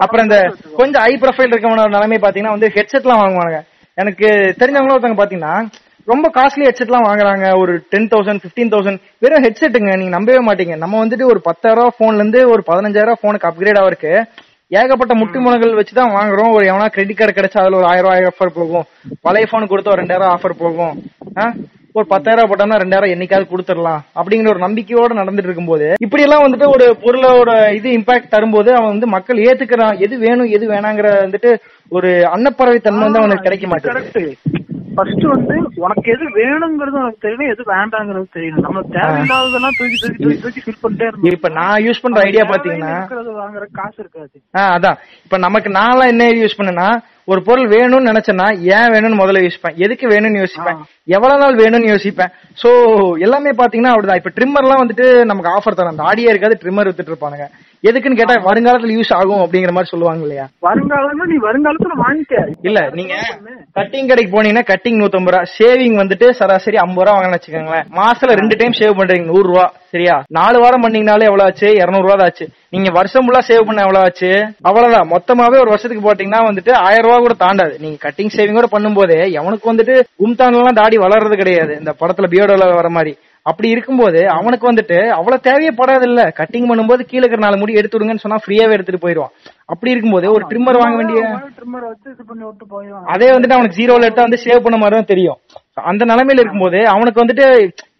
அப்புறம் 0.04 0.26
இந்த 0.28 0.40
கொஞ்சம் 0.80 1.04
ஹை 1.06 1.14
ப்ரொஃபைல் 1.22 1.52
இருக்கவனோட 1.54 1.90
நிலைமை 1.96 2.20
பாத்தீங்கன்னா 2.26 2.56
வந்து 2.56 2.70
ஹெட்செட் 2.76 3.08
எல்லாம் 3.08 3.22
வாங்குவாங்க 3.24 3.58
எனக்கு 4.02 4.28
தெரிஞ்சவங்களும் 4.60 4.96
ஒருத்தவங்க 4.96 5.22
பாத்தீங்கன்னா 5.22 5.56
ரொம்ப 6.12 6.28
காஸ்ட்லி 6.38 6.66
ஹெட்செட் 6.68 6.90
எல்லாம் 6.92 7.08
வாங்குறாங்க. 7.10 7.46
ஒரு 7.62 7.74
டென் 7.92 8.08
தௌசண்ட் 8.14 8.42
பிப்டீன் 8.46 8.72
தௌசண்ட் 8.74 9.00
வெறும் 9.24 9.44
ஹெட்செட்டுங்க 9.46 9.92
நீங்க 10.00 10.14
நம்பவே 10.18 10.42
மாட்டீங்க. 10.48 10.76
நம்ம 10.84 10.96
வந்துட்டு 11.04 11.26
ஒரு 11.34 11.42
பத்தாயிரம் 11.50 11.94
போன்ல 12.00 12.22
இருந்து 12.24 12.40
ஒரு 12.54 12.64
பதினஞ்சாயிரம் 12.70 13.22
போனுக்கு 13.24 13.50
அப்கிரேட் 13.52 13.80
ஆவருக்கு. 13.82 14.14
ஏகப்பட்ட 14.72 15.14
முட்டு 15.20 15.38
முனைகள் 15.46 15.78
வச்சுதான் 15.80 16.14
வாங்குறோம். 16.18 16.52
ஒரு 16.58 16.66
எவனா 16.72 16.86
கிரெடிட் 16.94 17.18
கார்டு 17.18 17.34
கிடைச்சா 17.38 17.62
அதுல 17.62 17.80
ஒரு 17.80 17.88
ஆயிரம் 17.92 18.06
ரூபாய் 18.06 18.30
ஆஃபர் 18.30 18.58
போகும். 18.60 18.86
பழைய 19.26 19.48
போன் 19.52 19.72
கொடுத்தா 19.72 19.94
ஒரு 19.94 20.02
ரெண்டாயிரம் 20.04 20.34
ஆஃபர் 20.36 20.62
போகும்? 20.64 20.96
ஒரு 21.98 22.06
பத்தாயிரம் 22.12 22.50
போட்டோம்னா 22.50 22.78
ரெண்டாயிரம் 22.84 23.14
என்னைக்காவது 23.14 23.46
கொடுத்துடலாம். 23.50 24.02
அப்படிங்கிற 24.20 24.52
ஒரு 24.54 24.62
நம்பிக்கையோட 24.66 25.12
நடந்துட்டு 25.20 25.50
இருக்கும்போது 25.50 25.88
இப்படி 26.06 26.24
எல்லாம் 26.28 26.46
வந்துட்டு 26.46 26.68
ஒரு 26.76 26.86
பொருளோட 27.04 27.52
இது 27.78 27.90
இம்பாக்ட் 27.98 28.34
தரும்போது 28.36 28.72
அவன் 28.78 28.94
வந்து 28.94 29.08
மக்கள் 29.16 29.44
ஏத்துக்கிறான். 29.50 30.00
எது 30.06 30.18
வேணும் 30.26 30.52
எது 30.58 30.72
வேணாங்கிற 30.74 31.12
வந்துட்டு 31.26 31.52
ஒரு 31.98 32.12
அன்னப்பறவை 32.36 32.80
தன்மை 32.88 33.04
வந்து 33.06 33.22
அவனுக்கு 33.22 33.48
கிடைக்க 33.48 33.68
மாட்டேங்குது 33.68 34.36
ஃபர்ஸ்ட் 34.96 35.26
வந்து 35.34 35.56
உனக்கு 35.84 36.08
எது 36.14 36.26
வேணுங்கிறது 36.38 36.98
உனக்கு 37.02 37.24
தெரியணும் 37.26 37.52
எது 37.54 37.64
வேண்டாங்கிறது 37.74 38.28
தெரியணும். 38.38 38.66
நம்ம 38.68 38.82
தேவையில்லாததெல்லாம் 38.98 39.76
தூக்கி 39.80 39.98
தூக்கி 40.02 40.24
தூக்கி 40.24 40.42
தூக்கி 40.44 40.62
ஃபில் 40.66 40.82
பண்ணிட்டே 40.84 41.08
இருந்தோம். 41.08 41.36
இப்ப 41.38 41.50
நான் 41.60 41.84
யூஸ் 41.86 42.02
பண்ற 42.02 42.22
ஐடியா 42.22 42.44
பாத்தீங்கன்னா 42.52 42.94
வாங்குற 43.42 43.66
காசு 43.80 43.98
இருக்காது. 43.98 44.36
அதான். 44.76 45.00
இப்ப 45.26 45.38
நமக்கு 45.38 45.72
நான்லாம் 45.80 46.12
என்ன 46.14 46.30
யூஸ் 46.44 46.60
பண்ணேன்னா 46.60 46.90
ஒரு 47.32 47.42
பொருள் 47.48 47.68
வேணும்னு 47.74 48.10
நினைச்சேன்னா 48.12 48.48
ஏன் 48.76 48.92
வேணும்னு 48.94 49.20
முதல்ல 49.22 49.44
யோசிப்பேன். 49.46 49.76
எதுக்கு 49.76 50.06
வேணும்னு 50.08 50.42
யோசிப்பேன்? 50.44 50.80
எவ்வளவு 51.18 51.42
நாள் 51.44 51.60
வேணும்னு 51.64 51.92
யோசிப்பேன்? 51.94 52.34
சோ 52.64 52.70
எல்லாமே 53.20 53.50
பாத்தீங்கன்னா 53.50 53.94
அப்படிதான். 53.94 54.22
இப்ப 54.22 54.34
ட்ரிம்மர்லாம் 54.38 54.82
வந்துட்டு 54.84 55.06
நமக்கு 55.32 55.54
ஆஃபர் 55.58 55.78
தரேன் 55.78 55.94
அந்த 55.96 56.04
ஆடியே 56.04 56.30
இருக்காது 56.30 56.58
ட்ரிம்மர் 56.64 56.90
வித்துட்டு 56.90 57.14
இருப்பானுங்க. 57.14 57.48
எதுக்குன்னு 57.84 58.18
கேட்டா 58.18 58.36
வருங்காலத்துல 58.50 58.94
யூஸ் 58.98 59.14
ஆகும் 59.14 59.42
அப்படிங்கிற 59.44 59.72
மாதிரி 59.72 59.90
சொல்லுவாங்க 59.90 60.22
இல்லையா? 60.22 60.46
வருங்காலம்னா 60.68 61.26
நீ 61.32 61.38
வருங்காலத்துல 61.48 61.96
வாங்கிக்க 62.04 62.36
இல்ல 62.62 62.80
நீங்க 63.00 63.16
கட்டிங் 63.80 64.10
கடைக்கு 64.10 64.32
போனீங்கன்னா 64.36 64.66
கட்டிங் 64.72 65.00
நூத்தம்பது 65.02 65.34
ரூபா 65.34 65.42
ஷேவிங் 65.56 65.98
வந்துட்டு 66.02 66.30
சராசரி 66.32 66.78
ஐம்பது 66.78 67.06
ரூபா 67.06 67.16
வாங்கன்னு 67.16 67.38
வச்சுக்கோங்களேன். 67.38 67.88
மாசத்துல 68.00 68.38
ரெண்டு 68.42 68.56
டைம் 68.56 68.78
சேவ் 68.80 68.98
பண்றீங்க 69.00 69.26
நூறு 69.26 69.48
ரூபா 69.48 69.66
சரியா? 69.94 70.16
நாலு 70.30 70.60
வாரம் 70.60 70.84
பண்ணீங்கனாலே 70.84 71.28
எவ்வளவு 71.30 71.48
ஆச்சு? 71.50 71.68
இருநூறு 71.82 72.08
ரூபா 72.08 72.24
ஆச்சு. 72.24 72.46
நீங்க 72.70 72.90
வருஷம் 72.92 73.26
ஃபுல்லா 73.26 73.42
சேவ் 73.50 73.68
பண்ண 73.68 73.82
எவ்வளவு 73.82 74.06
ஆச்சு? 74.06 74.32
அவ்வளவுதான். 74.62 75.10
மொத்தமாவே 75.10 75.60
ஒரு 75.64 75.70
வருஷத்துக்கு 75.70 76.08
போட்டீங்கன்னா 76.08 76.42
வந்துட்டு 76.50 76.74
ஆயிரம் 76.88 77.06
ரூபா 77.06 77.18
கூட 77.18 77.34
தாண்டாது. 77.46 77.76
நீங்க 77.80 77.98
கட்டிங் 78.08 78.34
சேவிங் 78.38 78.60
கூட 78.60 78.70
பண்ணும்போதே 78.72 79.20
எவனுக்கு 79.40 79.72
வந்துட்டு 79.74 79.96
கும்தான்லாம் 80.22 80.80
தாடி 80.82 80.98
வளர்றது 80.98 81.36
கிடையாது. 81.36 81.76
இந்த 81.80 81.96
படத்துல 82.02 82.28
பியோடோல 82.34 82.74
வர 82.76 82.90
மாதிரி. 82.90 83.14
அப்படி 83.46 83.68
இருக்கும்போது 83.70 84.20
அவனுக்கு 84.36 84.66
வந்துட்டு 84.70 84.98
அவ்வளவு 85.16 85.46
தேவையே 85.48 85.72
படாது 85.80 86.06
இல்ல 86.10 86.22
கட்டிங் 86.38 86.68
பண்ணும்போது 86.70 87.02
கீழே 87.10 87.22
இருக்கிற 87.22 87.42
நாலு 87.46 87.58
முடி 87.62 87.74
எடுத்து 87.80 87.98
விடுங்கன்னு 87.98 88.24
சொன்னா 88.26 88.40
ஃப்ரீயாவே 88.44 88.76
எடுத்துட்டு 88.78 89.04
போயிடுவான். 89.06 89.34
அப்படி 89.74 89.94
இருக்கும்போது 89.94 90.28
ஒரு 90.36 90.44
ட்ரிம்மர் 90.50 90.80
வாங்க 90.82 90.98
வேண்டிய 91.00 91.20
அதே 93.14 93.30
வந்துட்டு 93.34 93.58
அவனுக்கு 93.58 93.80
ஜீரோல 93.80 94.08
எடுத்தா 94.08 94.28
வந்து 94.28 94.44
சேவ் 94.46 94.64
பண்ண 94.66 94.78
மாதிரி 94.78 94.98
தான் 94.98 95.12
தெரியும். 95.14 95.38
அந்த 95.92 96.04
நிலைமையில 96.12 96.42
இருக்கும்போது 96.42 96.80
அவனுக்கு 96.96 97.22
வந்துட்டு 97.24 97.46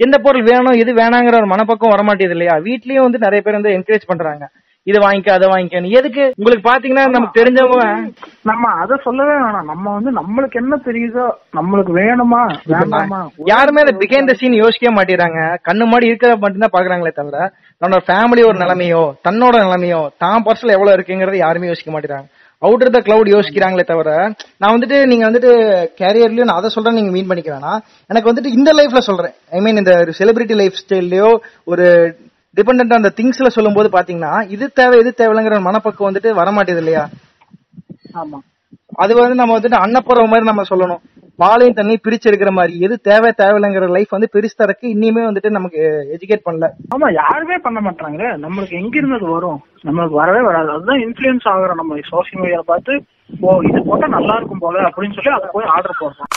எந்த 0.06 0.18
பொருள் 0.26 0.48
வேணும் 0.52 0.80
எது 0.84 0.92
வேணாங்கிற 1.02 1.38
ஒரு 1.42 1.50
மனப்பக்கம் 1.54 1.94
வரமாட்டேது 1.96 2.36
இல்லையா? 2.38 2.56
வீட்லயும் 2.68 3.08
வந்து 3.08 3.24
நிறைய 3.26 3.42
பேர் 3.42 3.60
வந்து 3.60 3.76
என்கரேஜ் 3.78 4.10
பண்றாங்க. 4.12 4.44
இது 4.90 4.98
வாங்கிக்க 5.04 5.30
அதை 5.36 5.48
வாங்கிக்க 5.52 5.98
எதுக்கு? 6.00 6.24
உங்களுக்கு 6.40 6.64
பாத்தீங்கன்னா 6.70 7.04
நமக்கு 7.16 7.38
தெரிஞ்சவங்க 7.40 7.86
நம்ம 8.50 8.72
அத 8.82 8.98
சொல்லவே 9.06 9.36
வேணாம். 9.44 9.70
நம்ம 9.72 9.86
வந்து 9.98 10.12
நம்மளுக்கு 10.18 10.60
என்ன 10.62 10.76
தெரியுதோ 10.88 11.26
நம்மளுக்கு 11.58 11.94
வேணுமா 12.00 12.42
வேண்டாமா? 12.72 13.20
யாருமே 13.52 13.84
அந்த 13.84 13.94
பிகைண்ட் 14.02 14.32
த 14.32 14.36
சீன் 14.40 14.62
யோசிக்கவே 14.62 14.94
மாட்டேறாங்க. 14.98 15.40
கண்ணு 15.68 15.86
மாடி 15.92 16.10
இருக்கிறத 16.10 16.38
மட்டும்தான் 16.42 16.76
பாக்குறாங்களே 16.76 17.14
தவிர 17.20 17.38
தன்னோட 17.82 18.02
ஃபேமிலி 18.08 18.44
ஒரு 18.50 18.58
நிலைமையோ 18.64 19.04
தன்னோட 19.28 19.56
நிலைமையோ 19.66 20.02
தான் 20.24 20.44
பர்சனல் 20.48 20.76
எவ்வளவு 20.78 20.96
இருக்குங்கிறத 20.98 21.40
யாருமே 21.46 21.72
யோசிக்க 21.72 21.92
மாட்டேறாங்க. 21.96 22.28
அவுட்டர் 22.66 22.94
த 22.96 23.00
கிளவுட் 23.08 23.34
யோசிக்கிறாங்களே 23.36 23.86
தவிர 23.94 24.10
நான் 24.62 24.74
வந்துட்டு 24.76 25.00
நீங்க 25.12 25.24
வந்துட்டு 25.30 25.54
கேரியர்லயும் 26.02 26.50
நான் 26.50 26.62
அதை 26.62 26.70
சொல்றேன் 26.76 26.98
நீங்க 27.00 27.12
மீன் 27.16 27.30
பண்ணிக்க 27.32 27.52
வேணாம். 27.56 27.80
எனக்கு 28.12 28.30
வந்துட்டு 28.32 28.54
இந்த 28.60 28.70
லைஃப்ல 28.80 29.02
சொல்றேன். 29.10 29.34
ஐ 29.56 29.62
மீன் 29.66 29.82
இந்த 29.82 29.96
செலிபிரிட்டி 30.20 30.58
லைஃப் 30.62 30.80
ஸ்டைல்லயோ 30.84 31.32
ஒரு 31.72 31.88
டிபெண்ட் 32.58 32.98
அந்த 32.98 33.12
திங்ஸ்ல 33.18 33.48
சொல்லும்போது 33.48 33.90
பாத்தீங்கன்னா 33.90 34.34
இது 34.48 34.72
தேவை 34.72 35.00
இது 35.00 35.12
தேவைங்கிற 35.22 35.56
மனப்பக்கம் 35.68 36.10
வந்துட்டு 36.10 36.32
வரமாட்டேது 36.40 36.78
இல்லையா 36.78 37.04
ஆமா. 38.22 38.40
அது 39.04 39.16
வந்து 39.16 39.36
நம்ம 39.36 39.60
வந்துட்டு 39.60 39.84
அன்னப்புறம் 39.84 40.30
மாதிரி 40.30 40.46
நம்ம 40.46 40.64
சொல்லணும். 40.70 41.02
பாலையும் 41.40 41.74
தண்ணி 41.74 42.00
பிரிச்சு 42.04 42.28
இருக்கிற 42.28 42.52
மாதிரி. 42.52 42.74
எது 42.80 42.96
தேவை 43.02 43.30
தேவையில்லைங்கிற 43.38 43.86
லைஃப் 43.90 44.10
வந்து 44.10 44.30
பிரிச்சு 44.34 44.58
தரக்கு 44.58 44.86
இன்னியுமே 44.88 45.24
வந்துட்டு 45.30 45.50
நமக்கு 45.50 45.80
எஜுகேட் 46.16 46.44
பண்ணல. 46.48 46.68
ஆமா 46.96 47.08
யாருமே 47.14 47.58
பண்ண 47.58 47.80
மாட்டாங்க. 47.80 48.22
நம்மளுக்கு 48.44 48.76
எங்க 48.82 48.96
இருந்து 48.98 49.16
அது 49.16 49.28
வரும்? 49.28 49.60
நம்மளுக்கு 49.88 50.18
வரவே 50.22 50.42
வராது. 50.42 50.70
அதுதான் 50.72 51.02
இன்ஃபுளுன்ஸ் 51.06 51.48
ஆகுறோம் 51.54 51.80
நம்ம 51.82 51.96
சோசியல் 52.12 52.42
மீடியால 52.44 52.66
பார்த்து 52.66 52.94
ஓ 53.42 53.56
இது 53.70 53.82
போட்டா 53.90 54.08
நல்லா 54.08 54.36
இருக்கும் 54.36 54.58
போல 54.58 54.80
அப்படின்னு 54.90 55.18
சொல்லி 55.20 55.34
அதை 55.38 55.50
போய் 55.52 55.72
ஆர்டர் 55.76 56.00
போடுறோம். 56.02 56.30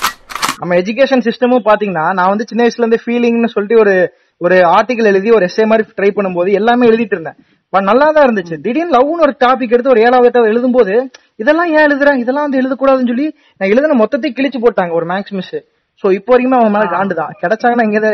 நம்ம 0.61 0.75
எஜுகேஷன் 0.75 1.27
சிஸ்டமும் 1.29 1.67
பாத்தீங்கன்னா 1.71 2.07
நான் 2.13 2.33
வந்து 2.33 2.49
சின்ன 2.49 2.63
வயசுல 2.65 2.85
இருந்து 2.85 3.03
ஃபீலிங்னு 3.05 3.53
சொல்லிட்டு 3.55 3.83
ஒரு 3.85 3.95
ஒரு 4.41 4.57
ஆர்டிகல் 4.77 5.11
எழுதி 5.11 5.29
ஒரு 5.37 5.45
எஸ்ஏ 5.49 5.67
மாதிரி 5.71 5.85
ட்ரை 5.99 6.11
பண்ணும்போது 6.17 6.51
எல்லாமே 6.61 6.89
எழுதிட்டு 6.91 7.17
இருந்தேன். 7.17 7.39
பட் 7.73 7.87
நல்லா 7.91 8.07
தான் 8.17 8.27
இருந்துச்சு 8.27 8.57
திடீர்னு 8.65 8.95
லவ்னு 8.97 9.25
ஒரு 9.27 9.33
டாபிக் 9.45 9.73
எடுத்து 9.75 9.95
ஒரு 9.95 10.03
ஏழாவது 10.07 10.51
எழுதும்போது 10.51 10.95
இதெல்லாம் 11.43 11.71
ஏன் 11.77 11.87
எழுதுறேன் 11.87 12.21
இதெல்லாம் 12.25 12.47
வந்து 12.47 12.61
எழுதக்கூடாதுன்னு 12.63 13.13
சொல்லி 13.13 13.27
நான் 13.59 13.71
எழுதின 13.73 13.97
மொத்தத்தையும் 14.03 14.37
கிழிச்சு 14.39 14.59
போட்டாங்க 14.65 14.93
ஒரு 14.99 15.07
மேக்ஸ் 15.13 15.35
மிஸ் 15.39 15.57
சோ 16.03 16.07
இப்போ 16.19 16.31
வரைக்குமே 16.33 16.59
அவன் 16.61 16.75
மேல 16.77 16.87
காண்டுதான் 16.95 17.35
கிடைச்சாங்கன்னா 17.43 17.85
இங்க 17.89 18.11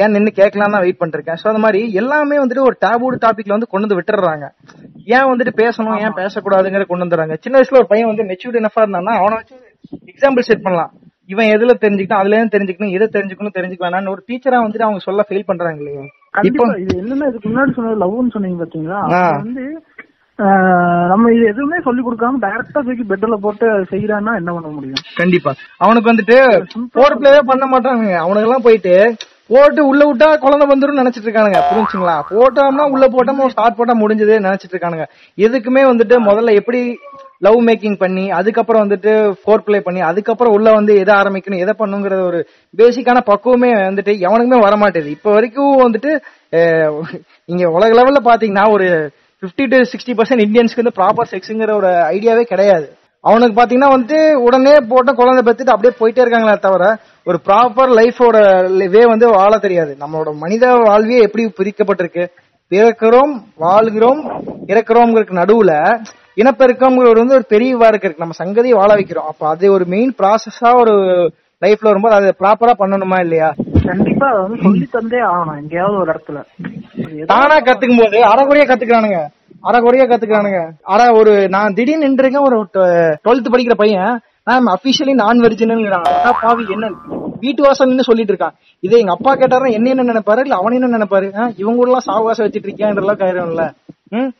ஏன் 0.00 0.14
நின்னு 0.16 0.30
கேட்கலாம் 0.38 0.74
தான் 0.74 0.82
வெயிட் 0.84 0.98
பண்ணிருக்கேன். 1.00 1.38
சோ 1.40 1.46
அந்த 1.50 1.60
மாதிரி 1.64 1.80
எல்லாமே 2.00 2.36
வந்துட்டு 2.42 2.66
ஒரு 2.68 2.76
டேபூடு 2.84 3.16
டாபிக்ல 3.24 3.54
வந்து 3.56 3.68
கொண்டு 3.72 3.86
வந்து 3.86 3.98
விட்டுறாங்க 3.98 4.46
ஏன் 5.16 5.28
வந்துட்டு 5.30 5.52
பேசணும் 5.62 6.00
ஏன் 6.04 6.16
பேசக்கூடாதுங்கிற 6.20 6.84
கொண்டு 6.90 7.04
வந்துடுறாங்க. 7.04 7.36
சின்ன 7.44 7.54
வயசுல 7.58 7.80
ஒரு 7.82 7.90
பையன் 7.92 8.10
வந்து 8.10 8.26
மெச்சூர்ட் 8.30 8.58
என்னஃபா 8.60 8.82
இருந்தான்னா 8.84 9.14
அவனை 9.20 9.36
வச்சு 9.40 9.56
எக்ஸாம்பிள் 10.12 10.48
செட் 10.50 10.64
பண்ணலாம். 10.66 10.92
இவன் 11.30 11.52
எதுல 11.54 11.72
தெரிஞ்சுக்கணும் 11.82 12.22
அதுல 12.22 12.36
இருந்து 12.36 12.54
தெரிஞ்சுக்கணும் 12.56 12.94
எதை 12.96 13.06
தெரிஞ்சுக்கணும் 13.16 13.56
தெரிஞ்சுக்க 13.56 13.86
வேணாம்னு 13.86 14.14
ஒரு 14.14 14.22
டீச்சரா 14.28 14.60
வந்துட்டு 14.64 14.86
அவங்க 14.88 15.02
சொல்ல 15.06 15.24
ஃபெயில் 15.28 15.48
பண்றாங்க 15.50 15.80
இல்லையா? 15.82 16.04
இப்போ 16.48 16.64
இது 16.84 16.92
என்னன்னா 17.02 17.28
இதுக்கு 17.30 17.50
முன்னாடி 17.50 17.72
சொன்னது 17.78 18.00
லவ்னு 18.02 18.34
சொன்னீங்க 18.36 18.58
பாத்தீங்களா? 18.62 19.00
வந்து 19.40 19.64
நம்ம 21.10 21.30
இது 21.36 21.44
எதுவுமே 21.52 21.78
சொல்லி 21.86 22.02
கொடுக்காம 22.04 22.38
டைரக்டா 22.44 22.80
தூக்கி 22.84 23.04
பெட்ல 23.10 23.36
போட்டு 23.42 23.66
செய்யறான்னா 23.90 24.32
என்ன 24.40 24.50
பண்ண 24.56 24.68
முடியும்? 24.76 25.02
கண்டிப்பா. 25.18 25.52
அவனுக்கு 25.84 26.10
வந்துட்டு 26.10 26.36
போர் 26.96 27.18
பிளேவே 27.18 27.42
பண்ண 27.50 27.64
மாட்டாங்க 27.72 28.06
அவனுக்கு 28.22 28.48
எல்லாம் 28.48 28.66
போயிட்டு 28.68 28.94
போட்டு 29.52 29.80
உள்ள 29.90 30.02
விட்டா 30.08 30.26
குழந்தை 30.42 30.66
வந்துரும் 30.70 31.00
நினைச்சிட்டு 31.00 31.26
இருக்கானுங்க. 31.28 31.60
புரிஞ்சுங்களா? 31.70 32.16
போட்டோம்னா 32.32 32.84
உள்ள 32.94 33.06
போட்டோம்னா 33.14 33.48
ஸ்டார்ட் 33.54 33.78
போட்டா 33.78 33.94
முடிஞ்சது 34.02 34.34
நினைச்சிட்டு 34.46 34.74
இருக்கானுங்க. 34.74 35.06
எதுக்குமே 35.38 35.82
வந்துட்டு 35.90 36.16
முதல்ல 36.28 36.54
எப்படி 36.60 36.80
லவ் 37.42 37.58
மேக்கிங் 37.68 37.96
பண்ணி 38.02 38.24
அதுக்கப்புறம் 38.38 38.82
வந்துட்டு 38.84 39.12
ஃபோர் 39.40 39.64
ப்ளே 39.66 39.78
பண்ணி 39.86 40.00
அதுக்கப்புறம் 40.08 40.54
உள்ள 40.56 40.68
வந்து 40.78 40.92
எதை 41.02 41.12
ஆரம்பிக்கணும் 41.20 41.62
எதை 41.64 41.74
பண்ணுங்கிற 41.78 42.16
ஒரு 42.28 42.40
பேசிக்கான 42.74 43.22
பக்குவமே 43.30 43.70
வந்துட்டு 43.88 44.14
எவனுக்குமே 44.26 44.60
வர 44.66 44.76
மாட்டேது 44.82 45.12
வரைக்கும் 45.36 45.82
வந்துட்டு 45.84 46.12
இங்க 47.52 47.64
உலக 47.76 47.90
லெவல்ல 47.98 48.22
பாத்தீங்கன்னா 48.30 48.66
ஒரு 48.76 48.88
50 49.42 49.68
டு 49.72 49.78
சிக்ஸ்டி 49.92 50.14
பர்சன்ட் 50.16 50.44
இந்தியன்ஸ்க்கு 50.46 50.82
வந்து 50.82 50.96
ப்ராப்பர் 50.98 51.30
செக்ஸுங்கிற 51.32 51.74
ஒரு 51.80 51.90
ஐடியாவே 52.14 52.42
கிடையாது. 52.50 52.86
அவனுக்கு 53.24 53.54
பாத்தீங்கன்னா 53.58 53.92
வந்துட்டு 53.94 54.18
உடனே 54.46 54.74
போட்ட 54.90 55.10
குழந்தை 55.20 55.42
பெத்துட்டு 55.46 55.72
அப்படியே 55.74 55.94
போயிட்டே 56.00 56.22
இருக்காங்களே 56.22 56.56
தவிர 56.66 56.84
ஒரு 57.26 57.38
ப்ராப்பர் 57.46 57.90
லைஃபோட 57.98 58.36
வே 58.94 59.02
வந்து 59.12 59.26
வாழ 59.38 59.52
தெரியாது. 59.64 59.92
நம்மளோட 60.02 60.30
மனித 60.44 60.72
வாழ்வியே 60.86 61.20
எப்படி 61.26 61.44
பிரிக்கப்பட்டிருக்கு? 61.58 62.24
பிறக்கிறோம் 62.72 63.32
வாழ்கிறோம் 63.64 64.20
இறக்குறோம்ங்கிறதுக்கு 64.72 65.40
நடுவுல 65.42 65.72
இனப்பெருக்கம்ங்கிறது 66.36 67.22
வந்து 67.22 67.38
ஒரு 67.38 67.46
பெரிய 67.48 67.76
வாருக்கு 67.76 68.06
இருக்கு 68.06 68.24
நம்ம 68.24 68.38
சங்கதியை 68.42 68.74
வாழ 68.80 68.90
வைக்கிறோம். 68.98 69.28
அப்ப 69.32 69.48
அது 69.48 69.72
ஒரு 69.72 69.84
மெயின் 69.94 70.12
ப்ராசஸா 70.20 70.70
ஒரு 70.82 70.94
லைஃப்ல 71.62 71.88
வரும்போது 71.90 72.16
அதை 72.18 72.30
ப்ராப்பரா 72.42 72.74
பண்ணணுமா 72.82 73.16
இல்லையா? 73.24 73.48
கண்டிப்பா 73.88 74.26
அதை 74.30 74.40
வந்து 74.44 74.62
சொல்லி 74.66 74.86
தந்தே 74.94 75.20
ஆகணும் 75.30 75.58
எங்கேயாவது 75.62 75.96
ஒரு 76.02 76.10
இடத்துல. 76.12 76.38
தானா 77.32 77.56
கத்துக்கும் 77.66 78.02
போது 78.02 78.18
அறகுறையா 78.32 78.66
கத்துக்கிறானுங்க. 78.70 79.20
அறகுறையா 79.68 80.04
கத்துக்கிறானுங்க. 80.10 80.60
அற 80.92 81.00
ஒரு 81.20 81.32
நான் 81.54 81.74
திடீர்னு 81.78 82.04
நின்றுருக்கேன் 82.06 82.46
ஒரு 82.48 82.58
டுவெல்த் 83.24 83.52
படிக்கிற 83.54 83.76
பையன் 83.82 84.12
நான் 84.48 84.70
அபிஷியலி 84.74 85.14
நான் 85.22 85.42
வெர்ஜினுங்கிறான் 85.44 86.06
பாவி 86.44 86.64
என்ன? 86.76 86.86
வீட்டு 87.42 87.62
வாசல் 87.66 87.90
நின்னு 87.90 88.06
சொல்லிட்டு 88.08 88.32
இருக்கான். 88.32 88.54
இதே 88.82 89.00
எங்க 89.02 89.12
அப்பா 89.16 89.32
கேட்டாருன்னா 89.34 89.76
என்ன 89.78 89.90
என்ன 89.94 90.06
நினைப்பாரு? 90.12 90.40
இல்ல 90.46 90.56
அவன் 90.60 90.76
என்ன 90.78 90.90
நினைப்பாரு? 90.96 91.26
இவங்க 91.60 91.76
கூட 91.80 91.88
எல்லாம் 91.90 92.06
சாவகாசம் 92.08 92.46
வச்சிட்டு 92.46 92.68
இருக்கியான்றலாம் 92.68 93.20
கயிறும்ல 93.22 93.64
ம் 94.18 94.30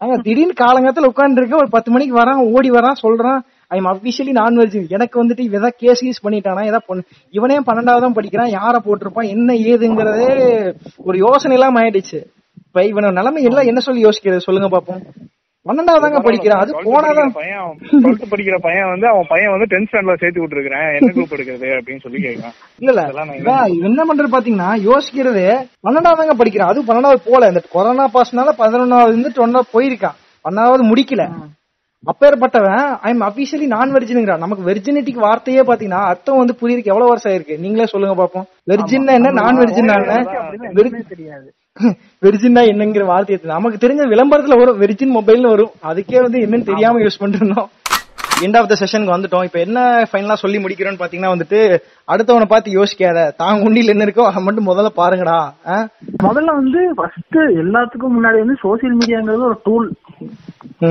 ஆனா 0.00 0.14
திடீர்னு 0.16 0.54
காலங்காலத்துல 0.60 1.08
உட்கார்ந்து 1.08 1.40
இருக்க 1.40 1.56
ஒரு 1.56 1.68
பத்து 1.68 1.90
மணிக்கு 1.90 2.14
வரான் 2.18 2.54
ஓடி 2.54 2.70
வரான் 2.70 3.00
சொல்றான் 3.02 3.40
ஐம் 3.68 3.88
அபிஷியலி 3.90 4.32
நான்வெஜ் 4.38 4.88
எனக்கு 4.88 5.16
வந்துட்டு 5.22 5.40
இவன் 5.40 5.60
ஏதாவது 5.60 5.78
கேஸ் 5.78 6.04
யூஸ் 6.04 6.24
பண்ணிட்டானா 6.24 6.62
ஏதாவது 6.64 6.86
பொண்ணு. 6.86 7.02
இவனே 7.34 7.58
பன்னெண்டாவது 7.58 8.00
தான் 8.00 8.16
படிக்கிறான் 8.16 8.50
யார 8.50 8.74
போட்டிருப்பான் 8.86 9.28
என்ன 9.28 9.52
ஏதுங்கிறதே 9.70 10.30
ஒரு 10.96 11.18
யோசனை 11.18 11.56
எல்லாம் 11.56 11.76
ஆயிடுச்சு. 11.76 12.20
இப்ப 12.66 12.82
இவன 12.82 13.12
நிலைமை 13.12 13.42
எல்லாம் 13.42 13.66
என்ன 13.66 13.80
சொல்லி 13.80 14.06
யோசிக்கிறது? 14.06 14.38
சொல்லுங்க 14.38 14.68
பாப்போம். 14.68 15.02
பன்னெண்டாவது 15.66 16.02
தாங்க 16.04 16.20
படிக்கிறான் 16.26 16.60
அது 16.62 16.72
12th 16.74 16.86
போனாதான் 16.90 17.30
படிக்கிற 17.30 17.40
பையன் 17.40 17.72
டுவெல்த் 18.02 18.30
படிக்கிற 18.32 18.56
பையன் 18.66 18.90
வந்து 18.92 19.06
அவன் 19.10 19.26
பையன் 19.32 19.52
வந்து 19.54 19.68
டென்த் 19.72 19.88
ஸ்டாண்டர்ட்ல 19.90 20.20
சேர்த்து 20.22 20.42
விட்டுருக்கேன் 20.42 20.86
என்ன 20.98 21.10
குரூப் 21.16 21.34
எடுக்கிறது 21.36 21.68
அப்படின்னு 21.78 22.04
சொல்லி 22.04 22.20
கேட்கறான் 22.24 22.54
இல்ல 22.80 22.90
இல்ல. 23.40 23.56
என்ன 23.88 24.06
பண்றது 24.10 24.34
பாத்தீங்கன்னா 24.36 24.70
யோசிக்கிறது 24.88 25.44
பன்னெண்டாவது 25.86 26.20
தாங்க 26.20 26.36
படிக்கிறான் 26.40 26.72
அது 26.72 26.86
பன்னெண்டாவது 26.88 27.22
போல. 27.28 27.50
இந்த 27.52 27.62
கொரோனா 27.74 28.06
பாஸ்னால 28.16 28.54
பதினொன்னாவது 28.62 29.12
இருந்து 29.14 29.34
டுவெண்டாவது 29.36 29.72
போயிருக்கான். 29.76 30.16
பன்னெண்டாவது 30.44 30.84
முடிக்கல. 30.90 31.24
அப்பேற்பட்டவன் 32.04 32.84
ஐ 33.06 33.10
எம் 33.14 33.24
அபிஷியலி 33.26 33.66
நான் 33.74 33.90
வெர்ஜினுங்கிறான் 33.96 34.44
நமக்கு 34.44 34.62
வெர்ஜினிட்டிக்கு 34.68 35.26
வார்த்தையே 35.26 35.62
பாத்தீங்கன்னா 35.70 36.02
அர்த்தம் 36.12 36.40
வந்து 36.42 36.54
புரியறதுக்கு 36.60 36.92
எவ்வளவு 36.92 37.10
வருஷம் 37.12 37.30
ஆயிருக்கு? 37.32 37.62
நீங்களே 37.64 37.86
சொல்லுங்க 37.92 38.14
பாப்போம். 38.22 38.46
வெர்ஜின் 38.72 39.10
என்ன? 39.16 39.32
நான் 39.40 39.60
வெர்ஜின் 39.62 39.92
தெரியாது. 41.12 41.48
வெர்ஜின்னா 42.22 42.62
என்னங்கிற 42.62 43.04
வார்த்தை 43.04 43.36
எடுத்து- 43.36 43.46
நமக்கு 43.46 43.88
தெரிஞ்ச 43.88 44.08
விளம்பரத்துல 44.08 44.58
வரும் 44.58 44.80
வெர்ஜின் 44.80 45.16
மொபைல்னு 45.16 45.48
வரும் 45.48 45.70
அதுக்கே 45.82 46.20
வந்து 46.22 46.38
என்னன்னு 46.38 46.64
தெரியாம 46.64 46.98
யூஸ் 46.98 47.20
பண்ணிருந்தோம். 47.20 47.66
எண்ட் 48.40 48.58
ஆஃப் 48.58 48.68
த 48.68 48.76
செஷனுக்கு 48.80 49.18
வந்துட்டோம். 49.18 49.44
இப்ப 49.44 49.58
என்ன 49.58 50.02
ஃபைனலா 50.12 50.32
சொல்லி 50.32 50.58
முடிக்கிறோம்னு 50.58 50.98
பாத்தீங்கன்னா 50.98 51.34
வந்துட்டு 51.34 51.78
அடுத்தவனை 52.08 52.44
பார்த்து 52.44 52.82
யோசிக்காத. 52.82 53.32
தான் 53.36 53.60
உண்டியில் 53.60 53.86
என்ன 53.86 54.04
இருக்கோ 54.04 54.20
அதை 54.20 54.42
மட்டும் 54.42 54.66
முதல்ல 54.66 54.88
பாருங்கடா? 54.96 55.52
முதல்ல 56.22 56.44
வந்து 56.44 56.92
ஃபர்ஸ்ட் 56.94 57.34
எல்லாத்துக்கும் 57.34 58.16
முன்னாடி 58.18 58.44
வந்து 58.44 58.56
சோசியல் 58.62 58.96
மீடியாங்கிறது 58.98 59.42
ஒரு 59.42 59.60
டூல். 59.62 59.94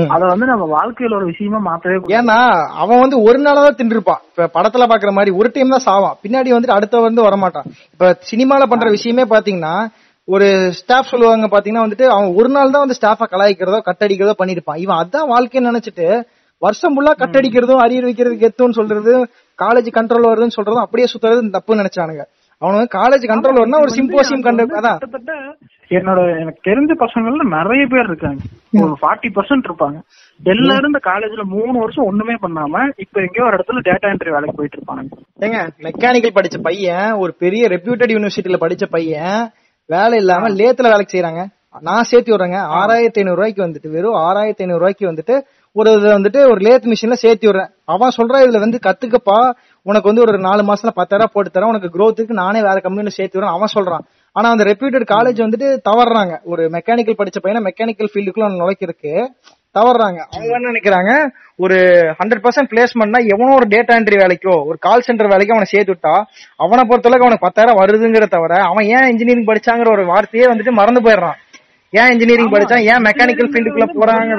அத 0.08 0.24
வந்து 0.24 0.46
நம்ம 0.46 0.64
வாழ்க்கையில 0.64 1.14
ஒரு 1.16 1.24
விஷயமா 1.24 1.58
மாத்தவே. 1.58 2.00
ஏன்னா 2.06 2.68
அவன் 2.68 3.00
வந்து 3.00 3.22
ஒரு 3.22 3.38
நாளா 3.38 3.62
தான் 3.62 3.74
தின்றுப்பான் 3.74 4.20
இப்ப 4.28 4.60
படத்துல 4.60 4.82
பாக்குற 4.82 5.12
மாதிரி 5.12 5.36
ஒரு 5.36 5.50
டைம் 5.52 5.68
தான் 5.68 5.86
சாவான். 5.86 6.26
பின்னாடி 6.26 6.48
வந்துட்டு 6.50 6.70
அடுத்த 6.70 7.00
வந்து 7.00 7.22
வரமாட்டான். 7.22 7.64
இப்ப 7.92 8.18
சினிமால 8.30 8.62
பண்ற 8.68 8.90
விஷயமே 8.90 9.22
பாத்தீங்கன்னா 9.22 9.86
ஒரு 10.34 10.46
ஸ்டாஃப் 10.78 11.10
சொல்லுவாங்க 11.12 11.46
பாத்தீங்கன்னா 11.52 11.84
வந்துட்டு 11.84 12.06
அவன் 12.14 12.34
ஒரு 12.40 12.48
நாள் 12.48 12.74
தான் 12.74 12.84
வந்து 12.84 12.98
ஸ்டாஃப 12.98 13.26
கலாய்க்கிறதோ 13.32 13.78
கட்டடிக்கிறதோ 13.86 14.34
பண்ணிருப்பான் 14.40 14.82
இவன் 14.84 15.00
அதான் 15.02 15.30
வாழ்க்கைன்னு 15.32 15.70
நினைச்சிட்டு 15.72 16.06
வருஷம் 16.62 16.94
ஃபுல்லா 16.94 17.12
கட்டடிக்கிறதும் 17.20 17.82
அரியர் 17.84 18.06
வைக்கிறது 18.08 18.36
கெத்துன்னு 18.42 18.78
சொல்றது 18.80 19.12
காலேஜ் 19.58 19.88
கண்ட்ரோல் 19.96 20.30
வருதுன்னு 20.30 20.56
சொல்றதும் 20.58 20.84
அப்படியே 20.84 21.06
சுத்துறது 21.12 21.54
தப்புன்னு 21.56 21.82
நினைச்சானுங்க. 21.82 22.24
அவனுக்கு 22.62 22.96
காலேஜ் 22.98 23.24
கண்ட்ரோல் 23.30 23.58
வரும்னா 23.58 23.80
ஒரு 23.84 23.92
சிம்போசியம் 23.98 24.44
கண்டு 24.46 24.64
அதான். 24.80 24.98
என்னோட 25.90 26.20
எனக்கு 26.40 26.60
தெரிஞ்ச 26.68 26.92
பசங்கள்ல 27.04 27.44
நிறைய 27.54 27.84
பேர் 27.92 28.08
இருக்காங்க. 28.10 28.40
ஒரு 28.82 28.94
ஃபார்ட்டி 29.00 29.28
பர்சன்ட் 29.36 29.68
இருப்பாங்க. 29.68 29.98
எல்லாரும் 30.40 30.90
இந்த 30.90 31.00
காலேஜ்ல 31.08 31.44
மூணு 31.54 31.74
வருஷம் 31.82 32.08
ஒண்ணுமே 32.10 32.36
பண்ணாம 32.44 32.82
இப்ப 33.04 33.22
எங்கேயோ 33.26 33.46
ஒரு 33.48 33.56
இடத்துல 33.58 33.82
டேட்டா 33.88 34.10
என்ட்ரி 34.12 34.34
வேலைக்கு 34.36 34.58
போயிட்டு 34.58 34.78
இருப்பாங்க. 34.78 35.02
ஏங்க 35.46 35.60
மெக்கானிக்கல் 35.86 36.36
படிச்ச 36.38 36.58
பையன் 36.68 37.10
ஒரு 37.22 37.34
பெரிய 37.44 37.62
ரெப்யூட்டட் 37.74 38.14
யூனிவர்சிட்டியில 38.16 38.60
படிச்ச 38.66 38.86
பையன் 38.96 39.40
வேலை 39.94 40.18
இல்லாம 40.18 40.48
லேத்துல 40.48 40.82
வேலைக்கு 40.82 41.18
செய்யறாங்க 41.18 41.42
நான் 41.80 42.02
சேர்த்து 42.02 42.36
விடுறேங்க. 42.36 42.58
ஆறாயிரத்தி 42.78 43.18
ஐநூறு 43.20 43.34
ரூபாய்க்கு 43.34 43.62
வந்துட்டு 43.66 43.88
வெறும் 43.90 44.14
ஆறாயிரத்தி 44.14 44.62
ஐநூறு 44.64 44.78
ரூபாய்க்கு 44.78 45.12
வந்துட்டு 45.12 45.34
ஒரு 45.72 45.90
இது 45.92 46.18
வந்துட்டு 46.18 46.40
ஒரு 46.44 46.54
லேத் 46.54 46.84
மிஷின்ல 46.84 47.12
சேர்த்து 47.12 47.50
விடுறேன். 47.50 47.70
அவன் 47.84 48.10
சொல்றான் 48.16 48.46
இதுல 48.46 48.58
வந்து 48.58 48.78
கத்துக்கப்பா. 48.86 49.38
உனக்கு 49.82 50.06
வந்து 50.06 50.20
ஒரு 50.20 50.38
நாலு 50.38 50.62
மாசத்துல 50.62 50.90
பத்தாயிரம் 50.94 51.30
போட்டு 51.32 51.60
தரேன். 51.60 51.72
உனக்கு 51.72 51.88
க்ரோத்துக்கு 51.88 52.32
நானே 52.32 52.60
வேற 52.60 52.80
கம்பெனில 52.80 53.08
சேர்த்து 53.08 53.40
விடுறேன். 53.40 53.56
அவன் 53.56 53.74
சொல்றான். 53.74 54.04
ஆனா 54.32 54.50
அந்த 54.50 54.64
ரெப்யூட்டட் 54.64 55.10
காலேஜ் 55.14 55.42
வந்துட்டு 55.46 55.78
தவறாங்க 55.90 56.38
ஒரு 56.44 56.68
மெக்கானிக்கல் 56.68 57.18
படிச்ச 57.18 57.38
பையனை 57.42 57.72
மெக்கானிக்கல் 57.72 58.08
ஃபீல்டுக்குள்ள 58.14 58.48
நுழைக்கிறதுக்கு 58.60 59.26
தவறுறாங்க. 59.74 60.20
அவங்க 60.34 60.52
என்ன 60.58 60.70
நினைக்கிறாங்க? 60.72 61.10
ஒரு 61.64 61.76
ஹண்ட்ரட் 62.18 62.42
பர்சன்ட் 62.44 62.70
பிளேஸ்மெண்ட்னா 62.70 63.20
எவனோ 63.32 63.56
ஒரு 63.58 63.66
டேட்டா 63.74 63.92
என்ட்ரி 63.98 64.16
வேலைக்கோ 64.22 64.54
ஒரு 64.68 64.76
கால் 64.86 65.04
சென்டர் 65.08 65.30
வேலைக்கோ 65.32 65.54
அவனை 65.56 65.68
சேர்த்து 65.72 65.94
விட்டா 65.94 66.14
அவனை 66.64 66.82
பொறுத்தளவுக்கு 66.90 67.26
அவனுக்கு 67.26 67.46
பத்தாயிரம் 67.46 67.80
வருதுங்கிற 67.80 68.26
தவிர 68.36 68.54
அவன் 68.70 68.88
ஏன் 68.96 69.08
இன்ஜினியரிங் 69.12 69.48
படிச்சாங்கிற 69.50 69.90
ஒரு 69.96 70.04
வார்த்தையே 70.12 70.46
வந்துட்டு 70.52 70.74
மறந்து 70.80 71.02
போயிடுறான். 71.06 71.38
ஏன் 71.92 72.10
இன்ஜினியரிங் 72.14 72.52
படிச்சான்? 72.54 72.84
ஏன் 72.90 73.04
மெக்கானிக்கல் 73.06 73.50
ஃபீல்டுக்குள்ள 73.52 73.86
போறாங்க 73.98 74.34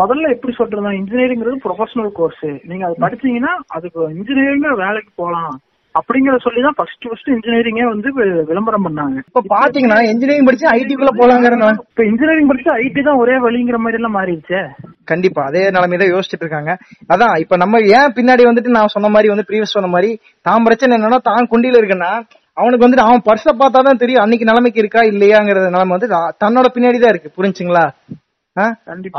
முதல்ல 0.00 0.30
எப்படி 0.34 0.52
சொல்றதுன்னா 0.58 0.92
இன்ஜினியரிங்கிறது 1.00 1.64
ப்ரொஃபஷனல் 1.66 2.12
கோர்ஸ் 2.18 2.44
நீங்க 2.70 2.84
அது 2.86 3.04
படிச்சீங்கன்னா 3.04 3.52
அதுக்கு 3.76 4.02
இன்ஜினியரிங் 4.18 4.66
வேலைக்கு 4.84 5.12
போலாம் 5.22 5.54
அப்படிங்கறத 5.98 6.40
சொல்லி 6.44 6.60
தான் 6.66 6.76
ஃபர்ஸ்ட் 6.78 7.06
ஃபர்ஸ்ட் 7.08 7.30
இன்ஜினியரிங்கே 7.34 7.84
வந்து 7.90 8.08
விளம்பரம் 8.50 8.86
பண்ணாங்க. 8.86 9.16
இப்ப 9.30 9.42
பாத்தீங்கன்னா 9.54 9.98
இன்ஜினியரிங் 10.12 10.48
படிச்சு 10.48 10.66
ஐடிக்குள்ள 10.78 11.12
போலாங்கிற 11.20 11.58
இப்ப 11.90 12.04
இன்ஜினியரிங் 12.10 12.48
படிச்சு 12.50 12.70
ஐடி 12.84 13.02
தான் 13.08 13.20
ஒரே 13.24 13.36
வழிங்கிற 13.44 13.78
மாதிரி 13.84 13.98
எல்லாம் 14.00 14.16
மாறிடுச்சே. 14.18 14.62
கண்டிப்பா 15.10 15.42
அதே 15.50 15.62
நிலைமை 15.76 15.98
தான் 16.02 16.12
யோசிச்சுட்டு 16.14 16.44
இருக்காங்க. 16.46 16.72
அதான் 17.14 17.34
இப்ப 17.44 17.56
நம்ம 17.62 17.80
ஏன் 17.98 18.14
பின்னாடி 18.18 18.44
வந்துட்டு 18.50 18.76
நான் 18.78 18.94
சொன்ன 18.96 19.10
மாதிரி 19.16 19.30
வந்து 19.32 19.46
ப்ரீவியஸ் 19.50 19.76
சொன்ன 19.76 19.92
மாதிரி 19.94 20.10
தான் 20.46 20.66
பிரச்சனை 20.68 20.98
என்னன்னா 20.98 21.20
தான் 21.30 21.50
குண்டியில 21.54 21.80
இருக்குன்னா 21.80 22.10
அவனுக்கு 22.56 22.84
வந்துட்டு 22.84 23.06
அவன் 23.06 23.24
பர்ஸ 23.28 23.54
பார்த்தாதான் 23.62 24.02
தெரியும் 24.02 24.24
அன்னைக்கு 24.24 24.50
நிலைமைக்கு 24.50 24.82
இருக்கா 24.82 25.00
இல்லையாங்கிற 25.12 25.62
நிலைமை 25.76 25.94
வந்து 25.96 26.10
தன்னோட 26.42 26.66
பின்னாடி 26.74 26.98
தான் 27.04 27.12
இருக்கு 27.14 27.36
புரிஞ்சுங்களா? 27.38 27.86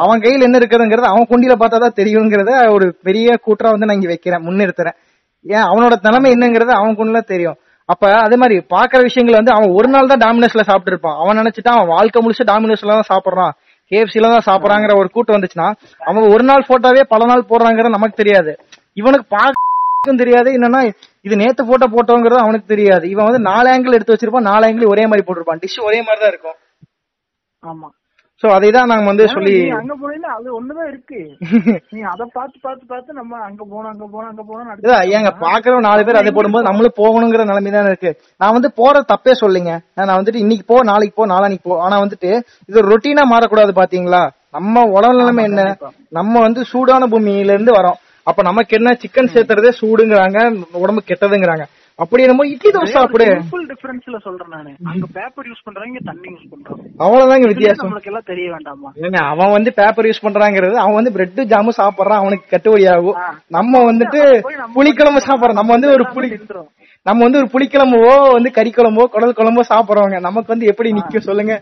அவன் 0.04 0.22
கையில 0.24 0.46
என்ன 0.48 0.60
இருக்குதுங்கிறது 0.62 1.12
அவன் 1.12 1.30
குண்டியில 1.32 1.56
பார்த்தாதான் 1.62 1.98
தெரியுங்கிறத 1.98 2.52
ஒரு 2.76 2.86
பெரிய 3.08 3.36
கூற்றா 3.46 3.74
வந்து 3.74 3.88
நான் 3.88 4.00
இங்க 4.00 4.12
வைக்கிறேன் 4.12 4.46
முன்னிறுத்துறேன். 4.46 4.98
ஏன்? 5.46 5.66
அவனோட 5.72 5.96
தலைமை 6.08 6.30
என்னங்கிறது 6.36 6.74
அவனுக்குள்ள 6.80 7.20
தெரியும். 7.34 7.58
அப்ப 7.90 8.04
அதே 8.18 8.36
மாதிரி 8.36 8.56
பாக்குற 8.76 9.00
விஷயங்கள் 9.02 9.40
வந்து 9.40 9.52
அவன் 9.52 9.76
ஒரு 9.78 9.88
நாள் 9.88 10.10
தான் 10.12 10.24
டாமினோஸ்ல 10.26 10.62
சாப்பிட்டு 10.62 10.92
இருப்பான் 10.94 11.18
அவன் 11.22 11.38
நினைச்சிட்டா 11.42 11.74
அவன் 11.76 11.88
வாழ்க்கை 11.88 12.22
முடிச்சு 12.22 12.44
டாமினோஸ்ல 12.44 12.96
தான் 13.00 13.10
சாப்பிடுறான். 13.12 13.54
கேஎஃப்சில 13.92 14.30
தான் 14.34 14.48
சாப்பிடறாங்கிற 14.48 14.94
ஒரு 14.98 15.10
கூட்டம் 15.10 15.36
வந்துச்சுன்னா 15.38 15.68
அவன் 16.00 16.32
ஒரு 16.34 16.44
நாள் 16.44 16.68
போட்டோவே 16.70 17.04
பல 17.14 17.26
நாள் 17.26 17.50
போடுறாங்கிறது 17.50 17.98
நமக்கு 17.98 18.22
தெரியாது. 18.22 18.54
இவனுக்கு 18.94 19.28
பாக்கும் 19.36 20.22
தெரியாது. 20.24 20.50
என்னன்னா 20.58 20.82
இது 21.22 21.36
நேத்து 21.36 21.66
போட்டோ 21.66 21.88
போட்டோங்கிறது 21.88 22.46
அவனுக்கு 22.46 22.68
தெரியாது. 22.68 23.06
இவன் 23.10 23.26
வந்து 23.26 23.40
நாலு 23.40 23.70
ஆங்கிள் 23.70 23.98
எடுத்து 23.98 24.16
வச்சிருப்பான் 24.16 24.50
நாலு 24.52 24.66
ஆங்கிள் 24.68 24.94
ஒரே 24.94 25.06
மாதிரி 25.08 25.26
போட்டிருப்பான். 25.28 25.62
டிஷ் 25.64 25.80
ஒரே 25.84 26.00
மாதிரி 26.02 26.22
தான் 26.24 26.34
இருக்கும். 26.34 26.58
ஆமா. 27.64 27.88
சோ 28.44 28.48
அதை 28.56 28.70
தான் 28.76 28.90
நாங்க 28.92 29.08
வந்து 29.10 29.26
சொல்லி 29.34 29.54
அங்க 29.76 29.94
போனீங்கன்னா 30.00 30.32
அது 30.38 30.48
ஒண்ணுதான் 30.58 30.88
இருக்கு. 30.92 31.20
நீ 31.96 32.00
அத 32.14 32.24
பார்த்து 32.38 32.58
பார்த்து 32.66 32.84
பார்த்து 32.90 33.18
நம்ம 33.20 33.38
அங்க 33.48 33.62
போனோம் 33.72 33.92
அங்க 33.94 34.06
போனோம் 34.14 34.32
அங்க 34.32 34.44
போனோம் 34.50 35.06
ஏங்க 35.18 35.32
பாக்குறவங்க 35.44 35.86
நாலு 35.88 36.06
பேர் 36.08 36.20
அதை 36.22 36.32
போடும்போது 36.38 36.68
நம்மளும் 36.70 36.98
போகணுங்கிற 37.02 37.44
நிலைமை 37.52 37.72
தான் 37.76 37.90
இருக்கு. 37.92 38.12
நான் 38.42 38.56
வந்து 38.58 38.72
போற 38.80 39.04
தப்பே 39.12 39.36
சொல்லுங்க. 39.44 39.72
நான் 40.00 40.18
வந்துட்டு 40.20 40.44
இன்னைக்கு 40.46 40.66
போ 40.72 40.80
நாளைக்கு 40.92 41.16
போ 41.20 41.26
நாளைக்கு 41.34 41.64
போ. 41.70 41.78
ஆனா 41.86 41.98
வந்துட்டு 42.04 42.32
இது 42.70 42.88
ரொட்டீனா 42.92 43.26
மாறக்கூடாது 43.34 43.74
பாத்தீங்களா? 43.82 44.24
நம்ம 44.58 44.84
உடல் 44.98 45.20
நிலைமை 45.22 45.46
என்ன? 45.50 45.62
நம்ம 46.12 46.34
வந்து 46.48 46.64
சூடான 46.74 47.08
பூமியில 47.14 47.56
இருந்து 47.58 47.74
வரோம். 47.80 48.00
அப்ப 48.28 48.42
நமக்கு 48.50 48.76
என்ன 48.78 48.92
சிக்கன் 49.02 49.34
சேர்த்துறதே 49.34 49.72
சூடுங்கிறாங்க 49.80 50.38
உடம்பு 50.84 51.02
கெட்டதுங்கிறாங்க. 51.10 51.66
அப்படி 52.04 52.24
என்னமோ 52.26 52.46
இட்லி 52.54 52.70
தோசை 52.76 52.94
சாப்பிடு. 52.96 53.26
சிம்பிள் 53.34 53.66
டிஃபரன்ஸ்ல 53.70 54.18
சொல்றேன் 54.26 54.50
நானு. 54.56 54.72
அங்க 54.92 55.06
பேப்பர் 55.18 55.46
யூஸ் 55.50 55.62
பண்றாங்க 55.68 56.00
தண்ணி 56.10 56.30
யூஸ் 56.34 56.50
பண்றாங்க 56.54 56.82
அவ்வளவுதாங்க 57.06 57.46
வித்தியாசம். 57.52 57.86
நம்மளுக்கு 57.86 58.10
எல்லாம் 58.12 58.26
தெரிய 58.32 58.48
வேண்டாமா? 58.56 58.90
ஏங்க 59.06 59.20
அவன் 59.34 59.54
வந்து 59.56 59.72
பேப்பர் 59.80 60.08
யூஸ் 60.10 60.24
பண்றாங்கிறது 60.26 60.76
அவன் 60.84 60.98
வந்து 61.00 61.14
பிரெட் 61.18 61.40
ஜாமும் 61.52 61.78
சாப்பிடுறான் 61.80 62.22
அவனுக்கு 62.24 62.46
கட்டுப்படி 62.54 62.86
ஆகும். 62.96 63.20
நம்ம 63.58 63.84
வந்துட்டு 63.90 64.20
புளிக்குழம்பு 64.76 65.22
சாப்பிடுறோம். 65.28 65.60
நம்ம 65.60 65.74
வந்து 65.78 65.92
ஒரு 65.96 66.06
புளி. 66.16 66.30
நம்ம 67.10 67.20
வந்து 67.28 67.40
ஒரு 67.42 67.50
புளிக்குழம்போ 67.54 68.02
வந்து 68.38 68.52
கறி 68.58 68.74
குழம்போ 68.76 69.06
குடல் 69.16 69.38
குழம்போ 69.40 69.64
சாப்பிடுறவங்க 69.72 70.20
நமக்கு 70.28 70.54
வந்து 70.56 70.70
எப்படி 70.74 70.92
நிக்கும் 70.98 71.28
சொல்லுங்க. 71.30 71.56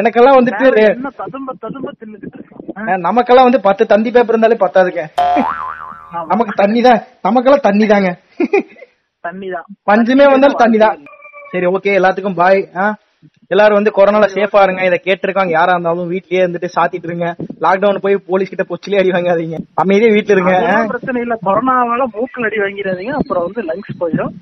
எனக்கெல்லாம் 0.00 0.38
வந்துட்டு 0.38 0.66
நமக்கெல்லாம் 3.08 3.48
வந்து 3.48 3.60
பத்து 3.66 3.82
தந்தி 3.94 4.12
பேப்பர் 4.14 4.34
இருந்தாலே 4.34 4.60
பத்தாதுங்க. 4.62 5.02
நமக்கு 6.32 6.54
தண்ணி 6.62 6.80
தான் 6.88 7.02
நமக்கெல்லாம் 7.26 7.66
தண்ணி 7.68 7.86
தாங்க 7.92 8.10
தண்ணி 9.28 9.48
தான் 9.56 9.66
பஞ்சுமே 9.90 10.26
வந்தாலும் 10.32 10.62
தண்ணி 10.64 10.80
தான் 10.84 11.00
சரி 11.54 11.66
ஓகே 11.76 11.98
எல்லாத்துக்கும் 12.00 12.40
பாய் 12.42 12.62
எல்லாரும் 13.52 13.78
வந்து 13.78 13.92
கொரோனால 13.96 14.26
சேஃபா 14.34 14.60
இருங்க. 14.64 14.82
இதை 14.88 14.96
கேட்டிருக்காங்க. 15.04 15.52
யாரா 15.56 15.72
இருந்தாலும் 15.74 16.10
வீட்லயே 16.12 16.40
இருந்துட்டு 16.42 16.68
சாத்திட்டு 16.74 17.08
இருங்க. 17.08 17.26
லாக்டவுன் 17.64 18.00
போய் 18.04 18.16
போலீஸ் 18.28 18.50
கிட்ட 18.52 18.64
பொச்சிலே 18.70 18.98
அடி 19.00 19.10
வாங்காதீங்க. 19.14 19.58
அமைதியா 19.82 20.10
வீட்டுல 20.16 20.34
இருங்க. 20.36 20.54
பிரச்சனை 20.92 21.20
இல்ல. 21.24 21.34
கொரோனாவால 21.46 22.06
மூக்குல 22.14 22.48
அடி 22.48 22.58
வாங்கிடாதீங்க 22.64 23.14
அப்புறம் 23.20 23.44
வந்து 23.46 23.62
லங்ஸ் 23.70 23.98
போயிடும். 24.02 24.32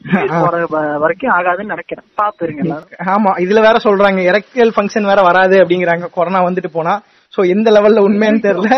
வரைக்கும் 1.04 1.34
ஆகாதுன்னு 1.38 1.74
நினைக்கிறேன். 1.74 2.06
பாத்துருங்க 2.20 2.78
ஆமா 3.14 3.32
இதுல 3.46 3.62
வேற 3.68 3.78
சொல்றாங்க. 3.86 4.22
எரக்டியல் 4.32 4.74
ஃபங்க்ஷன் 4.76 5.10
வேற 5.12 5.22
வராது 5.30 5.58
அப்படிங்கிறாங்க. 5.62 6.08
கொரோனா 6.18 6.42
வந்துட்டு 6.48 6.72
போனா. 6.78 6.94
சோ 7.34 7.42
எந்த 7.54 7.68
லெவல்ல 7.76 8.00
உண்மைன்னு 8.08 8.46
தெரியல. 8.46 8.70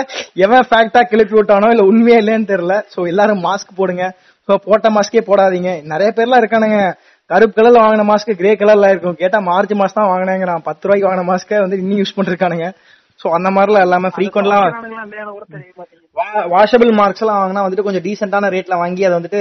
எவன் 0.46 0.66
ஃபேக்டா 0.68 1.00
கிளப்பி 1.12 1.34
விட்டானோ 1.38 1.70
இல்ல 1.74 1.84
உண்மையா 1.92 2.18
இல்லைன்னு 2.22 2.50
தெரியல. 2.52 2.74
சோ 2.94 3.00
எல்லாரும் 3.12 3.44
மாஸ்க் 3.46 3.78
போடுங்க. 3.80 4.04
போட்ட 4.48 4.88
மாஸ்கே 4.96 5.22
போடாதீங்க. 5.28 5.70
நிறைய 5.92 6.08
பேர்லாம் 6.16 6.42
இருக்கானுங்க. 6.42 6.78
கருப்பு 7.30 7.54
கலர்ல 7.58 7.82
வாங்கின 7.82 8.04
மாஸ்க் 8.08 8.38
கிரே 8.40 8.50
கலர்ல 8.62 8.90
இருக்கும் 8.92 9.20
கேட்டா 9.22 9.38
மார்ச் 9.50 9.72
மாசம் 9.82 9.98
தான் 9.98 10.10
வாங்கினேங்கிறான் 10.12 10.64
பத்து 10.66 10.84
ரூபாய்க்கு 10.86 11.08
வாங்கின 11.08 11.26
மாஸ்க 11.30 11.60
வந்து 11.64 11.78
இன்னும் 11.82 12.00
யூஸ் 12.02 12.16
பண்ணிருக்கானுங்க. 12.16 12.66
சோ 13.20 13.26
அந்த 13.36 13.48
மாதிரிலாம் 13.56 13.86
எல்லாமே 13.86 14.08
ஃப்ரீக்வெண்ட்லாம் 14.14 14.66
வாஷபிள் 16.54 16.92
மார்க்ஸ் 17.00 17.22
எல்லாம் 17.24 17.40
வாங்கினா 17.42 17.64
வந்துட்டு 17.66 17.86
கொஞ்சம் 17.86 18.04
டீசென்டான 18.06 18.50
ரேட்ல 18.54 18.76
வாங்கி 18.82 19.02
அதை 19.08 19.14
வந்துட்டு 19.18 19.40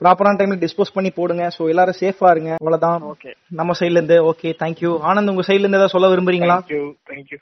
ப்ராப்பரான 0.00 0.38
டைம்ல 0.38 0.56
டிஸ்போஸ் 0.60 0.94
பண்ணி 0.94 1.10
போடுங்க. 1.10 1.48
சோ 1.56 1.68
எல்லாரும் 1.68 1.98
சேஃபா 2.00 2.30
இருங்க. 2.30 2.50
அவ்வளவுதான். 2.52 3.00
ஓகே 3.10 3.30
நம்ம 3.50 3.72
சைடுல 3.72 3.90
இருந்து 3.90 4.16
ஓகே 4.24 4.50
தேங்க்யூ 4.62 4.90
ஆனந்த் 5.08 5.28
உங்க 5.28 5.42
சைடுல 5.42 5.58
இருந்து 5.58 5.78
ஏதாவது 5.78 5.88
சொல்ல 5.88 6.08
விரும்புறீங்களா? 6.08 6.56
தேங்க்யூ 6.60 6.80
தேங்க்யூ 7.10 7.38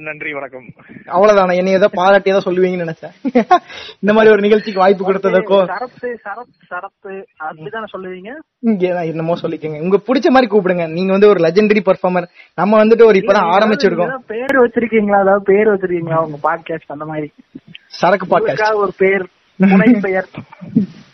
நன்றி 0.00 0.32
வணக்கம். 0.32 0.66
அவ்வளவுதானே. 1.06 1.56
என்னை 1.56 1.72
ஏதோ 1.72 1.88
பாராட்டி 1.94 2.30
ஏதோ 2.30 2.42
சொல்லுவீங்கன்னு 2.44 2.86
நினைச்சேன். 2.86 3.14
இந்த 4.02 4.12
மாதிரி 4.12 4.32
ஒரு 4.32 4.40
நிகழ்ச்சிக்கு 4.40 4.80
வாய்ப்பு 4.80 5.04
கொடுத்ததுக்கோ? 5.04 5.58
சரத்து 5.72 6.10
சரத் 6.26 6.52
சரத்து 6.70 7.14
அப்படிதானே 7.40 7.88
சொல்லுவீங்க? 7.94 8.30
இங்க 8.62 8.92
நான் 8.92 9.04
என்னமோ 9.04 9.36
சொல்லிக்கங்க. 9.42 9.80
உங்க 9.80 10.00
பிடிச்ச 10.06 10.28
மாதிரி 10.28 10.50
கூப்பிடுங்க. 10.50 10.86
நீங்க 10.88 11.12
வந்து 11.12 11.28
ஒரு 11.28 11.40
லெஜெண்டரி 11.40 11.82
பெர்ஃபார்மர் 11.84 12.28
நம்ம 12.54 12.84
வந்துட்டு 12.84 13.04
ஒரு 13.04 13.18
இப்பதான் 13.18 13.50
ஆரம்பிச்சிருக்கோம். 13.56 14.12
பேர் 14.26 14.56
வச்சிருக்கீங்களா? 14.58 15.20
அதாவது 15.20 15.42
பேர் 15.44 15.68
வச்சிருக்கீங்களா? 15.68 16.20
உங்க 16.26 16.40
பாட்காஸ்ட் 16.42 16.94
அந்த 16.96 17.04
மாதிரி. 17.04 17.28
சரக்கு 17.98 18.26
பாட்காஸ்ட் 18.26 18.74
ஒரு 18.76 18.92
பேர் 18.98 19.26
துணை 19.60 19.90
பெயர் 20.00 20.30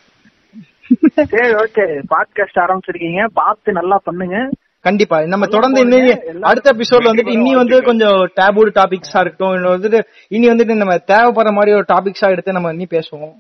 சரி 1.30 1.54
ஓகே 1.54 1.84
பாட்காஸ்ட் 2.10 2.62
ஆரம்பிச்சிருக்கீங்க 2.64 3.22
பார்த்து 3.34 3.72
நல்லா 3.72 3.98
பண்ணுங்க 4.04 4.38
கண்டிப்பா 4.84 5.18
நம்ம 5.24 5.46
தொடர்ந்து 5.46 5.80
இன்னும் 5.80 6.42
அடுத்த 6.42 6.72
எபிசோட்ல 6.72 7.10
வந்துட்டு 7.12 7.36
இனி 7.36 7.52
வந்து 7.54 7.76
கொஞ்சம் 7.82 8.18
டேபூடு 8.40 8.72
டாபிக்ஸா 8.74 9.20
இருக்கட்டும் 9.20 9.54
வந்துட்டு 9.68 10.00
இனி 10.28 10.46
வந்துட்டு 10.48 10.74
நம்ம 10.74 10.96
தேவைப்படுற 11.06 11.52
மாதிரி 11.52 11.76
ஒரு 11.76 11.86
டாபிக்ஸா 11.88 12.30
எடுத்து 12.30 12.52
நம்ம 12.52 12.72
இனி 12.72 12.88
பேசுவோம் 12.90 13.34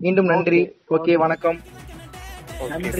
மீண்டும் 0.00 0.26
நன்றி 0.26 0.60
ஓகே 0.90 1.14
வணக்கம் 1.16 1.58
நன்றி 2.72 2.92